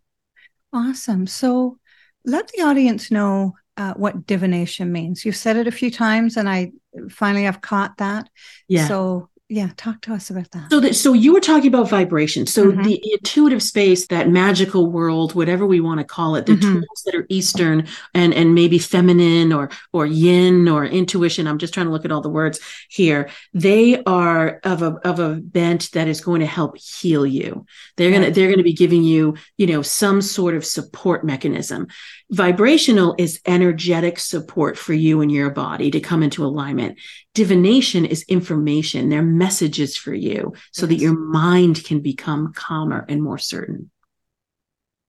awesome 0.73 1.27
so 1.27 1.79
let 2.25 2.49
the 2.49 2.63
audience 2.63 3.11
know 3.11 3.55
uh, 3.81 3.95
what 3.95 4.27
divination 4.27 4.93
means. 4.93 5.25
You've 5.25 5.37
said 5.37 5.57
it 5.57 5.67
a 5.67 5.73
few 5.73 5.91
times 5.91 6.37
and 6.37 6.49
i 6.49 6.71
finally 7.09 7.45
have 7.45 7.63
caught 7.63 7.97
that. 7.97 8.29
Yeah. 8.69 8.87
So 8.89 9.31
yeah 9.51 9.69
talk 9.77 10.01
to 10.03 10.15
us 10.15 10.31
about 10.31 10.49
that. 10.53 10.71
So 10.71 10.79
that 10.81 10.95
so 10.95 11.13
you 11.13 11.33
were 11.33 11.41
talking 11.41 11.67
about 11.67 11.89
vibration. 11.89 12.47
So 12.47 12.67
mm-hmm. 12.67 12.83
the 12.83 13.13
intuitive 13.13 13.63
space 13.63 14.07
that 14.07 14.31
magical 14.31 14.87
world 14.91 15.35
whatever 15.35 15.67
we 15.67 15.81
want 15.81 15.99
to 15.99 16.05
call 16.05 16.37
it 16.37 16.47
the 16.47 16.53
mm-hmm. 16.53 16.75
tools 16.75 17.03
that 17.05 17.17
are 17.17 17.27
eastern 17.29 17.87
and 18.15 18.33
and 18.33 18.55
maybe 18.55 18.79
feminine 18.79 19.53
or 19.53 19.71
or 19.93 20.07
yin 20.07 20.69
or 20.69 20.85
intuition 20.85 21.49
i'm 21.49 21.59
just 21.59 21.75
trying 21.75 21.87
to 21.87 21.93
look 21.93 22.05
at 22.05 22.13
all 22.13 22.21
the 22.21 22.29
words 22.29 22.61
here 22.89 23.29
they 23.53 24.03
are 24.05 24.61
of 24.63 24.83
a 24.83 24.93
of 25.05 25.19
a 25.19 25.35
bent 25.35 25.91
that 25.93 26.07
is 26.07 26.21
going 26.21 26.41
to 26.41 26.47
help 26.47 26.79
heal 26.79 27.27
you. 27.27 27.67
They're 27.97 28.11
going 28.11 28.23
to 28.23 28.31
they're 28.31 28.47
going 28.47 28.59
to 28.59 28.65
be 28.65 28.73
giving 28.73 29.03
you 29.03 29.35
you 29.57 29.67
know 29.67 29.83
some 29.83 30.23
sort 30.23 30.55
of 30.55 30.65
support 30.65 31.25
mechanism 31.25 31.89
vibrational 32.31 33.15
is 33.19 33.41
energetic 33.45 34.19
support 34.19 34.79
for 34.79 34.93
you 34.93 35.21
and 35.21 35.33
your 35.33 35.51
body 35.51 35.91
to 35.91 36.01
come 36.01 36.23
into 36.23 36.45
alignment 36.45 36.99
divination 37.35 38.05
is 38.05 38.25
information 38.29 39.09
they're 39.09 39.23
messages 39.23 39.97
for 39.97 40.15
you 40.15 40.53
so 40.73 40.87
yes. 40.87 40.89
that 40.91 41.03
your 41.03 41.19
mind 41.19 41.83
can 41.85 42.01
become 42.01 42.53
calmer 42.53 43.05
and 43.09 43.23
more 43.23 43.39
certain 43.39 43.91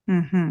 mm-hmm. 0.09 0.49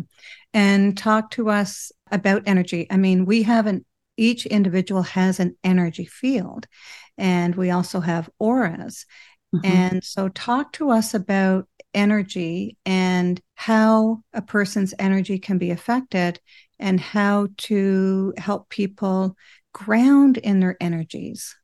and 0.54 0.96
talk 0.96 1.32
to 1.32 1.50
us 1.50 1.90
about 2.12 2.42
energy 2.46 2.86
i 2.90 2.96
mean 2.96 3.24
we 3.24 3.42
have 3.42 3.66
an 3.66 3.84
each 4.16 4.46
individual 4.46 5.02
has 5.02 5.40
an 5.40 5.56
energy 5.64 6.04
field 6.04 6.66
and 7.18 7.56
we 7.56 7.70
also 7.70 7.98
have 7.98 8.30
auras 8.38 9.06
mm-hmm. 9.54 9.66
and 9.66 10.04
so 10.04 10.28
talk 10.28 10.72
to 10.72 10.90
us 10.90 11.14
about 11.14 11.66
energy 11.94 12.76
and 12.86 13.40
how 13.54 14.22
a 14.32 14.42
person's 14.42 14.94
energy 14.98 15.38
can 15.38 15.58
be 15.58 15.70
affected 15.70 16.40
and 16.78 17.00
how 17.00 17.48
to 17.58 18.32
help 18.36 18.68
people 18.68 19.36
ground 19.72 20.36
in 20.38 20.60
their 20.60 20.76
energies 20.80 21.56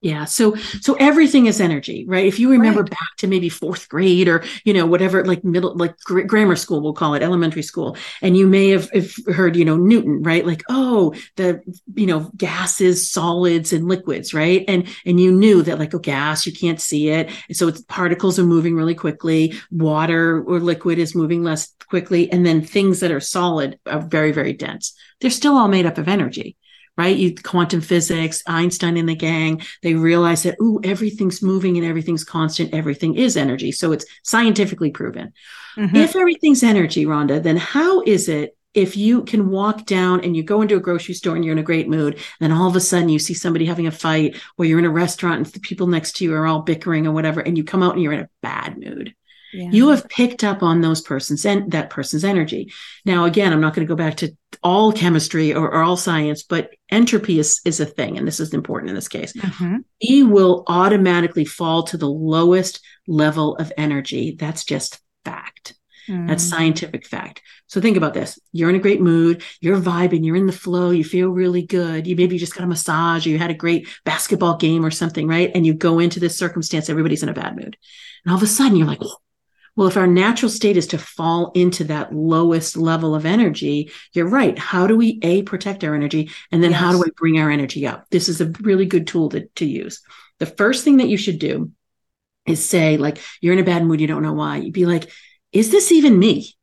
yeah. 0.00 0.24
So, 0.24 0.54
so 0.80 0.94
everything 0.94 1.44
is 1.44 1.60
energy, 1.60 2.06
right? 2.08 2.24
If 2.24 2.38
you 2.38 2.50
remember 2.50 2.80
right. 2.80 2.90
back 2.90 3.16
to 3.18 3.26
maybe 3.26 3.50
fourth 3.50 3.86
grade 3.90 4.28
or, 4.28 4.42
you 4.64 4.72
know, 4.72 4.86
whatever, 4.86 5.26
like 5.26 5.44
middle, 5.44 5.76
like 5.76 5.98
gr- 6.00 6.22
grammar 6.22 6.56
school, 6.56 6.80
we'll 6.80 6.94
call 6.94 7.12
it 7.12 7.22
elementary 7.22 7.62
school. 7.62 7.98
And 8.22 8.34
you 8.34 8.46
may 8.46 8.70
have, 8.70 8.88
have, 8.92 9.12
heard, 9.26 9.56
you 9.56 9.64
know, 9.66 9.76
Newton, 9.76 10.22
right? 10.22 10.46
Like, 10.46 10.62
oh, 10.70 11.14
the, 11.36 11.60
you 11.94 12.06
know, 12.06 12.30
gases, 12.34 13.10
solids 13.10 13.74
and 13.74 13.88
liquids, 13.88 14.32
right? 14.32 14.64
And, 14.68 14.88
and 15.04 15.20
you 15.20 15.32
knew 15.32 15.62
that 15.62 15.78
like, 15.78 15.92
a 15.92 15.96
oh, 15.98 16.00
gas, 16.00 16.46
you 16.46 16.52
can't 16.52 16.80
see 16.80 17.10
it. 17.10 17.30
So 17.52 17.68
it's 17.68 17.82
particles 17.82 18.38
are 18.38 18.44
moving 18.44 18.76
really 18.76 18.94
quickly. 18.94 19.52
Water 19.70 20.42
or 20.44 20.60
liquid 20.60 20.98
is 20.98 21.14
moving 21.14 21.42
less 21.42 21.74
quickly. 21.90 22.32
And 22.32 22.46
then 22.46 22.62
things 22.62 23.00
that 23.00 23.10
are 23.10 23.20
solid 23.20 23.78
are 23.84 24.00
very, 24.00 24.32
very 24.32 24.54
dense. 24.54 24.94
They're 25.20 25.30
still 25.30 25.58
all 25.58 25.68
made 25.68 25.84
up 25.84 25.98
of 25.98 26.08
energy 26.08 26.56
right? 27.00 27.16
You, 27.16 27.34
quantum 27.34 27.80
physics, 27.80 28.42
Einstein 28.46 28.98
and 28.98 29.08
the 29.08 29.14
gang, 29.14 29.62
they 29.82 29.94
realize 29.94 30.42
that, 30.42 30.56
ooh, 30.60 30.80
everything's 30.84 31.40
moving 31.40 31.78
and 31.78 31.86
everything's 31.86 32.24
constant. 32.24 32.74
Everything 32.74 33.14
is 33.16 33.38
energy. 33.38 33.72
So 33.72 33.92
it's 33.92 34.04
scientifically 34.22 34.90
proven. 34.90 35.32
Mm-hmm. 35.76 35.96
If 35.96 36.14
everything's 36.14 36.62
energy, 36.62 37.06
Rhonda, 37.06 37.42
then 37.42 37.56
how 37.56 38.02
is 38.02 38.28
it 38.28 38.54
if 38.74 38.96
you 38.96 39.24
can 39.24 39.48
walk 39.48 39.86
down 39.86 40.20
and 40.20 40.36
you 40.36 40.42
go 40.42 40.62
into 40.62 40.76
a 40.76 40.80
grocery 40.80 41.14
store 41.14 41.34
and 41.34 41.44
you're 41.44 41.52
in 41.52 41.58
a 41.58 41.72
great 41.72 41.88
mood, 41.88 42.20
then 42.38 42.52
all 42.52 42.68
of 42.68 42.76
a 42.76 42.80
sudden 42.80 43.08
you 43.08 43.18
see 43.18 43.34
somebody 43.34 43.64
having 43.64 43.86
a 43.86 43.90
fight, 43.90 44.36
or 44.58 44.64
you're 44.64 44.78
in 44.78 44.84
a 44.84 44.90
restaurant 44.90 45.38
and 45.38 45.46
the 45.46 45.60
people 45.60 45.86
next 45.86 46.16
to 46.16 46.24
you 46.24 46.34
are 46.34 46.46
all 46.46 46.62
bickering 46.62 47.06
or 47.06 47.12
whatever, 47.12 47.40
and 47.40 47.56
you 47.56 47.64
come 47.64 47.82
out 47.82 47.94
and 47.94 48.02
you're 48.02 48.12
in 48.12 48.20
a 48.20 48.28
bad 48.42 48.78
mood. 48.78 49.14
Yeah. 49.52 49.70
You 49.70 49.88
have 49.88 50.08
picked 50.08 50.44
up 50.44 50.62
on 50.62 50.80
those 50.80 51.00
persons 51.00 51.44
and 51.44 51.70
that 51.72 51.90
person's 51.90 52.24
energy. 52.24 52.72
Now, 53.04 53.24
again, 53.24 53.52
I'm 53.52 53.60
not 53.60 53.74
going 53.74 53.86
to 53.86 53.90
go 53.90 53.96
back 53.96 54.16
to 54.18 54.36
all 54.62 54.92
chemistry 54.92 55.54
or, 55.54 55.70
or, 55.70 55.82
all 55.82 55.96
science, 55.96 56.42
but 56.42 56.70
entropy 56.90 57.38
is, 57.38 57.60
is 57.64 57.80
a 57.80 57.86
thing. 57.86 58.18
And 58.18 58.26
this 58.26 58.40
is 58.40 58.54
important 58.54 58.90
in 58.90 58.94
this 58.94 59.08
case. 59.08 59.32
Mm-hmm. 59.32 59.78
We 60.08 60.22
will 60.22 60.64
automatically 60.66 61.44
fall 61.44 61.82
to 61.84 61.96
the 61.96 62.08
lowest 62.08 62.80
level 63.06 63.56
of 63.56 63.72
energy. 63.76 64.36
That's 64.38 64.64
just 64.64 65.00
fact. 65.24 65.74
Mm. 66.08 66.28
That's 66.28 66.48
scientific 66.48 67.06
fact. 67.06 67.42
So 67.66 67.80
think 67.80 67.96
about 67.96 68.14
this. 68.14 68.38
You're 68.52 68.70
in 68.70 68.76
a 68.76 68.80
great 68.80 69.00
mood, 69.00 69.42
you're 69.60 69.78
vibing, 69.78 70.24
you're 70.24 70.36
in 70.36 70.46
the 70.46 70.52
flow, 70.52 70.90
you 70.90 71.04
feel 71.04 71.28
really 71.28 71.62
good. 71.62 72.06
You 72.06 72.16
maybe 72.16 72.34
you 72.34 72.40
just 72.40 72.54
got 72.54 72.64
a 72.64 72.68
massage 72.68 73.26
or 73.26 73.30
you 73.30 73.38
had 73.38 73.50
a 73.50 73.54
great 73.54 73.88
basketball 74.04 74.56
game 74.56 74.84
or 74.84 74.90
something, 74.90 75.28
right? 75.28 75.50
And 75.54 75.64
you 75.64 75.74
go 75.74 75.98
into 75.98 76.18
this 76.18 76.36
circumstance, 76.36 76.88
everybody's 76.88 77.22
in 77.22 77.28
a 77.28 77.34
bad 77.34 77.54
mood. 77.54 77.76
And 78.24 78.32
all 78.32 78.36
of 78.36 78.42
a 78.42 78.46
sudden 78.46 78.76
you're 78.76 78.86
like, 78.86 79.00
well, 79.80 79.88
if 79.88 79.96
our 79.96 80.06
natural 80.06 80.50
state 80.50 80.76
is 80.76 80.88
to 80.88 80.98
fall 80.98 81.52
into 81.54 81.84
that 81.84 82.14
lowest 82.14 82.76
level 82.76 83.14
of 83.14 83.24
energy, 83.24 83.90
you're 84.12 84.28
right. 84.28 84.58
How 84.58 84.86
do 84.86 84.94
we 84.94 85.18
A, 85.22 85.40
protect 85.44 85.82
our 85.84 85.94
energy? 85.94 86.28
And 86.52 86.62
then 86.62 86.72
yes. 86.72 86.80
how 86.80 86.92
do 86.92 86.98
we 86.98 87.10
bring 87.16 87.40
our 87.40 87.50
energy 87.50 87.86
up? 87.86 88.04
This 88.10 88.28
is 88.28 88.42
a 88.42 88.52
really 88.60 88.84
good 88.84 89.06
tool 89.06 89.30
to, 89.30 89.46
to 89.46 89.64
use. 89.64 90.02
The 90.38 90.44
first 90.44 90.84
thing 90.84 90.98
that 90.98 91.08
you 91.08 91.16
should 91.16 91.38
do 91.38 91.72
is 92.44 92.62
say, 92.62 92.98
like, 92.98 93.22
you're 93.40 93.54
in 93.54 93.58
a 93.58 93.64
bad 93.64 93.82
mood, 93.86 94.02
you 94.02 94.06
don't 94.06 94.22
know 94.22 94.34
why. 94.34 94.58
You'd 94.58 94.74
be 94.74 94.84
like, 94.84 95.10
is 95.50 95.70
this 95.70 95.90
even 95.92 96.18
me? 96.18 96.54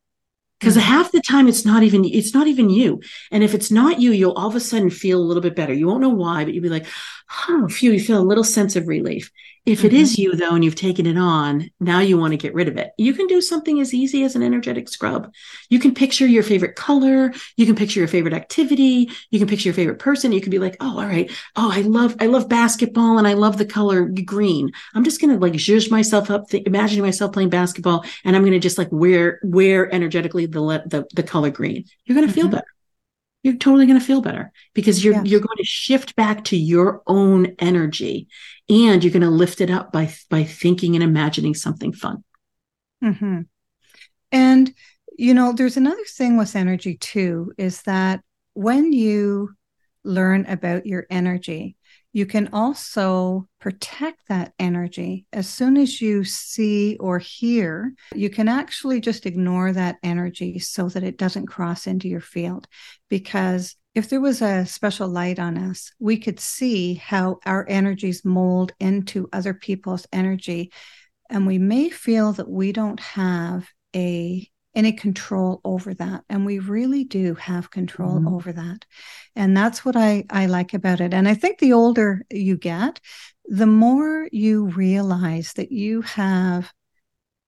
because 0.60 0.76
mm-hmm. 0.76 0.88
half 0.88 1.12
the 1.12 1.22
time 1.22 1.48
it's 1.48 1.66
not 1.66 1.84
even 1.84 2.04
it's 2.06 2.34
not 2.34 2.48
even 2.48 2.70
you 2.70 3.02
and 3.32 3.44
if 3.44 3.54
it's 3.54 3.72
not 3.72 4.00
you 4.00 4.12
you'll 4.12 4.34
all 4.34 4.48
of 4.48 4.56
a 4.56 4.60
sudden 4.60 4.90
feel 4.90 5.20
a 5.20 5.24
little 5.24 5.42
bit 5.42 5.56
better 5.56 5.74
you 5.74 5.88
won't 5.88 6.02
know 6.02 6.10
why 6.10 6.44
but 6.44 6.54
you'll 6.54 6.64
be 6.64 6.70
like 6.70 6.86
oh 7.50 7.68
phew 7.68 7.92
you 7.92 8.00
feel 8.00 8.22
a 8.22 8.24
little 8.24 8.44
sense 8.44 8.76
of 8.76 8.88
relief. 8.88 9.32
If 9.66 9.84
it 9.84 9.92
is 9.92 10.14
mm-hmm. 10.14 10.22
you 10.22 10.36
though 10.36 10.56
and 10.56 10.64
you've 10.64 10.76
taken 10.76 11.06
it 11.06 11.18
on 11.18 11.70
now 11.80 12.00
you 12.00 12.18
want 12.18 12.32
to 12.32 12.38
get 12.38 12.54
rid 12.54 12.70
of 12.70 12.78
it. 12.78 12.92
You 12.98 13.14
can 13.14 13.28
do 13.28 13.42
something 13.42 13.82
as 13.82 13.94
easy 13.94 14.24
as 14.24 14.36
an 14.36 14.42
energetic 14.42 14.88
scrub. 14.88 15.34
You 15.70 15.78
can 15.80 15.94
picture 15.94 16.26
your 16.26 16.44
favorite 16.44 16.76
color. 16.76 17.34
You 17.58 17.66
can 17.66 17.76
picture 17.76 18.00
your 18.00 18.08
favorite 18.08 18.34
activity. 18.34 19.10
You 19.30 19.40
can 19.40 19.48
picture 19.48 19.68
your 19.68 19.74
favorite 19.74 20.00
person. 20.00 20.32
You 20.32 20.40
can 20.40 20.52
be 20.52 20.60
like 20.60 20.78
oh 20.80 21.00
all 21.00 21.06
right. 21.06 21.30
Oh 21.56 21.70
i 21.72 21.82
love 21.82 22.16
i 22.22 22.28
love 22.28 22.48
basketball 22.48 23.18
and 23.18 23.28
i 23.28 23.34
love 23.34 23.58
the 23.58 23.66
color 23.66 24.06
green. 24.06 24.72
I'm 24.96 25.04
just 25.04 25.20
going 25.20 25.34
to 25.34 25.40
like 25.40 25.54
zhuzh 25.54 25.92
myself 25.92 26.32
up 26.32 26.50
th- 26.50 26.66
imagining 26.66 27.04
myself 27.04 27.34
playing 27.34 27.50
basketball 27.50 28.06
and 28.24 28.36
i'm 28.36 28.44
going 28.44 28.54
to 28.54 28.60
just 28.60 28.78
like 28.78 28.90
wear 28.92 29.40
wear 29.44 29.94
energetically 29.94 30.46
the 30.46 30.62
the, 30.86 31.06
the 31.14 31.24
color 31.24 31.50
green. 31.50 31.86
You're 32.06 32.16
going 32.16 32.28
to 32.28 32.34
mm-hmm. 32.34 32.42
feel 32.42 32.50
better 32.50 32.77
you're 33.48 33.56
totally 33.56 33.86
going 33.86 33.98
to 33.98 34.06
feel 34.06 34.22
better 34.22 34.52
because 34.74 35.06
you're 35.06 35.24
you're 35.24 35.40
going 35.40 35.58
to 35.58 35.64
shift 35.64 36.18
back 36.18 36.44
to 36.44 36.58
your 36.58 37.02
own 37.08 37.56
energy 37.60 38.28
and 38.68 39.02
you're 39.04 39.14
going 39.14 39.22
to 39.22 39.30
lift 39.30 39.62
it 39.62 39.72
up 39.72 39.94
by 39.94 40.14
by 40.30 40.44
thinking 40.44 40.96
and 40.96 41.04
imagining 41.04 41.56
something 41.56 41.94
fun 41.94 42.26
mm-hmm. 43.02 43.42
and 44.34 44.74
you 45.18 45.34
know 45.34 45.54
there's 45.54 45.78
another 45.78 46.04
thing 46.18 46.36
with 46.36 46.58
energy 46.58 46.98
too 46.98 47.54
is 47.58 47.84
that 47.84 48.20
when 48.54 48.92
you 48.92 49.50
learn 50.04 50.46
about 50.48 50.86
your 50.86 51.08
energy 51.10 51.77
you 52.18 52.26
can 52.26 52.50
also 52.52 53.48
protect 53.60 54.28
that 54.28 54.52
energy. 54.58 55.28
As 55.32 55.48
soon 55.48 55.78
as 55.78 56.02
you 56.02 56.24
see 56.24 56.98
or 57.00 57.20
hear, 57.20 57.94
you 58.16 58.32
can 58.32 58.48
actually 58.48 59.00
just 59.02 59.28
ignore 59.28 59.72
that 59.72 59.98
energy 60.02 60.58
so 60.58 60.90
that 60.90 61.04
it 61.04 61.20
doesn't 61.20 61.46
cross 61.46 61.86
into 61.86 62.08
your 62.08 62.20
field. 62.20 62.68
Because 63.08 63.76
if 63.94 64.10
there 64.10 64.20
was 64.20 64.42
a 64.42 64.66
special 64.66 65.08
light 65.08 65.38
on 65.38 65.60
us, 65.60 65.92
we 66.00 66.18
could 66.18 66.40
see 66.40 66.96
how 66.96 67.38
our 67.46 67.68
energies 67.70 68.26
mold 68.26 68.72
into 68.80 69.30
other 69.32 69.54
people's 69.54 70.08
energy. 70.12 70.72
And 71.30 71.46
we 71.46 71.60
may 71.60 71.92
feel 71.92 72.34
that 72.34 72.50
we 72.50 72.72
don't 72.72 73.00
have 73.00 73.70
a 73.96 74.50
any 74.78 74.94
control 74.94 75.60
over 75.66 75.96
that. 75.96 76.24
And 76.30 76.46
we 76.46 76.60
really 76.60 77.04
do 77.04 77.34
have 77.34 77.72
control 77.72 78.20
mm-hmm. 78.20 78.34
over 78.34 78.54
that. 78.54 78.86
And 79.36 79.58
that's 79.58 79.84
what 79.84 79.96
I, 79.96 80.26
I 80.30 80.46
like 80.46 80.76
about 80.76 81.02
it. 81.02 81.16
And 81.16 81.28
I 81.28 81.34
think 81.34 81.58
the 81.58 81.74
older 81.74 82.22
you 82.30 82.58
get, 82.58 83.00
the 83.46 83.66
more 83.66 84.30
you 84.32 84.66
realize 84.68 85.54
that 85.54 85.72
you 85.72 86.04
have 86.04 86.72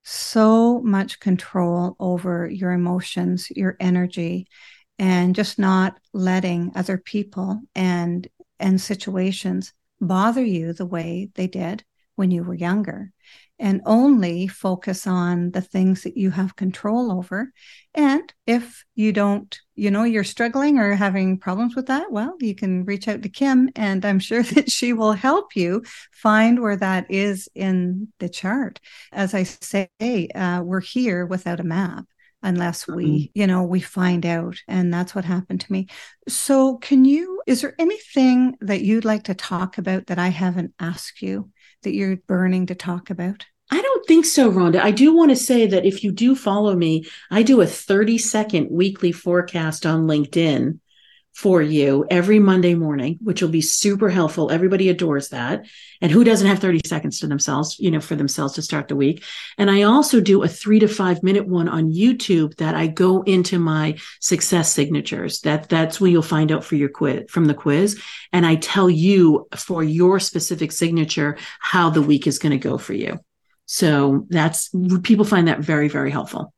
so 0.03 0.81
much 0.81 1.19
control 1.19 1.95
over 1.99 2.49
your 2.49 2.71
emotions, 2.71 3.51
your 3.51 3.77
energy, 3.79 4.47
and 4.97 5.35
just 5.35 5.59
not 5.59 5.99
letting 6.13 6.71
other 6.75 6.97
people 6.97 7.61
and 7.75 8.27
and 8.59 8.81
situations 8.81 9.71
bother 10.01 10.43
you 10.43 10.73
the 10.73 10.85
way 10.85 11.29
they 11.35 11.47
did 11.47 11.83
when 12.15 12.31
you 12.31 12.43
were 12.43 12.55
younger 12.55 13.13
and 13.59 13.81
only 13.85 14.47
focus 14.47 15.05
on 15.05 15.51
the 15.51 15.61
things 15.61 16.03
that 16.03 16.17
you 16.17 16.31
have 16.31 16.55
control 16.55 17.11
over. 17.11 17.51
And 17.93 18.33
if 18.47 18.85
you 18.95 19.11
don't 19.11 19.59
you 19.75 19.89
know 19.89 20.03
you're 20.03 20.25
struggling 20.25 20.77
or 20.77 20.93
having 20.93 21.37
problems 21.37 21.73
with 21.73 21.87
that 21.87 22.11
well 22.11 22.35
you 22.41 22.53
can 22.53 22.83
reach 22.83 23.07
out 23.07 23.23
to 23.23 23.29
kim 23.29 23.69
and 23.77 24.03
i'm 24.03 24.19
sure 24.19 24.43
that 24.53 24.69
she 24.69 24.91
will 24.91 25.13
help 25.13 25.55
you 25.55 25.81
find 26.11 26.59
where 26.59 26.75
that 26.75 27.09
is 27.09 27.47
in 27.55 28.09
the 28.19 28.29
chart. 28.29 28.79
As 29.11 29.33
i 29.33 29.43
say 29.43 29.89
uh, 30.35 30.61
we're 30.63 30.81
here 30.81 31.25
without 31.25 31.59
a 31.59 31.63
map 31.63 32.05
unless 32.41 32.87
we 32.87 33.05
mm-hmm. 33.05 33.39
you 33.39 33.47
know 33.47 33.63
we 33.63 33.79
find 33.79 34.25
out 34.25 34.57
and 34.67 34.93
that's 34.93 35.15
what 35.15 35.25
happened 35.25 35.61
to 35.61 35.71
me. 35.71 35.87
So 36.27 36.77
can 36.77 37.05
you 37.05 37.41
is 37.47 37.61
there 37.61 37.75
anything 37.79 38.55
that 38.61 38.81
you'd 38.81 39.05
like 39.05 39.23
to 39.23 39.33
talk 39.33 39.77
about 39.77 40.07
that 40.07 40.19
i 40.19 40.27
haven't 40.27 40.73
asked 40.79 41.21
you 41.21 41.49
that 41.83 41.93
you're 41.93 42.17
burning 42.27 42.67
to 42.67 42.75
talk 42.75 43.09
about 43.09 43.45
I 43.71 43.81
don't 43.81 44.05
think 44.07 44.25
so, 44.25 44.51
Rhonda. 44.51 44.81
I 44.81 44.89
do 44.89 45.15
want 45.15 45.29
to 45.29 45.35
say 45.35 45.67
that 45.67 45.85
if 45.85 46.03
you 46.03 46.11
do 46.11 46.35
follow 46.35 46.75
me, 46.75 47.05
I 47.29 47.43
do 47.43 47.61
a 47.61 47.67
30 47.67 48.17
second 48.17 48.69
weekly 48.71 49.11
forecast 49.11 49.85
on 49.85 50.07
LinkedIn 50.07 50.79
for 51.33 51.61
you 51.61 52.05
every 52.09 52.37
Monday 52.37 52.75
morning, 52.75 53.17
which 53.21 53.41
will 53.41 53.49
be 53.49 53.61
super 53.61 54.09
helpful. 54.09 54.51
Everybody 54.51 54.89
adores 54.89 55.29
that. 55.29 55.65
And 56.01 56.11
who 56.11 56.23
doesn't 56.23 56.47
have 56.47 56.59
30 56.59 56.81
seconds 56.85 57.19
to 57.19 57.27
themselves, 57.27 57.79
you 57.79 57.91
know, 57.91 58.01
for 58.01 58.15
themselves 58.15 58.55
to 58.55 58.61
start 58.61 58.87
the 58.87 58.95
week? 58.95 59.23
And 59.57 59.71
I 59.71 59.83
also 59.83 60.19
do 60.19 60.43
a 60.43 60.47
three 60.47 60.79
to 60.79 60.87
five 60.87 61.23
minute 61.23 61.47
one 61.47 61.69
on 61.69 61.93
YouTube 61.93 62.55
that 62.57 62.75
I 62.75 62.87
go 62.87 63.21
into 63.21 63.57
my 63.57 63.97
success 64.19 64.73
signatures. 64.73 65.41
That 65.41 65.69
that's 65.69 66.01
where 66.01 66.11
you'll 66.11 66.23
find 66.23 66.51
out 66.51 66.65
for 66.65 66.75
your 66.75 66.89
quiz 66.89 67.23
from 67.29 67.45
the 67.45 67.53
quiz. 67.53 68.01
And 68.33 68.45
I 68.45 68.55
tell 68.55 68.89
you 68.89 69.47
for 69.55 69.83
your 69.83 70.19
specific 70.19 70.71
signature 70.71 71.37
how 71.59 71.89
the 71.89 72.01
week 72.01 72.27
is 72.27 72.39
going 72.39 72.51
to 72.51 72.57
go 72.57 72.77
for 72.77 72.93
you. 72.93 73.19
So 73.65 74.25
that's 74.29 74.71
people 75.03 75.25
find 75.25 75.47
that 75.47 75.59
very, 75.59 75.89
very 75.89 76.11
helpful. 76.11 76.53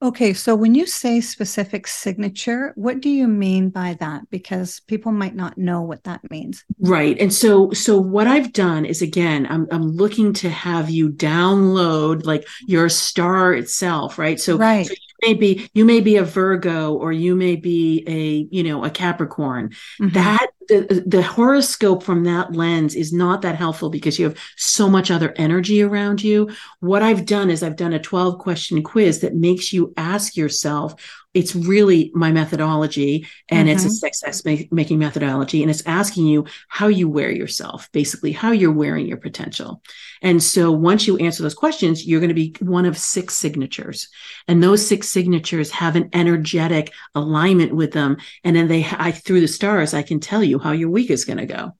Okay, 0.00 0.32
so 0.32 0.54
when 0.54 0.76
you 0.76 0.86
say 0.86 1.20
specific 1.20 1.88
signature, 1.88 2.72
what 2.76 3.00
do 3.00 3.10
you 3.10 3.26
mean 3.26 3.68
by 3.68 3.96
that? 3.98 4.30
Because 4.30 4.78
people 4.86 5.10
might 5.10 5.34
not 5.34 5.58
know 5.58 5.82
what 5.82 6.04
that 6.04 6.30
means. 6.30 6.64
Right. 6.78 7.18
And 7.18 7.34
so 7.34 7.72
so 7.72 7.98
what 7.98 8.28
I've 8.28 8.52
done 8.52 8.84
is 8.84 9.02
again, 9.02 9.44
I'm 9.50 9.66
I'm 9.72 9.88
looking 9.88 10.32
to 10.34 10.50
have 10.50 10.88
you 10.88 11.10
download 11.10 12.24
like 12.24 12.46
your 12.68 12.88
star 12.88 13.52
itself, 13.54 14.18
right? 14.18 14.38
So, 14.38 14.56
right. 14.56 14.86
So 14.86 14.94
may 15.22 15.34
be 15.34 15.70
you 15.74 15.84
may 15.84 16.00
be 16.00 16.16
a 16.16 16.24
Virgo 16.24 16.94
or 16.94 17.12
you 17.12 17.34
may 17.34 17.56
be 17.56 18.04
a, 18.06 18.54
you 18.54 18.62
know, 18.62 18.84
a 18.84 18.90
Capricorn. 18.90 19.70
Mm-hmm. 20.00 20.08
That 20.10 20.48
the, 20.68 21.02
the 21.06 21.22
horoscope 21.22 22.02
from 22.02 22.24
that 22.24 22.52
lens 22.52 22.94
is 22.94 23.12
not 23.12 23.42
that 23.42 23.56
helpful 23.56 23.90
because 23.90 24.18
you 24.18 24.26
have 24.26 24.38
so 24.56 24.88
much 24.88 25.10
other 25.10 25.32
energy 25.36 25.82
around 25.82 26.22
you. 26.22 26.50
What 26.80 27.02
I've 27.02 27.24
done 27.24 27.50
is 27.50 27.62
I've 27.62 27.76
done 27.76 27.94
a 27.94 27.98
12 27.98 28.38
question 28.38 28.82
quiz 28.82 29.20
that 29.20 29.34
makes 29.34 29.72
you 29.72 29.94
ask 29.96 30.36
yourself, 30.36 30.94
it's 31.38 31.54
really 31.54 32.10
my 32.14 32.32
methodology 32.32 33.24
and 33.48 33.68
mm-hmm. 33.68 33.76
it's 33.76 33.84
a 33.84 33.86
mm-hmm. 33.86 33.94
success 33.94 34.44
making 34.72 34.98
methodology 34.98 35.62
and 35.62 35.70
it's 35.70 35.86
asking 35.86 36.26
you 36.26 36.44
how 36.66 36.88
you 36.88 37.08
wear 37.08 37.30
yourself 37.30 37.88
basically 37.92 38.32
how 38.32 38.50
you're 38.50 38.72
wearing 38.72 39.06
your 39.06 39.18
potential. 39.18 39.80
And 40.20 40.42
so 40.42 40.72
once 40.72 41.06
you 41.06 41.16
answer 41.18 41.44
those 41.44 41.54
questions 41.54 42.04
you're 42.04 42.18
going 42.18 42.28
to 42.28 42.34
be 42.34 42.56
one 42.58 42.86
of 42.86 42.98
six 42.98 43.36
signatures. 43.36 44.08
And 44.48 44.60
those 44.60 44.84
six 44.84 45.10
signatures 45.10 45.70
have 45.70 45.94
an 45.94 46.10
energetic 46.12 46.92
alignment 47.14 47.72
with 47.72 47.92
them 47.92 48.16
and 48.42 48.56
then 48.56 48.66
they 48.66 48.84
i 48.90 49.12
through 49.12 49.40
the 49.40 49.48
stars 49.48 49.94
i 49.94 50.02
can 50.02 50.18
tell 50.18 50.42
you 50.42 50.58
how 50.58 50.72
your 50.72 50.90
week 50.90 51.08
is 51.08 51.24
going 51.24 51.38
to 51.38 51.46
go. 51.46 51.76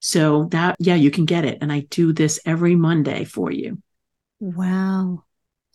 So 0.00 0.46
that 0.46 0.74
yeah 0.80 0.96
you 0.96 1.12
can 1.12 1.26
get 1.26 1.44
it 1.44 1.58
and 1.60 1.72
i 1.72 1.80
do 1.90 2.12
this 2.12 2.40
every 2.44 2.74
monday 2.74 3.22
for 3.22 3.52
you. 3.52 3.80
Wow. 4.40 5.22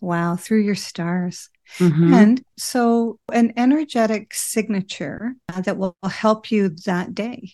Wow. 0.02 0.36
Through 0.36 0.64
your 0.64 0.74
stars 0.74 1.48
Mm-hmm. 1.78 2.14
And 2.14 2.44
so, 2.56 3.18
an 3.32 3.52
energetic 3.56 4.34
signature 4.34 5.34
uh, 5.48 5.60
that 5.62 5.76
will 5.76 5.96
help 6.04 6.50
you 6.50 6.70
that 6.86 7.14
day. 7.14 7.52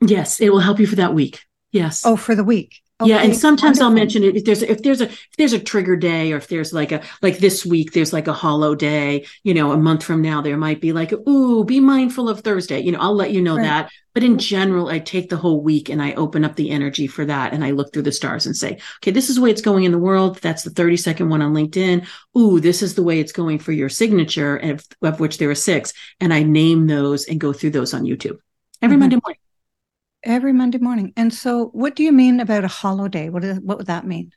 Yes, 0.00 0.40
it 0.40 0.50
will 0.50 0.60
help 0.60 0.80
you 0.80 0.86
for 0.86 0.96
that 0.96 1.14
week. 1.14 1.40
Yes. 1.72 2.04
Oh, 2.04 2.16
for 2.16 2.34
the 2.34 2.44
week. 2.44 2.80
Okay. 3.00 3.10
Yeah, 3.10 3.22
and 3.22 3.36
sometimes 3.36 3.80
Wonderful. 3.80 3.86
I'll 3.86 3.92
mention 3.92 4.22
it 4.22 4.36
if 4.36 4.44
there's 4.44 4.62
if 4.62 4.82
there's 4.84 5.00
a 5.00 5.06
if 5.06 5.36
there's 5.36 5.52
a 5.52 5.58
trigger 5.58 5.96
day 5.96 6.32
or 6.32 6.36
if 6.36 6.46
there's 6.46 6.72
like 6.72 6.92
a 6.92 7.02
like 7.22 7.38
this 7.38 7.66
week 7.66 7.92
there's 7.92 8.12
like 8.12 8.28
a 8.28 8.32
hollow 8.32 8.76
day, 8.76 9.26
you 9.42 9.52
know, 9.52 9.72
a 9.72 9.76
month 9.76 10.04
from 10.04 10.22
now 10.22 10.40
there 10.40 10.56
might 10.56 10.80
be 10.80 10.92
like 10.92 11.12
ooh, 11.12 11.64
be 11.64 11.80
mindful 11.80 12.28
of 12.28 12.42
Thursday. 12.42 12.78
You 12.78 12.92
know, 12.92 13.00
I'll 13.00 13.16
let 13.16 13.32
you 13.32 13.42
know 13.42 13.56
right. 13.56 13.64
that. 13.64 13.90
But 14.14 14.22
in 14.22 14.38
general, 14.38 14.90
I 14.90 15.00
take 15.00 15.28
the 15.28 15.36
whole 15.36 15.60
week 15.60 15.88
and 15.88 16.00
I 16.00 16.12
open 16.12 16.44
up 16.44 16.54
the 16.54 16.70
energy 16.70 17.08
for 17.08 17.24
that 17.24 17.52
and 17.52 17.64
I 17.64 17.72
look 17.72 17.92
through 17.92 18.02
the 18.02 18.12
stars 18.12 18.46
and 18.46 18.56
say, 18.56 18.78
okay, 18.98 19.10
this 19.10 19.28
is 19.28 19.36
the 19.36 19.42
way 19.42 19.50
it's 19.50 19.60
going 19.60 19.82
in 19.82 19.90
the 19.90 19.98
world. 19.98 20.38
That's 20.38 20.62
the 20.62 20.70
30 20.70 20.96
second 20.96 21.30
one 21.30 21.42
on 21.42 21.52
LinkedIn. 21.52 22.06
Ooh, 22.38 22.60
this 22.60 22.80
is 22.80 22.94
the 22.94 23.02
way 23.02 23.18
it's 23.18 23.32
going 23.32 23.58
for 23.58 23.72
your 23.72 23.88
signature, 23.88 24.56
of, 24.56 24.86
of 25.02 25.18
which 25.18 25.38
there 25.38 25.50
are 25.50 25.56
six. 25.56 25.92
And 26.20 26.32
I 26.32 26.44
name 26.44 26.86
those 26.86 27.24
and 27.24 27.40
go 27.40 27.52
through 27.52 27.70
those 27.70 27.92
on 27.92 28.04
YouTube 28.04 28.38
every 28.80 28.94
mm-hmm. 28.94 29.00
Monday 29.00 29.16
morning. 29.16 29.38
Every 30.24 30.52
Monday 30.52 30.78
morning. 30.78 31.12
And 31.16 31.32
so 31.32 31.66
what 31.66 31.94
do 31.96 32.02
you 32.02 32.12
mean 32.12 32.40
about 32.40 32.64
a 32.64 32.68
hollow 32.68 33.08
day? 33.08 33.28
What, 33.30 33.44
is, 33.44 33.60
what 33.60 33.78
would 33.78 33.86
that 33.86 34.06
mean? 34.06 34.32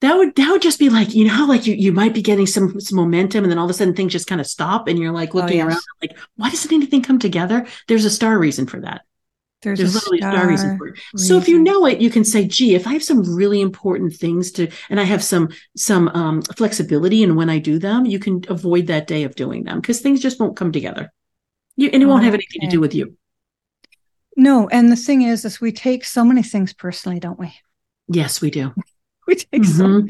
That 0.00 0.16
would 0.16 0.36
that 0.36 0.50
would 0.52 0.62
just 0.62 0.78
be 0.78 0.90
like 0.90 1.12
you 1.12 1.26
know 1.26 1.44
like 1.46 1.66
you 1.66 1.74
you 1.74 1.92
might 1.92 2.14
be 2.14 2.22
getting 2.22 2.46
some, 2.46 2.80
some 2.80 2.96
momentum 2.96 3.42
and 3.42 3.50
then 3.50 3.58
all 3.58 3.64
of 3.64 3.70
a 3.70 3.74
sudden 3.74 3.96
things 3.96 4.12
just 4.12 4.28
kind 4.28 4.40
of 4.40 4.46
stop 4.46 4.86
and 4.86 4.96
you're 4.96 5.10
like 5.10 5.34
oh, 5.34 5.38
looking 5.38 5.60
oh, 5.60 5.64
yes. 5.64 5.72
around 5.72 5.82
like 6.00 6.16
why 6.36 6.50
doesn't 6.50 6.72
anything 6.72 7.02
come 7.02 7.18
together? 7.18 7.66
There's 7.88 8.04
a 8.04 8.10
star 8.10 8.38
reason 8.38 8.68
for 8.68 8.80
that. 8.80 9.02
There's, 9.62 9.80
There's 9.80 9.94
literally 9.94 10.18
star, 10.18 10.32
star 10.34 10.48
reason 10.48 10.78
for 10.78 10.86
it. 10.86 10.98
Reason. 11.14 11.26
So 11.26 11.36
if 11.36 11.48
you 11.48 11.60
know 11.60 11.84
it, 11.86 12.00
you 12.00 12.10
can 12.10 12.24
say, 12.24 12.46
"Gee, 12.46 12.76
if 12.76 12.86
I 12.86 12.92
have 12.92 13.02
some 13.02 13.34
really 13.34 13.60
important 13.60 14.14
things 14.14 14.52
to, 14.52 14.68
and 14.88 15.00
I 15.00 15.02
have 15.02 15.22
some 15.24 15.48
some 15.76 16.08
um, 16.10 16.42
flexibility 16.42 17.24
in 17.24 17.34
when 17.34 17.50
I 17.50 17.58
do 17.58 17.80
them, 17.80 18.06
you 18.06 18.20
can 18.20 18.44
avoid 18.48 18.86
that 18.86 19.08
day 19.08 19.24
of 19.24 19.34
doing 19.34 19.64
them 19.64 19.80
because 19.80 20.00
things 20.00 20.20
just 20.20 20.38
won't 20.38 20.56
come 20.56 20.70
together. 20.70 21.12
You, 21.74 21.90
and 21.92 22.02
it 22.02 22.06
won't 22.06 22.22
have 22.22 22.34
anything 22.34 22.60
to 22.60 22.68
do 22.68 22.80
with 22.80 22.94
you. 22.94 23.16
No, 24.38 24.68
and 24.68 24.90
the 24.90 24.96
thing 24.96 25.22
is, 25.22 25.44
is 25.44 25.60
we 25.60 25.72
take 25.72 26.04
so 26.04 26.24
many 26.24 26.44
things 26.44 26.72
personally, 26.72 27.18
don't 27.18 27.40
we? 27.40 27.52
Yes, 28.06 28.40
we 28.40 28.52
do. 28.52 28.72
we 29.26 29.34
take 29.34 29.62
mm-hmm. 29.62 30.08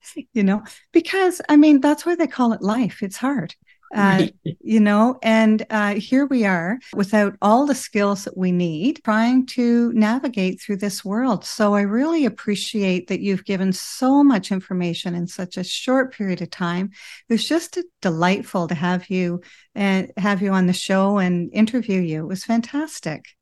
so, 0.00 0.22
you 0.32 0.44
know, 0.44 0.62
because 0.92 1.42
I 1.48 1.56
mean, 1.56 1.80
that's 1.80 2.06
why 2.06 2.14
they 2.14 2.28
call 2.28 2.52
it 2.52 2.62
life. 2.62 3.02
It's 3.02 3.16
hard. 3.16 3.56
Uh, 3.94 4.26
you 4.60 4.80
know, 4.80 5.16
and 5.22 5.64
uh, 5.70 5.94
here 5.94 6.26
we 6.26 6.44
are 6.44 6.78
without 6.94 7.36
all 7.40 7.66
the 7.66 7.74
skills 7.74 8.24
that 8.24 8.36
we 8.36 8.50
need 8.50 9.00
trying 9.04 9.46
to 9.46 9.92
navigate 9.92 10.60
through 10.60 10.76
this 10.76 11.04
world. 11.04 11.44
So 11.44 11.74
I 11.74 11.82
really 11.82 12.26
appreciate 12.26 13.06
that 13.06 13.20
you've 13.20 13.44
given 13.44 13.72
so 13.72 14.24
much 14.24 14.50
information 14.50 15.14
in 15.14 15.28
such 15.28 15.56
a 15.56 15.64
short 15.64 16.12
period 16.12 16.42
of 16.42 16.50
time. 16.50 16.90
It 17.28 17.32
was 17.32 17.48
just 17.48 17.78
delightful 18.02 18.66
to 18.68 18.74
have 18.74 19.08
you 19.08 19.40
and 19.74 20.12
uh, 20.16 20.20
have 20.20 20.42
you 20.42 20.50
on 20.50 20.66
the 20.66 20.72
show 20.72 21.18
and 21.18 21.48
interview 21.52 22.00
you. 22.00 22.24
It 22.24 22.28
was 22.28 22.44
fantastic. 22.44 23.35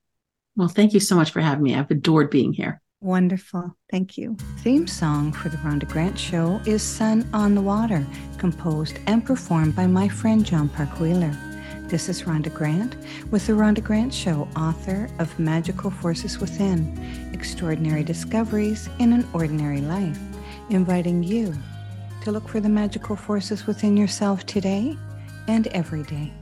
Well, 0.55 0.69
thank 0.69 0.93
you 0.93 0.99
so 0.99 1.15
much 1.15 1.31
for 1.31 1.41
having 1.41 1.63
me. 1.63 1.75
I've 1.75 1.91
adored 1.91 2.29
being 2.29 2.53
here. 2.53 2.81
Wonderful. 3.01 3.75
Thank 3.91 4.17
you. 4.17 4.37
Theme 4.59 4.87
song 4.87 5.33
for 5.33 5.49
the 5.49 5.57
Rhonda 5.57 5.87
Grant 5.87 6.17
Show 6.17 6.61
is 6.65 6.81
Sun 6.81 7.27
on 7.33 7.53
the 7.53 7.61
Water, 7.61 8.05
composed 8.37 8.99
and 9.05 9.23
performed 9.23 9.75
by 9.75 9.85
my 9.85 10.07
friend 10.07 10.45
John 10.45 10.69
Park 10.69 10.99
Wheeler. 10.99 11.35
This 11.87 12.09
is 12.09 12.23
Rhonda 12.23 12.51
Grant 12.51 12.95
with 13.29 13.45
the 13.45 13.53
Rhonda 13.53 13.83
Grant 13.83 14.13
Show, 14.13 14.47
author 14.55 15.07
of 15.19 15.37
Magical 15.37 15.91
Forces 15.91 16.39
Within 16.39 17.29
Extraordinary 17.33 18.03
Discoveries 18.03 18.89
in 18.97 19.13
an 19.13 19.27
Ordinary 19.33 19.81
Life, 19.81 20.17
inviting 20.69 21.21
you 21.21 21.53
to 22.23 22.31
look 22.31 22.47
for 22.47 22.59
the 22.59 22.69
magical 22.69 23.15
forces 23.15 23.67
within 23.67 23.95
yourself 23.95 24.45
today 24.47 24.97
and 25.47 25.67
every 25.67 26.01
day. 26.03 26.33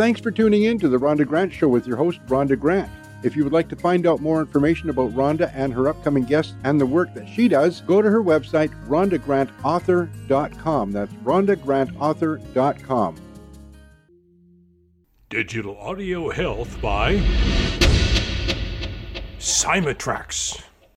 Thanks 0.00 0.18
for 0.18 0.30
tuning 0.30 0.62
in 0.62 0.78
to 0.78 0.88
the 0.88 0.96
Rhonda 0.96 1.28
Grant 1.28 1.52
Show 1.52 1.68
with 1.68 1.86
your 1.86 1.98
host, 1.98 2.24
Rhonda 2.24 2.58
Grant. 2.58 2.90
If 3.22 3.36
you 3.36 3.44
would 3.44 3.52
like 3.52 3.68
to 3.68 3.76
find 3.76 4.06
out 4.06 4.20
more 4.20 4.40
information 4.40 4.88
about 4.88 5.10
Rhonda 5.10 5.52
and 5.54 5.74
her 5.74 5.88
upcoming 5.88 6.24
guests 6.24 6.54
and 6.64 6.80
the 6.80 6.86
work 6.86 7.12
that 7.12 7.28
she 7.28 7.48
does, 7.48 7.82
go 7.82 8.00
to 8.00 8.08
her 8.08 8.22
website, 8.22 8.70
rhondagrantauthor.com. 8.88 10.92
That's 10.92 11.12
rhondagrantauthor.com. 11.12 13.16
Digital 15.28 15.78
Audio 15.78 16.30
Health 16.30 16.80
by 16.80 17.16
Cymatrax. 19.38 20.62